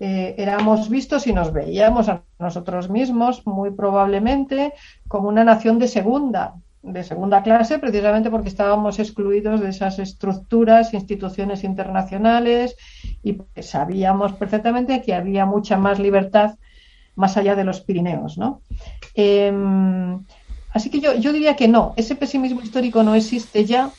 eh, 0.00 0.34
éramos 0.36 0.88
vistos 0.88 1.26
y 1.26 1.32
nos 1.32 1.52
veíamos 1.52 2.08
a 2.08 2.22
nosotros 2.38 2.90
mismos 2.90 3.46
muy 3.46 3.70
probablemente 3.70 4.72
como 5.06 5.28
una 5.28 5.44
nación 5.44 5.78
de 5.78 5.86
segunda, 5.86 6.54
de 6.82 7.04
segunda 7.04 7.42
clase 7.42 7.78
precisamente 7.78 8.28
porque 8.28 8.48
estábamos 8.48 8.98
excluidos 8.98 9.60
de 9.60 9.68
esas 9.68 10.00
estructuras, 10.00 10.92
instituciones 10.92 11.62
internacionales 11.62 12.76
y 13.22 13.38
sabíamos 13.60 14.32
perfectamente 14.32 15.02
que 15.02 15.14
había 15.14 15.46
mucha 15.46 15.76
más 15.76 16.00
libertad 16.00 16.56
más 17.14 17.36
allá 17.36 17.54
de 17.54 17.64
los 17.64 17.80
Pirineos, 17.82 18.38
¿no? 18.38 18.62
Em, 19.14 20.24
así 20.72 20.90
que 20.90 21.00
yo, 21.00 21.14
yo 21.14 21.32
diría 21.32 21.56
que 21.56 21.68
no, 21.68 21.94
ese 21.96 22.14
pesimismo 22.14 22.60
histórico 22.60 23.02
no 23.02 23.14
existe 23.14 23.64
ya. 23.64 23.90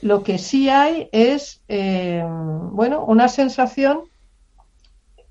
Lo 0.00 0.22
que 0.22 0.38
sí 0.38 0.68
hay 0.68 1.08
es, 1.12 1.62
em, 1.68 2.70
bueno, 2.70 3.04
una 3.04 3.28
sensación, 3.28 4.02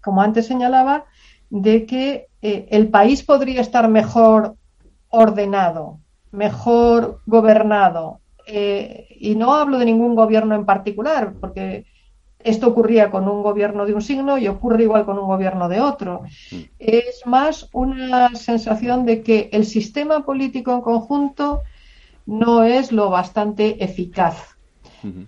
como 0.02 0.22
antes 0.22 0.48
señalaba, 0.48 1.06
de 1.50 1.86
que 1.86 2.28
eh, 2.42 2.68
el 2.72 2.90
país 2.90 3.24
podría 3.24 3.62
estar 3.62 3.88
mejor 3.88 4.56
ordenado, 5.10 6.00
mejor 6.32 7.22
gobernado. 7.26 8.20
Eh, 8.46 9.08
y 9.20 9.36
no 9.36 9.54
hablo 9.54 9.78
de 9.78 9.86
ningún 9.86 10.16
gobierno 10.16 10.56
en 10.56 10.66
particular, 10.66 11.36
porque 11.40 11.86
esto 12.40 12.68
ocurría 12.68 13.10
con 13.10 13.28
un 13.28 13.42
gobierno 13.42 13.86
de 13.86 13.94
un 13.94 14.02
signo 14.02 14.38
y 14.38 14.48
ocurre 14.48 14.84
igual 14.84 15.06
con 15.06 15.18
un 15.18 15.28
gobierno 15.28 15.70
de 15.70 15.82
otro. 15.82 16.24
Es 16.80 17.26
más 17.26 17.70
una 17.74 18.36
sensación 18.36 19.06
de 19.06 19.22
que 19.22 19.50
el 19.52 19.66
sistema 19.66 20.24
político 20.24 20.72
en 20.72 20.82
conjunto 20.82 21.64
no 22.26 22.64
es 22.64 22.92
lo 22.92 23.10
bastante 23.10 23.84
eficaz. 23.84 24.56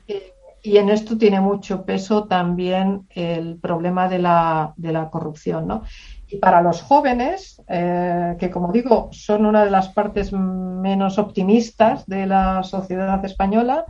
Eh, 0.07 0.33
y 0.61 0.77
en 0.77 0.89
esto 0.89 1.17
tiene 1.17 1.39
mucho 1.39 1.85
peso 1.85 2.25
también 2.25 3.07
el 3.11 3.57
problema 3.57 4.09
de 4.09 4.19
la, 4.19 4.73
de 4.75 4.91
la 4.91 5.09
corrupción. 5.09 5.67
¿no? 5.67 5.83
Y 6.27 6.37
para 6.37 6.61
los 6.61 6.81
jóvenes, 6.81 7.61
eh, 7.67 8.35
que 8.39 8.51
como 8.51 8.71
digo, 8.71 9.09
son 9.11 9.45
una 9.45 9.63
de 9.63 9.71
las 9.71 9.89
partes 9.89 10.31
menos 10.33 11.17
optimistas 11.17 12.05
de 12.07 12.27
la 12.27 12.63
sociedad 12.63 13.23
española, 13.25 13.85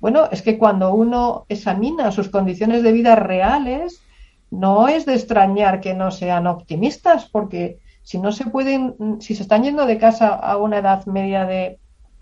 bueno, 0.00 0.28
es 0.30 0.42
que 0.42 0.58
cuando 0.58 0.94
uno 0.94 1.44
examina 1.48 2.12
sus 2.12 2.28
condiciones 2.28 2.82
de 2.82 2.92
vida 2.92 3.16
reales, 3.16 4.02
no 4.50 4.88
es 4.88 5.06
de 5.06 5.14
extrañar 5.14 5.80
que 5.80 5.94
no 5.94 6.10
sean 6.10 6.46
optimistas, 6.46 7.26
porque 7.26 7.78
si 8.02 8.18
no 8.18 8.32
se 8.32 8.46
pueden, 8.46 9.20
si 9.20 9.34
se 9.34 9.42
están 9.42 9.64
yendo 9.64 9.86
de 9.86 9.98
casa 9.98 10.28
a 10.28 10.56
una 10.56 10.78
edad 10.78 11.04
media 11.06 11.44
de, 11.44 11.78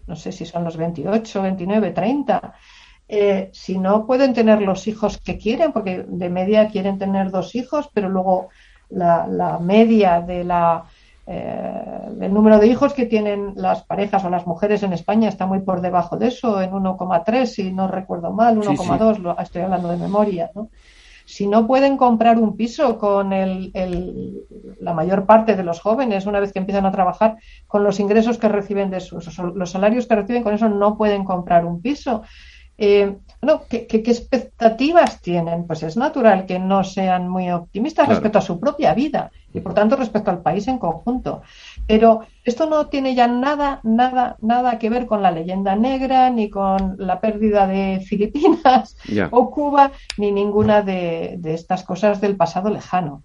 no 0.07 0.17
sé 0.17 0.33
si 0.33 0.45
son 0.45 0.65
los 0.65 0.77
28, 0.77 1.43
29, 1.43 1.91
30, 1.93 2.55
si 3.53 3.79
no 3.79 4.07
pueden 4.07 4.35
tener 4.35 4.63
los 4.63 4.87
hijos 4.89 5.19
que 5.19 5.39
quieren, 5.39 5.73
porque 5.73 6.05
de 6.09 6.29
media 6.29 6.69
quieren 6.69 6.99
tener 6.99 7.31
dos 7.31 7.55
hijos, 7.55 7.89
pero 7.93 8.09
luego 8.09 8.49
la, 8.89 9.59
media 9.61 10.21
de 10.21 10.45
la, 10.45 10.85
eh, 11.27 12.09
del 12.13 12.33
número 12.33 12.59
de 12.59 12.69
hijos 12.69 12.95
que 12.95 13.07
tienen 13.07 13.55
las 13.57 13.83
parejas 13.83 14.25
o 14.25 14.31
las 14.31 14.47
mujeres 14.47 14.83
en 14.85 14.93
España 14.93 15.29
está 15.29 15.47
muy 15.47 15.61
por 15.61 15.81
debajo 15.81 16.17
de 16.17 16.29
eso, 16.29 16.61
en 16.61 16.71
1,3, 16.71 17.47
si 17.47 17.73
no 17.73 17.89
recuerdo 17.89 18.33
mal, 18.33 18.57
1,2, 18.59 19.43
estoy 19.43 19.63
hablando 19.63 19.89
de 19.89 19.97
memoria, 19.97 20.51
¿no? 20.55 20.71
Si 21.27 21.49
no 21.49 21.67
pueden 21.67 21.97
comprar 21.97 22.39
un 22.39 22.57
piso 22.57 22.99
con 22.99 23.33
el, 23.33 23.73
la 24.81 24.95
mayor 24.95 25.27
parte 25.27 25.57
de 25.57 25.65
los 25.65 25.81
jóvenes, 25.81 26.25
una 26.25 26.39
vez 26.39 26.53
que 26.53 26.61
empiezan 26.61 26.87
a 26.87 26.93
trabajar, 26.93 27.39
con 27.67 27.83
los 27.83 27.99
ingresos 27.99 28.39
que 28.39 28.49
reciben 28.49 28.91
de 28.91 29.01
sus, 29.01 29.37
los 29.39 29.73
salarios 29.73 30.07
que 30.07 30.15
reciben, 30.15 30.45
con 30.45 30.55
eso 30.55 30.69
no 30.69 30.97
pueden 30.97 31.25
comprar 31.25 31.67
un 31.67 31.83
piso. 31.83 32.23
Eh, 32.79 33.17
bueno, 33.41 33.63
¿qué, 33.69 33.87
expectativas 33.91 35.21
tienen? 35.21 35.67
Pues 35.67 35.83
es 35.83 35.97
natural 35.97 36.47
que 36.47 36.59
no 36.59 36.85
sean 36.85 37.29
muy 37.29 37.51
optimistas 37.51 38.09
respecto 38.09 38.39
a 38.39 38.43
su 38.43 38.59
propia 38.59 38.95
vida 38.95 39.31
y 39.53 39.61
por 39.61 39.75
tanto 39.75 39.97
respecto 39.97 40.31
al 40.31 40.43
país 40.43 40.67
en 40.69 40.79
conjunto. 40.79 41.43
Pero 41.87 42.21
esto 42.45 42.67
no 42.67 42.87
tiene 42.87 43.15
ya 43.15 43.27
nada, 43.27 43.81
nada, 43.83 44.37
nada 44.41 44.79
que 44.79 44.91
ver 44.91 45.07
con 45.07 45.23
la 45.23 45.31
leyenda 45.31 45.77
negra, 45.77 46.31
ni 46.31 46.51
con 46.51 46.97
la 46.99 47.21
pérdida 47.21 47.67
de 47.67 48.01
Filipinas 48.01 48.97
o 49.31 49.51
Cuba, 49.51 49.93
ni 50.19 50.33
ninguna 50.33 50.83
de, 50.83 51.39
estas 51.45 51.85
cosas 51.85 52.21
del 52.21 52.37
pasado 52.37 52.71
lejano. 52.71 53.23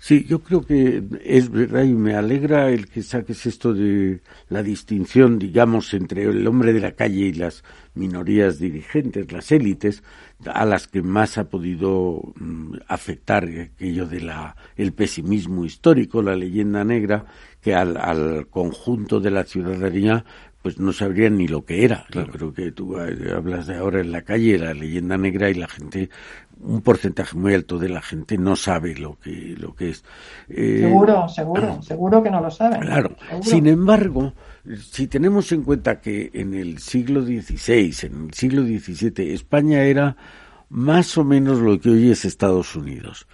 Sí, 0.00 0.24
yo 0.28 0.42
creo 0.44 0.64
que 0.64 1.02
es 1.24 1.50
verdad 1.50 1.82
y 1.82 1.92
me 1.92 2.14
alegra 2.14 2.70
el 2.70 2.88
que 2.88 3.02
saques 3.02 3.46
esto 3.46 3.74
de 3.74 4.20
la 4.48 4.62
distinción, 4.62 5.40
digamos, 5.40 5.92
entre 5.92 6.22
el 6.22 6.46
hombre 6.46 6.72
de 6.72 6.78
la 6.78 6.92
calle 6.92 7.26
y 7.26 7.32
las 7.32 7.64
minorías 7.94 8.60
dirigentes, 8.60 9.32
las 9.32 9.50
élites, 9.50 10.04
a 10.46 10.64
las 10.64 10.86
que 10.86 11.02
más 11.02 11.36
ha 11.36 11.48
podido 11.48 12.22
mm, 12.36 12.76
afectar 12.86 13.44
aquello 13.44 14.06
de 14.06 14.20
la 14.20 14.54
el 14.76 14.92
pesimismo 14.92 15.64
histórico, 15.64 16.22
la 16.22 16.36
leyenda 16.36 16.84
negra, 16.84 17.26
que 17.60 17.74
al, 17.74 17.96
al 17.96 18.46
conjunto 18.46 19.18
de 19.18 19.32
la 19.32 19.42
ciudadanía 19.42 20.24
pues 20.68 20.78
no 20.78 20.92
sabrían 20.92 21.38
ni 21.38 21.48
lo 21.48 21.64
que 21.64 21.82
era. 21.82 22.04
Yo 22.10 22.26
creo 22.26 22.52
que 22.52 22.72
tú 22.72 22.98
eh, 22.98 23.32
hablas 23.34 23.66
de 23.66 23.78
ahora 23.78 24.00
en 24.00 24.12
la 24.12 24.20
calle, 24.20 24.58
la 24.58 24.74
leyenda 24.74 25.16
negra 25.16 25.48
y 25.48 25.54
la 25.54 25.66
gente 25.66 26.10
un 26.60 26.82
porcentaje 26.82 27.38
muy 27.38 27.54
alto 27.54 27.78
de 27.78 27.88
la 27.88 28.02
gente 28.02 28.36
no 28.36 28.54
sabe 28.54 28.94
lo 28.94 29.18
que 29.18 29.56
lo 29.58 29.74
que 29.74 29.88
es. 29.88 30.04
Eh, 30.50 30.80
seguro, 30.82 31.26
seguro, 31.26 31.80
seguro 31.80 32.22
que 32.22 32.30
no 32.30 32.42
lo 32.42 32.50
saben. 32.50 32.80
Claro. 32.80 33.16
Sin 33.40 33.66
embargo, 33.66 34.34
si 34.78 35.06
tenemos 35.06 35.50
en 35.52 35.62
cuenta 35.62 36.02
que 36.02 36.30
en 36.34 36.52
el 36.52 36.80
siglo 36.80 37.22
XVI, 37.22 37.94
en 38.02 38.26
el 38.26 38.34
siglo 38.34 38.62
XVII, 38.64 39.32
España 39.32 39.84
era 39.84 40.18
más 40.70 41.16
o 41.16 41.24
menos 41.24 41.60
lo 41.60 41.80
que 41.80 41.90
hoy 41.90 42.10
es 42.10 42.24
Estados 42.24 42.76
Unidos. 42.76 43.26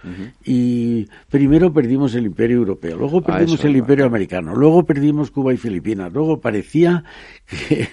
Y 0.43 1.07
primero 1.29 1.73
perdimos 1.73 2.15
el 2.15 2.25
imperio 2.25 2.57
europeo, 2.57 2.97
luego 2.97 3.19
ah, 3.19 3.23
perdimos 3.25 3.63
el 3.65 3.75
imperio 3.75 4.05
americano, 4.05 4.55
luego 4.55 4.85
perdimos 4.85 5.31
Cuba 5.31 5.53
y 5.53 5.57
Filipinas, 5.57 6.13
luego 6.13 6.39
parecía 6.39 7.03
que 7.45 7.89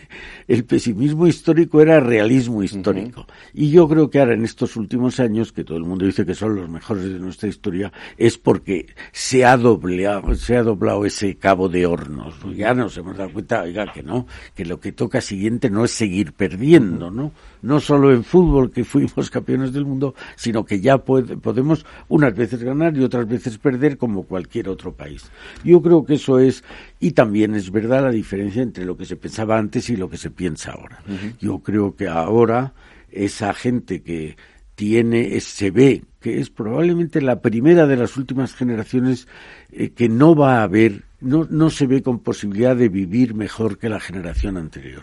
el 0.47 0.65
pesimismo 0.65 1.27
histórico 1.27 1.81
era 1.81 1.99
realismo 1.99 2.63
histórico. 2.63 3.27
Y 3.53 3.71
yo 3.71 3.89
creo 3.89 4.11
que 4.11 4.21
ahora 4.21 4.35
en 4.35 4.45
estos 4.45 4.77
últimos 4.77 5.19
años, 5.19 5.53
que 5.53 5.65
todo 5.65 5.79
el 5.79 5.85
mundo 5.85 6.07
dice 6.07 6.25
que 6.25 6.35
son 6.35 6.55
los 6.55 6.69
mejores 6.69 7.05
de 7.05 7.19
nuestra 7.19 7.49
historia, 7.49 7.93
es 8.17 8.39
porque 8.39 8.87
se 9.11 9.45
ha 9.45 9.57
doblado, 9.57 10.35
se 10.37 10.57
ha 10.57 10.63
doblado 10.63 11.05
ese 11.05 11.37
cabo 11.37 11.69
de 11.69 11.87
hornos. 11.87 12.35
Ya 12.55 12.75
nos 12.75 12.97
hemos 12.97 13.17
dado 13.17 13.33
cuenta, 13.33 13.63
oiga, 13.63 13.93
que 13.93 14.03
no, 14.03 14.27
que 14.55 14.65
lo 14.65 14.79
que 14.79 14.93
toca 14.93 15.21
siguiente 15.21 15.69
no 15.69 15.85
es 15.85 15.91
seguir 15.91 16.33
perdiendo, 16.33 17.11
¿no? 17.11 17.33
No 17.63 17.81
solo 17.81 18.13
en 18.13 18.25
fútbol, 18.25 18.71
que 18.71 18.85
fuimos 18.85 19.31
campeones 19.33 19.73
del 19.73 19.85
mundo, 19.85 20.15
sino 20.37 20.65
que 20.65 20.81
ya 20.81 20.99
podemos 20.99 21.85
unas 22.09 22.35
veces 22.35 22.63
ganar 22.63 22.97
y 22.97 23.03
otras 23.03 23.27
veces 23.27 23.59
perder 23.59 23.97
como 23.97 24.23
cualquier 24.25 24.69
otro 24.69 24.93
país. 24.93 25.31
Yo 25.65 25.83
creo 25.83 26.05
que 26.05 26.15
eso 26.15 26.39
es, 26.39 26.63
y 27.01 27.13
también 27.13 27.55
es 27.55 27.71
verdad 27.73 28.03
la 28.03 28.11
diferencia 28.11 28.63
entre 28.63 28.85
lo 28.85 28.97
que 28.97 29.05
se 29.05 29.17
pensaba 29.17 29.59
antes 29.59 29.91
y 29.91 29.97
lo 29.97 30.09
que 30.09 30.17
se 30.17 30.31
piensa 30.31 30.73
ahora. 30.73 31.03
Yo 31.41 31.59
creo 31.59 31.97
que 31.97 32.07
ahora 32.07 32.75
esa 33.11 33.53
gente 33.55 34.03
que 34.03 34.37
tiene, 34.75 35.39
se 35.41 35.71
ve 35.71 36.03
que 36.21 36.41
es 36.41 36.51
probablemente 36.51 37.21
la 37.21 37.41
primera 37.41 37.87
de 37.87 37.97
las 37.97 38.17
últimas 38.17 38.55
generaciones 38.55 39.29
eh, 39.73 39.91
que 39.91 40.09
no 40.09 40.35
va 40.35 40.61
a 40.61 40.63
haber, 40.63 41.05
no, 41.21 41.47
no 41.51 41.69
se 41.69 41.87
ve 41.87 42.03
con 42.03 42.21
posibilidad 42.21 42.77
de 42.77 42.89
vivir 42.89 43.35
mejor 43.35 43.79
que 43.79 43.89
la 43.89 44.01
generación 44.01 44.57
anterior. 44.57 45.03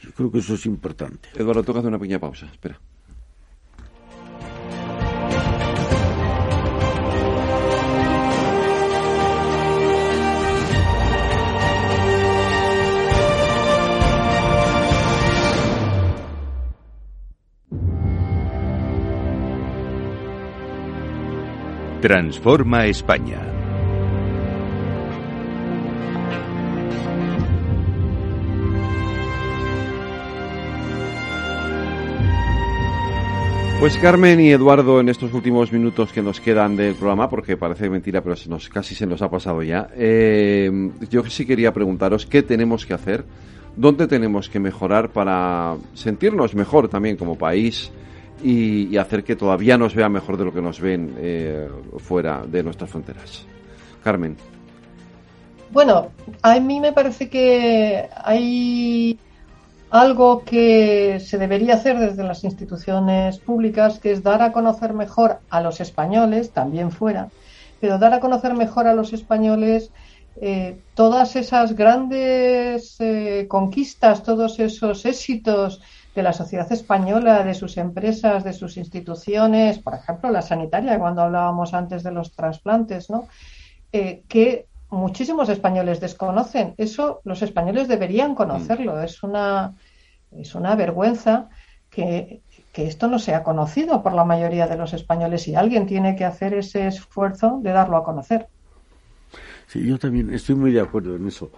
Yo 0.00 0.10
creo 0.12 0.30
que 0.30 0.38
eso 0.38 0.54
es 0.54 0.66
importante. 0.66 1.28
Eduardo, 1.34 1.62
toca 1.62 1.80
hacer 1.80 1.88
una 1.88 1.98
pequeña 1.98 2.20
pausa. 2.20 2.46
Espera. 2.46 2.80
Transforma 22.02 22.86
España. 22.86 23.38
Pues 33.78 33.96
Carmen 33.98 34.40
y 34.40 34.50
Eduardo, 34.50 34.98
en 34.98 35.10
estos 35.10 35.32
últimos 35.32 35.70
minutos 35.70 36.12
que 36.12 36.22
nos 36.22 36.40
quedan 36.40 36.76
del 36.76 36.96
programa, 36.96 37.30
porque 37.30 37.56
parece 37.56 37.88
mentira, 37.88 38.20
pero 38.20 38.34
se 38.34 38.50
nos, 38.50 38.68
casi 38.68 38.96
se 38.96 39.06
nos 39.06 39.22
ha 39.22 39.30
pasado 39.30 39.62
ya, 39.62 39.88
eh, 39.94 40.90
yo 41.08 41.24
sí 41.26 41.46
quería 41.46 41.72
preguntaros 41.72 42.26
qué 42.26 42.42
tenemos 42.42 42.84
que 42.84 42.94
hacer, 42.94 43.24
dónde 43.76 44.08
tenemos 44.08 44.48
que 44.48 44.58
mejorar 44.58 45.10
para 45.10 45.76
sentirnos 45.94 46.56
mejor 46.56 46.88
también 46.88 47.16
como 47.16 47.38
país, 47.38 47.92
y, 48.42 48.96
hacer 48.96 49.24
que 49.24 49.36
todavía 49.36 49.78
nos 49.78 49.94
vean 49.94 50.12
mejor 50.12 50.36
de 50.36 50.44
lo 50.44 50.52
que 50.52 50.60
nos 50.60 50.80
ven 50.80 51.14
eh, 51.18 51.68
fuera 51.98 52.42
de 52.46 52.62
nuestras 52.62 52.90
fronteras. 52.90 53.46
Carmen. 54.02 54.36
Bueno, 55.70 56.08
a 56.42 56.60
mí 56.60 56.80
me 56.80 56.92
parece 56.92 57.30
que 57.30 58.08
hay 58.24 59.18
algo 59.90 60.42
que 60.44 61.20
se 61.20 61.38
debería 61.38 61.74
hacer 61.74 61.98
desde 61.98 62.24
las 62.24 62.44
instituciones 62.44 63.38
públicas, 63.38 63.98
que 63.98 64.12
es 64.12 64.22
dar 64.22 64.42
a 64.42 64.52
conocer 64.52 64.92
mejor 64.92 65.38
a 65.50 65.60
los 65.60 65.80
españoles, 65.80 66.50
también 66.50 66.90
fuera, 66.90 67.28
pero 67.80 67.98
dar 67.98 68.12
a 68.14 68.20
conocer 68.20 68.54
mejor 68.54 68.86
a 68.86 68.94
los 68.94 69.12
españoles 69.12 69.90
eh, 70.40 70.78
todas 70.94 71.36
esas 71.36 71.76
grandes 71.76 72.96
eh, 73.00 73.46
conquistas, 73.48 74.22
todos 74.22 74.58
esos 74.60 75.04
éxitos 75.04 75.82
de 76.14 76.22
la 76.22 76.32
sociedad 76.32 76.70
española, 76.70 77.42
de 77.42 77.54
sus 77.54 77.78
empresas, 77.78 78.44
de 78.44 78.52
sus 78.52 78.76
instituciones, 78.76 79.78
por 79.78 79.94
ejemplo, 79.94 80.30
la 80.30 80.42
sanitaria, 80.42 80.98
cuando 80.98 81.22
hablábamos 81.22 81.72
antes 81.72 82.02
de 82.02 82.12
los 82.12 82.32
trasplantes, 82.32 83.08
¿no? 83.08 83.28
Eh, 83.92 84.22
que 84.28 84.66
muchísimos 84.90 85.48
españoles 85.48 86.00
desconocen. 86.00 86.74
Eso 86.76 87.20
los 87.24 87.42
españoles 87.42 87.88
deberían 87.88 88.34
conocerlo. 88.34 88.96
Mm. 88.96 89.04
Es 89.04 89.22
una, 89.22 89.74
es 90.32 90.54
una 90.54 90.74
vergüenza 90.76 91.48
que, 91.88 92.42
que, 92.72 92.86
esto 92.86 93.08
no 93.08 93.18
sea 93.18 93.42
conocido 93.42 94.02
por 94.02 94.12
la 94.12 94.24
mayoría 94.24 94.66
de 94.66 94.76
los 94.76 94.92
españoles 94.92 95.48
y 95.48 95.54
alguien 95.54 95.86
tiene 95.86 96.14
que 96.16 96.24
hacer 96.24 96.54
ese 96.54 96.86
esfuerzo 96.86 97.60
de 97.62 97.72
darlo 97.72 97.96
a 97.96 98.04
conocer. 98.04 98.48
Sí, 99.66 99.86
yo 99.86 99.98
también 99.98 100.32
estoy 100.32 100.54
muy 100.54 100.72
de 100.72 100.80
acuerdo 100.80 101.16
en 101.16 101.26
eso 101.26 101.50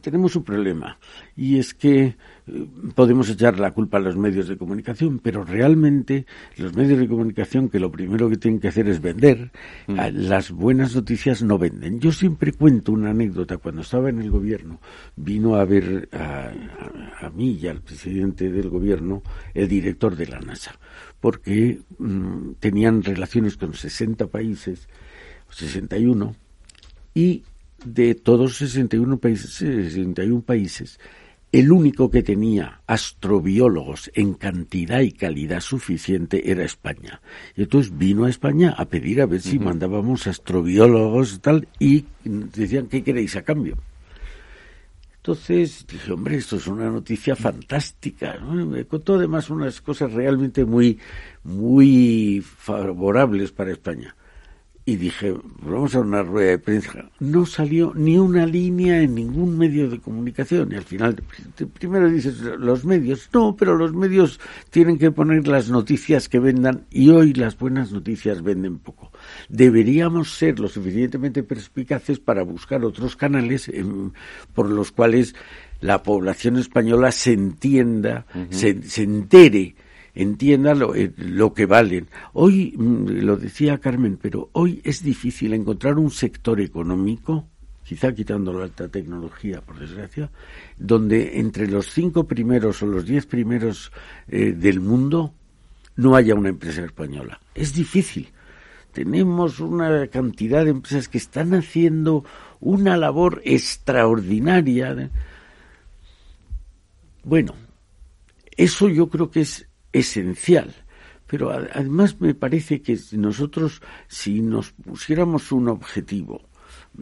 tenemos 0.00 0.36
un 0.36 0.44
problema 0.44 0.98
y 1.36 1.58
es 1.58 1.74
que 1.74 2.04
eh, 2.04 2.16
podemos 2.94 3.28
echar 3.30 3.58
la 3.58 3.70
culpa 3.70 3.98
a 3.98 4.00
los 4.00 4.16
medios 4.16 4.48
de 4.48 4.56
comunicación, 4.56 5.20
pero 5.20 5.44
realmente 5.44 6.26
los 6.56 6.74
medios 6.74 6.98
de 6.98 7.08
comunicación 7.08 7.68
que 7.68 7.78
lo 7.78 7.90
primero 7.90 8.28
que 8.28 8.36
tienen 8.36 8.60
que 8.60 8.68
hacer 8.68 8.88
es 8.88 9.00
vender, 9.00 9.50
mm. 9.86 9.98
las 10.12 10.50
buenas 10.50 10.94
noticias 10.94 11.42
no 11.42 11.58
venden. 11.58 12.00
Yo 12.00 12.12
siempre 12.12 12.52
cuento 12.52 12.92
una 12.92 13.10
anécdota. 13.10 13.58
Cuando 13.58 13.82
estaba 13.82 14.08
en 14.10 14.20
el 14.20 14.30
gobierno, 14.30 14.80
vino 15.16 15.56
a 15.56 15.64
ver 15.64 16.08
a, 16.12 17.30
mí 17.30 17.58
y 17.60 17.68
al 17.68 17.80
presidente 17.80 18.50
del 18.50 18.68
gobierno 18.68 19.22
el 19.54 19.68
director 19.68 20.16
de 20.16 20.26
la 20.26 20.40
NASA, 20.40 20.78
porque 21.20 21.80
mm, 21.98 22.52
tenían 22.58 23.02
relaciones 23.02 23.56
con 23.56 23.74
60 23.74 24.26
países, 24.26 24.88
61, 25.50 26.34
y 27.14 27.42
de 27.84 28.14
todos 28.14 28.56
61 28.56 29.18
países, 29.18 29.52
61 29.52 30.42
países, 30.42 30.98
el 31.50 31.72
único 31.72 32.10
que 32.10 32.22
tenía 32.22 32.82
astrobiólogos 32.86 34.10
en 34.14 34.34
cantidad 34.34 35.00
y 35.00 35.12
calidad 35.12 35.60
suficiente 35.60 36.50
era 36.50 36.64
España. 36.64 37.22
Y 37.56 37.62
entonces 37.62 37.96
vino 37.96 38.24
a 38.24 38.30
España 38.30 38.74
a 38.76 38.84
pedir 38.84 39.22
a 39.22 39.26
ver 39.26 39.40
si 39.40 39.58
mandábamos 39.58 40.26
astrobiólogos 40.26 41.34
y 41.34 41.38
tal, 41.38 41.68
y 41.78 42.04
decían, 42.24 42.86
¿qué 42.86 43.02
queréis 43.02 43.36
a 43.36 43.42
cambio? 43.42 43.78
Entonces 45.16 45.86
dije, 45.90 46.12
hombre, 46.12 46.36
esto 46.36 46.56
es 46.56 46.66
una 46.66 46.90
noticia 46.90 47.34
fantástica. 47.34 48.38
Me 48.40 48.84
contó 48.84 49.14
además 49.14 49.50
unas 49.50 49.80
cosas 49.80 50.12
realmente 50.12 50.64
muy, 50.64 50.98
muy 51.44 52.42
favorables 52.42 53.52
para 53.52 53.72
España 53.72 54.14
y 54.88 54.96
dije, 54.96 55.34
vamos 55.60 55.94
a 55.94 56.00
una 56.00 56.22
rueda 56.22 56.52
de 56.52 56.58
prensa. 56.58 57.10
No 57.20 57.44
salió 57.44 57.92
ni 57.94 58.16
una 58.16 58.46
línea 58.46 59.02
en 59.02 59.16
ningún 59.16 59.58
medio 59.58 59.90
de 59.90 59.98
comunicación. 59.98 60.72
Y 60.72 60.76
al 60.76 60.84
final, 60.84 61.22
primero 61.78 62.08
dices, 62.08 62.40
los 62.58 62.86
medios. 62.86 63.28
No, 63.34 63.54
pero 63.54 63.76
los 63.76 63.92
medios 63.92 64.40
tienen 64.70 64.96
que 64.96 65.10
poner 65.10 65.46
las 65.46 65.68
noticias 65.68 66.30
que 66.30 66.38
vendan 66.38 66.86
y 66.90 67.10
hoy 67.10 67.34
las 67.34 67.58
buenas 67.58 67.92
noticias 67.92 68.42
venden 68.42 68.78
poco. 68.78 69.12
Deberíamos 69.50 70.32
ser 70.32 70.58
lo 70.58 70.68
suficientemente 70.68 71.42
perspicaces 71.42 72.18
para 72.18 72.42
buscar 72.42 72.82
otros 72.82 73.14
canales 73.14 73.70
por 74.54 74.70
los 74.70 74.90
cuales 74.90 75.34
la 75.82 76.02
población 76.02 76.56
española 76.56 77.12
se 77.12 77.34
entienda, 77.34 78.24
se, 78.48 78.82
se 78.84 79.02
entere 79.02 79.74
entienda 80.18 80.74
lo, 80.74 80.96
eh, 80.96 81.12
lo, 81.16 81.54
que 81.54 81.64
valen. 81.64 82.08
Hoy, 82.32 82.74
mm, 82.76 83.22
lo 83.22 83.36
decía 83.36 83.78
Carmen, 83.78 84.18
pero 84.20 84.50
hoy 84.52 84.80
es 84.84 85.02
difícil 85.02 85.54
encontrar 85.54 85.96
un 85.96 86.10
sector 86.10 86.60
económico, 86.60 87.46
quizá 87.84 88.12
quitando 88.12 88.52
la 88.52 88.64
alta 88.64 88.88
tecnología, 88.88 89.60
por 89.60 89.78
desgracia, 89.78 90.28
donde 90.76 91.38
entre 91.38 91.68
los 91.68 91.86
cinco 91.86 92.24
primeros 92.24 92.82
o 92.82 92.86
los 92.86 93.06
diez 93.06 93.26
primeros 93.26 93.92
eh, 94.26 94.52
del 94.52 94.80
mundo 94.80 95.32
no 95.94 96.16
haya 96.16 96.34
una 96.34 96.48
empresa 96.48 96.84
española. 96.84 97.40
Es 97.54 97.72
difícil. 97.72 98.28
Tenemos 98.92 99.60
una 99.60 100.08
cantidad 100.08 100.64
de 100.64 100.70
empresas 100.70 101.08
que 101.08 101.18
están 101.18 101.54
haciendo 101.54 102.24
una 102.58 102.96
labor 102.96 103.40
extraordinaria. 103.44 105.10
Bueno, 107.22 107.54
eso 108.56 108.88
yo 108.88 109.08
creo 109.08 109.30
que 109.30 109.42
es 109.42 109.67
esencial. 109.98 110.74
Pero 111.26 111.50
además 111.50 112.20
me 112.20 112.34
parece 112.34 112.80
que 112.80 112.98
nosotros, 113.12 113.82
si 114.06 114.40
nos 114.40 114.72
pusiéramos 114.72 115.52
un 115.52 115.68
objetivo, 115.68 116.48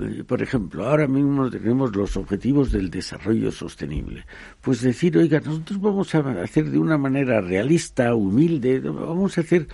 eh, 0.00 0.24
por 0.26 0.42
ejemplo, 0.42 0.86
ahora 0.86 1.06
mismo 1.06 1.48
tenemos 1.48 1.94
los 1.94 2.16
objetivos 2.16 2.72
del 2.72 2.90
desarrollo 2.90 3.52
sostenible. 3.52 4.26
Pues 4.60 4.80
decir, 4.82 5.16
oiga, 5.16 5.40
nosotros 5.40 5.80
vamos 5.80 6.14
a 6.14 6.42
hacer 6.42 6.70
de 6.70 6.78
una 6.78 6.98
manera 6.98 7.40
realista, 7.40 8.14
humilde, 8.14 8.80
vamos 8.80 9.38
a 9.38 9.42
hacer 9.42 9.68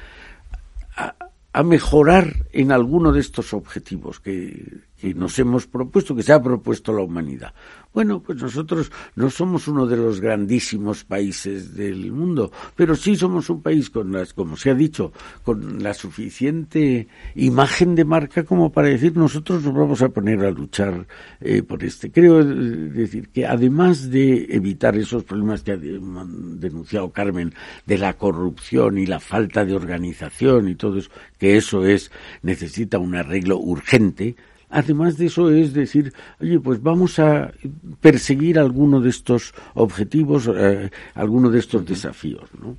a, 0.96 1.14
a 1.52 1.62
mejorar 1.62 2.46
en 2.52 2.72
alguno 2.72 3.12
de 3.12 3.20
estos 3.20 3.54
objetivos 3.54 4.20
que, 4.20 4.82
que 5.02 5.14
nos 5.14 5.36
hemos 5.40 5.66
propuesto, 5.66 6.14
que 6.14 6.22
se 6.22 6.32
ha 6.32 6.40
propuesto 6.40 6.92
la 6.92 7.02
humanidad. 7.02 7.52
Bueno, 7.92 8.22
pues 8.22 8.40
nosotros 8.40 8.92
no 9.16 9.30
somos 9.30 9.66
uno 9.66 9.84
de 9.84 9.96
los 9.96 10.20
grandísimos 10.20 11.02
países 11.02 11.74
del 11.74 12.12
mundo, 12.12 12.52
pero 12.76 12.94
sí 12.94 13.16
somos 13.16 13.50
un 13.50 13.62
país 13.62 13.90
con 13.90 14.12
las, 14.12 14.32
como 14.32 14.56
se 14.56 14.70
ha 14.70 14.74
dicho, 14.74 15.12
con 15.42 15.82
la 15.82 15.92
suficiente 15.92 17.08
imagen 17.34 17.96
de 17.96 18.04
marca 18.04 18.44
como 18.44 18.70
para 18.70 18.88
decir 18.88 19.16
nosotros 19.16 19.64
nos 19.64 19.74
vamos 19.74 20.02
a 20.02 20.08
poner 20.10 20.44
a 20.44 20.52
luchar 20.52 21.04
eh, 21.40 21.64
por 21.64 21.82
este. 21.82 22.12
Creo 22.12 22.40
eh, 22.40 22.44
decir 22.44 23.28
que 23.30 23.44
además 23.44 24.08
de 24.08 24.46
evitar 24.50 24.96
esos 24.96 25.24
problemas 25.24 25.64
que 25.64 25.72
ha 25.72 25.76
denunciado 25.76 27.10
Carmen 27.10 27.52
de 27.86 27.98
la 27.98 28.12
corrupción 28.12 28.98
y 28.98 29.06
la 29.06 29.18
falta 29.18 29.64
de 29.64 29.74
organización 29.74 30.68
y 30.68 30.76
todo 30.76 30.98
eso, 30.98 31.10
que 31.38 31.56
eso 31.56 31.84
es 31.84 32.12
necesita 32.42 33.00
un 33.00 33.16
arreglo 33.16 33.58
urgente 33.58 34.36
Además 34.72 35.18
de 35.18 35.26
eso 35.26 35.50
es 35.50 35.74
decir, 35.74 36.14
oye, 36.40 36.58
pues 36.58 36.82
vamos 36.82 37.18
a 37.18 37.52
perseguir 38.00 38.58
alguno 38.58 39.02
de 39.02 39.10
estos 39.10 39.52
objetivos, 39.74 40.48
eh, 40.54 40.90
alguno 41.14 41.50
de 41.50 41.58
estos 41.58 41.84
desafíos, 41.84 42.48
¿no? 42.58 42.76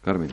Carmen. 0.00 0.32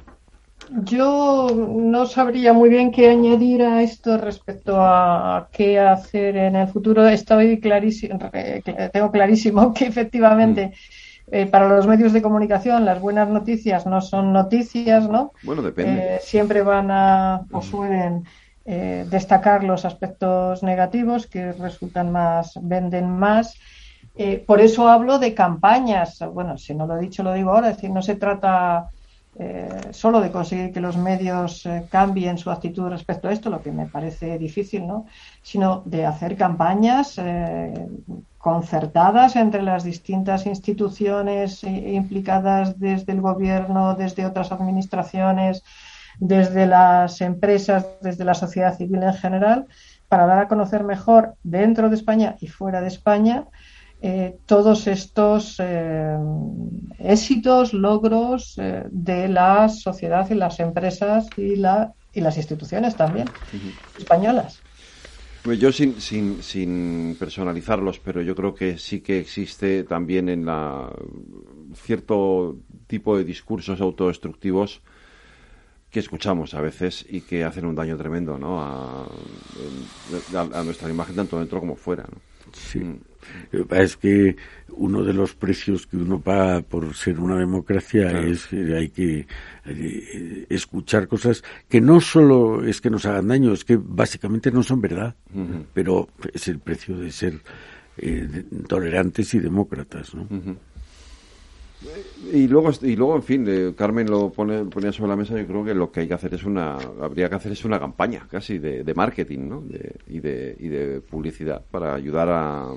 Yo 0.83 1.49
no 1.49 2.05
sabría 2.05 2.53
muy 2.53 2.69
bien 2.69 2.91
qué 2.91 3.09
añadir 3.09 3.63
a 3.63 3.81
esto 3.81 4.17
respecto 4.19 4.75
a 4.79 5.49
qué 5.51 5.79
hacer 5.79 6.37
en 6.37 6.55
el 6.55 6.67
futuro. 6.67 7.07
Estoy 7.07 7.59
clarísimo, 7.59 8.19
tengo 8.93 9.11
clarísimo 9.11 9.73
que 9.73 9.87
efectivamente 9.87 10.67
mm. 10.67 11.35
eh, 11.35 11.45
para 11.47 11.67
los 11.67 11.87
medios 11.87 12.13
de 12.13 12.21
comunicación 12.21 12.85
las 12.85 13.01
buenas 13.01 13.27
noticias 13.27 13.87
no 13.87 14.01
son 14.01 14.31
noticias, 14.33 15.09
¿no? 15.09 15.33
Bueno, 15.41 15.63
depende. 15.63 15.99
Eh, 15.99 16.19
siempre 16.21 16.61
van 16.61 16.91
a 16.91 17.41
o 17.51 17.61
suelen 17.63 18.23
eh, 18.63 19.07
destacar 19.09 19.63
los 19.63 19.85
aspectos 19.85 20.61
negativos 20.61 21.25
que 21.25 21.51
resultan 21.53 22.11
más, 22.11 22.59
venden 22.61 23.09
más. 23.09 23.57
Eh, 24.15 24.43
por 24.45 24.61
eso 24.61 24.87
hablo 24.87 25.17
de 25.17 25.33
campañas. 25.33 26.19
Bueno, 26.31 26.57
si 26.57 26.75
no 26.75 26.85
lo 26.85 26.97
he 26.97 27.01
dicho, 27.01 27.23
lo 27.23 27.33
digo 27.33 27.51
ahora. 27.51 27.69
Es 27.69 27.77
decir, 27.77 27.89
no 27.89 28.03
se 28.03 28.15
trata 28.15 28.89
eh, 29.39 29.89
solo 29.91 30.21
de 30.21 30.31
conseguir 30.31 30.71
que 30.71 30.79
los 30.79 30.95
medios 30.95 31.67
cambien 31.89 32.37
su 32.37 32.51
actitud 32.51 32.89
respecto 32.89 33.29
a 33.29 33.33
esto, 33.33 33.49
lo 33.49 33.63
que 33.63 33.71
me 33.71 33.87
parece 33.87 34.37
difícil, 34.37 34.85
¿no? 34.85 35.05
Sino 35.41 35.81
de 35.85 36.05
hacer 36.05 36.35
campañas 36.37 37.19
concertadas 38.37 39.35
entre 39.37 39.63
las 39.63 39.83
distintas 39.83 40.45
instituciones 40.45 41.63
implicadas 41.63 42.79
desde 42.79 43.13
el 43.13 43.21
gobierno, 43.21 43.95
desde 43.95 44.25
otras 44.25 44.51
administraciones, 44.51 45.63
desde 46.21 46.67
las 46.67 47.19
empresas, 47.19 47.87
desde 48.01 48.23
la 48.23 48.35
sociedad 48.35 48.77
civil 48.77 49.01
en 49.01 49.13
general, 49.15 49.65
para 50.07 50.27
dar 50.27 50.39
a 50.39 50.47
conocer 50.47 50.83
mejor 50.83 51.33
dentro 51.41 51.89
de 51.89 51.95
España 51.95 52.35
y 52.39 52.47
fuera 52.47 52.79
de 52.79 52.87
España 52.87 53.47
eh, 54.03 54.37
todos 54.45 54.85
estos 54.87 55.55
eh, 55.59 56.15
éxitos, 56.99 57.73
logros 57.73 58.55
eh, 58.57 58.83
de 58.91 59.29
la 59.29 59.67
sociedad 59.67 60.29
y 60.29 60.35
las 60.35 60.59
empresas 60.59 61.27
y, 61.37 61.55
la, 61.55 61.93
y 62.13 62.21
las 62.21 62.37
instituciones 62.37 62.95
también 62.95 63.27
españolas. 63.97 64.59
Pues 65.43 65.59
yo 65.59 65.71
sin, 65.71 65.99
sin, 65.99 66.43
sin 66.43 67.15
personalizarlos, 67.19 67.97
pero 67.97 68.21
yo 68.21 68.35
creo 68.35 68.53
que 68.53 68.77
sí 68.77 69.01
que 69.01 69.19
existe 69.19 69.83
también 69.83 70.29
en 70.29 70.45
la 70.45 70.91
cierto 71.73 72.57
tipo 72.85 73.17
de 73.17 73.23
discursos 73.23 73.81
autodestructivos 73.81 74.81
que 75.91 75.99
escuchamos 75.99 76.53
a 76.53 76.61
veces 76.61 77.05
y 77.09 77.21
que 77.21 77.43
hacen 77.43 77.65
un 77.65 77.75
daño 77.75 77.97
tremendo 77.97 78.37
¿no? 78.37 78.61
a, 78.61 79.05
nuestra 80.63 80.89
imagen 80.89 81.15
tanto 81.15 81.37
dentro 81.37 81.59
como 81.59 81.75
fuera. 81.75 82.03
¿no? 82.03 82.17
Sí. 82.53 82.79
Mm. 82.79 82.99
Es 83.69 83.97
que 83.97 84.35
uno 84.69 85.03
de 85.03 85.13
los 85.13 85.35
precios 85.35 85.85
que 85.85 85.97
uno 85.97 86.19
paga 86.19 86.61
por 86.61 86.95
ser 86.95 87.19
una 87.19 87.37
democracia 87.37 88.19
es 88.21 88.47
que 88.47 88.75
hay 88.75 88.89
que 88.89 89.27
eh, 89.65 90.45
escuchar 90.49 91.07
cosas 91.07 91.43
que 91.69 91.81
no 91.81 92.01
solo 92.01 92.63
es 92.65 92.81
que 92.81 92.89
nos 92.89 93.05
hagan 93.05 93.27
daño, 93.27 93.53
es 93.53 93.63
que 93.63 93.77
básicamente 93.77 94.49
no 94.51 94.63
son 94.63 94.81
verdad, 94.81 95.15
pero 95.73 96.09
es 96.33 96.47
el 96.47 96.59
precio 96.59 96.97
de 96.97 97.11
ser 97.11 97.41
eh, 97.97 98.43
tolerantes 98.67 99.33
y 99.35 99.39
demócratas. 99.39 100.15
¿no? 100.15 100.27
Y 102.31 102.47
luego, 102.47 102.69
y 102.81 102.95
luego, 102.95 103.15
en 103.15 103.23
fin, 103.23 103.73
Carmen 103.75 104.09
lo 104.09 104.31
pone, 104.31 104.65
ponía 104.65 104.91
sobre 104.91 105.09
la 105.09 105.15
mesa. 105.15 105.35
Yo 105.37 105.47
creo 105.47 105.65
que 105.65 105.73
lo 105.73 105.91
que 105.91 106.01
hay 106.01 106.07
que 106.07 106.13
hacer 106.13 106.33
es 106.35 106.43
una, 106.43 106.75
habría 107.01 107.27
que 107.27 107.35
hacer 107.35 107.51
es 107.51 107.65
una 107.65 107.79
campaña 107.79 108.27
casi 108.29 108.59
de, 108.59 108.83
de 108.83 108.93
marketing, 108.93 109.49
¿no? 109.49 109.61
De, 109.61 109.95
y, 110.07 110.19
de, 110.19 110.55
y 110.59 110.67
de 110.67 111.01
publicidad 111.01 111.63
para 111.71 111.95
ayudar 111.95 112.29
a, 112.29 112.73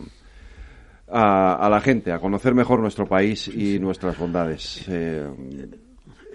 a, 1.08 1.68
la 1.68 1.80
gente 1.80 2.12
a 2.12 2.18
conocer 2.18 2.54
mejor 2.54 2.80
nuestro 2.80 3.06
país 3.06 3.48
y 3.48 3.78
nuestras 3.78 4.18
bondades. 4.18 4.84
Eh, 4.88 5.26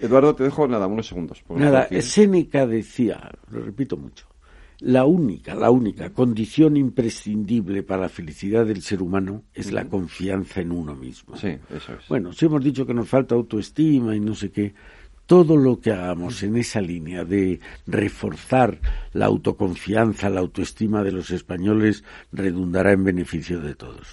Eduardo, 0.00 0.34
te 0.34 0.44
dejo 0.44 0.66
nada, 0.66 0.86
unos 0.86 1.08
segundos. 1.08 1.42
Nada, 1.50 1.88
Séneca 2.00 2.66
decía, 2.66 3.30
lo 3.50 3.60
repito 3.60 3.96
mucho, 3.96 4.26
la 4.80 5.04
única, 5.04 5.54
la 5.54 5.70
única 5.70 6.10
condición 6.10 6.76
imprescindible 6.76 7.82
para 7.82 8.02
la 8.02 8.08
felicidad 8.08 8.64
del 8.66 8.82
ser 8.82 9.02
humano 9.02 9.44
es 9.54 9.72
la 9.72 9.86
confianza 9.86 10.60
en 10.60 10.72
uno 10.72 10.94
mismo. 10.94 11.36
Sí, 11.36 11.56
eso 11.74 11.94
es. 11.94 12.08
Bueno, 12.08 12.32
si 12.32 12.46
hemos 12.46 12.64
dicho 12.64 12.86
que 12.86 12.94
nos 12.94 13.08
falta 13.08 13.34
autoestima 13.34 14.16
y 14.16 14.20
no 14.20 14.34
sé 14.34 14.50
qué, 14.50 14.74
todo 15.26 15.56
lo 15.56 15.78
que 15.80 15.92
hagamos 15.92 16.42
en 16.42 16.56
esa 16.56 16.80
línea 16.80 17.24
de 17.24 17.60
reforzar 17.86 18.80
la 19.12 19.26
autoconfianza, 19.26 20.28
la 20.28 20.40
autoestima 20.40 21.04
de 21.04 21.12
los 21.12 21.30
españoles 21.30 22.02
redundará 22.32 22.92
en 22.92 23.04
beneficio 23.04 23.60
de 23.60 23.74
todos. 23.74 24.08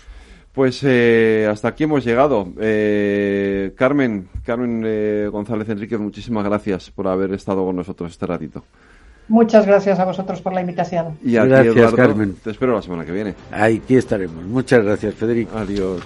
Pues 0.53 0.83
eh, 0.83 1.47
hasta 1.49 1.69
aquí 1.69 1.85
hemos 1.85 2.03
llegado. 2.03 2.51
Eh, 2.59 3.73
Carmen, 3.75 4.27
Carmen 4.43 4.83
eh, 4.85 5.29
González 5.31 5.69
Enrique, 5.69 5.97
muchísimas 5.97 6.43
gracias 6.43 6.91
por 6.91 7.07
haber 7.07 7.33
estado 7.33 7.65
con 7.65 7.75
nosotros 7.75 8.11
este 8.11 8.25
ratito. 8.25 8.63
Muchas 9.29 9.65
gracias 9.65 9.99
a 9.99 10.05
vosotros 10.05 10.41
por 10.41 10.53
la 10.53 10.61
invitación. 10.61 11.17
Y 11.23 11.35
a 11.35 11.45
gracias, 11.45 11.93
Carmen. 11.93 12.35
Te 12.43 12.51
espero 12.51 12.73
la 12.75 12.81
semana 12.81 13.05
que 13.05 13.11
viene. 13.11 13.35
Aquí 13.51 13.95
estaremos. 13.95 14.43
Muchas 14.45 14.83
gracias, 14.83 15.13
Federico. 15.15 15.57
Adiós. 15.57 16.01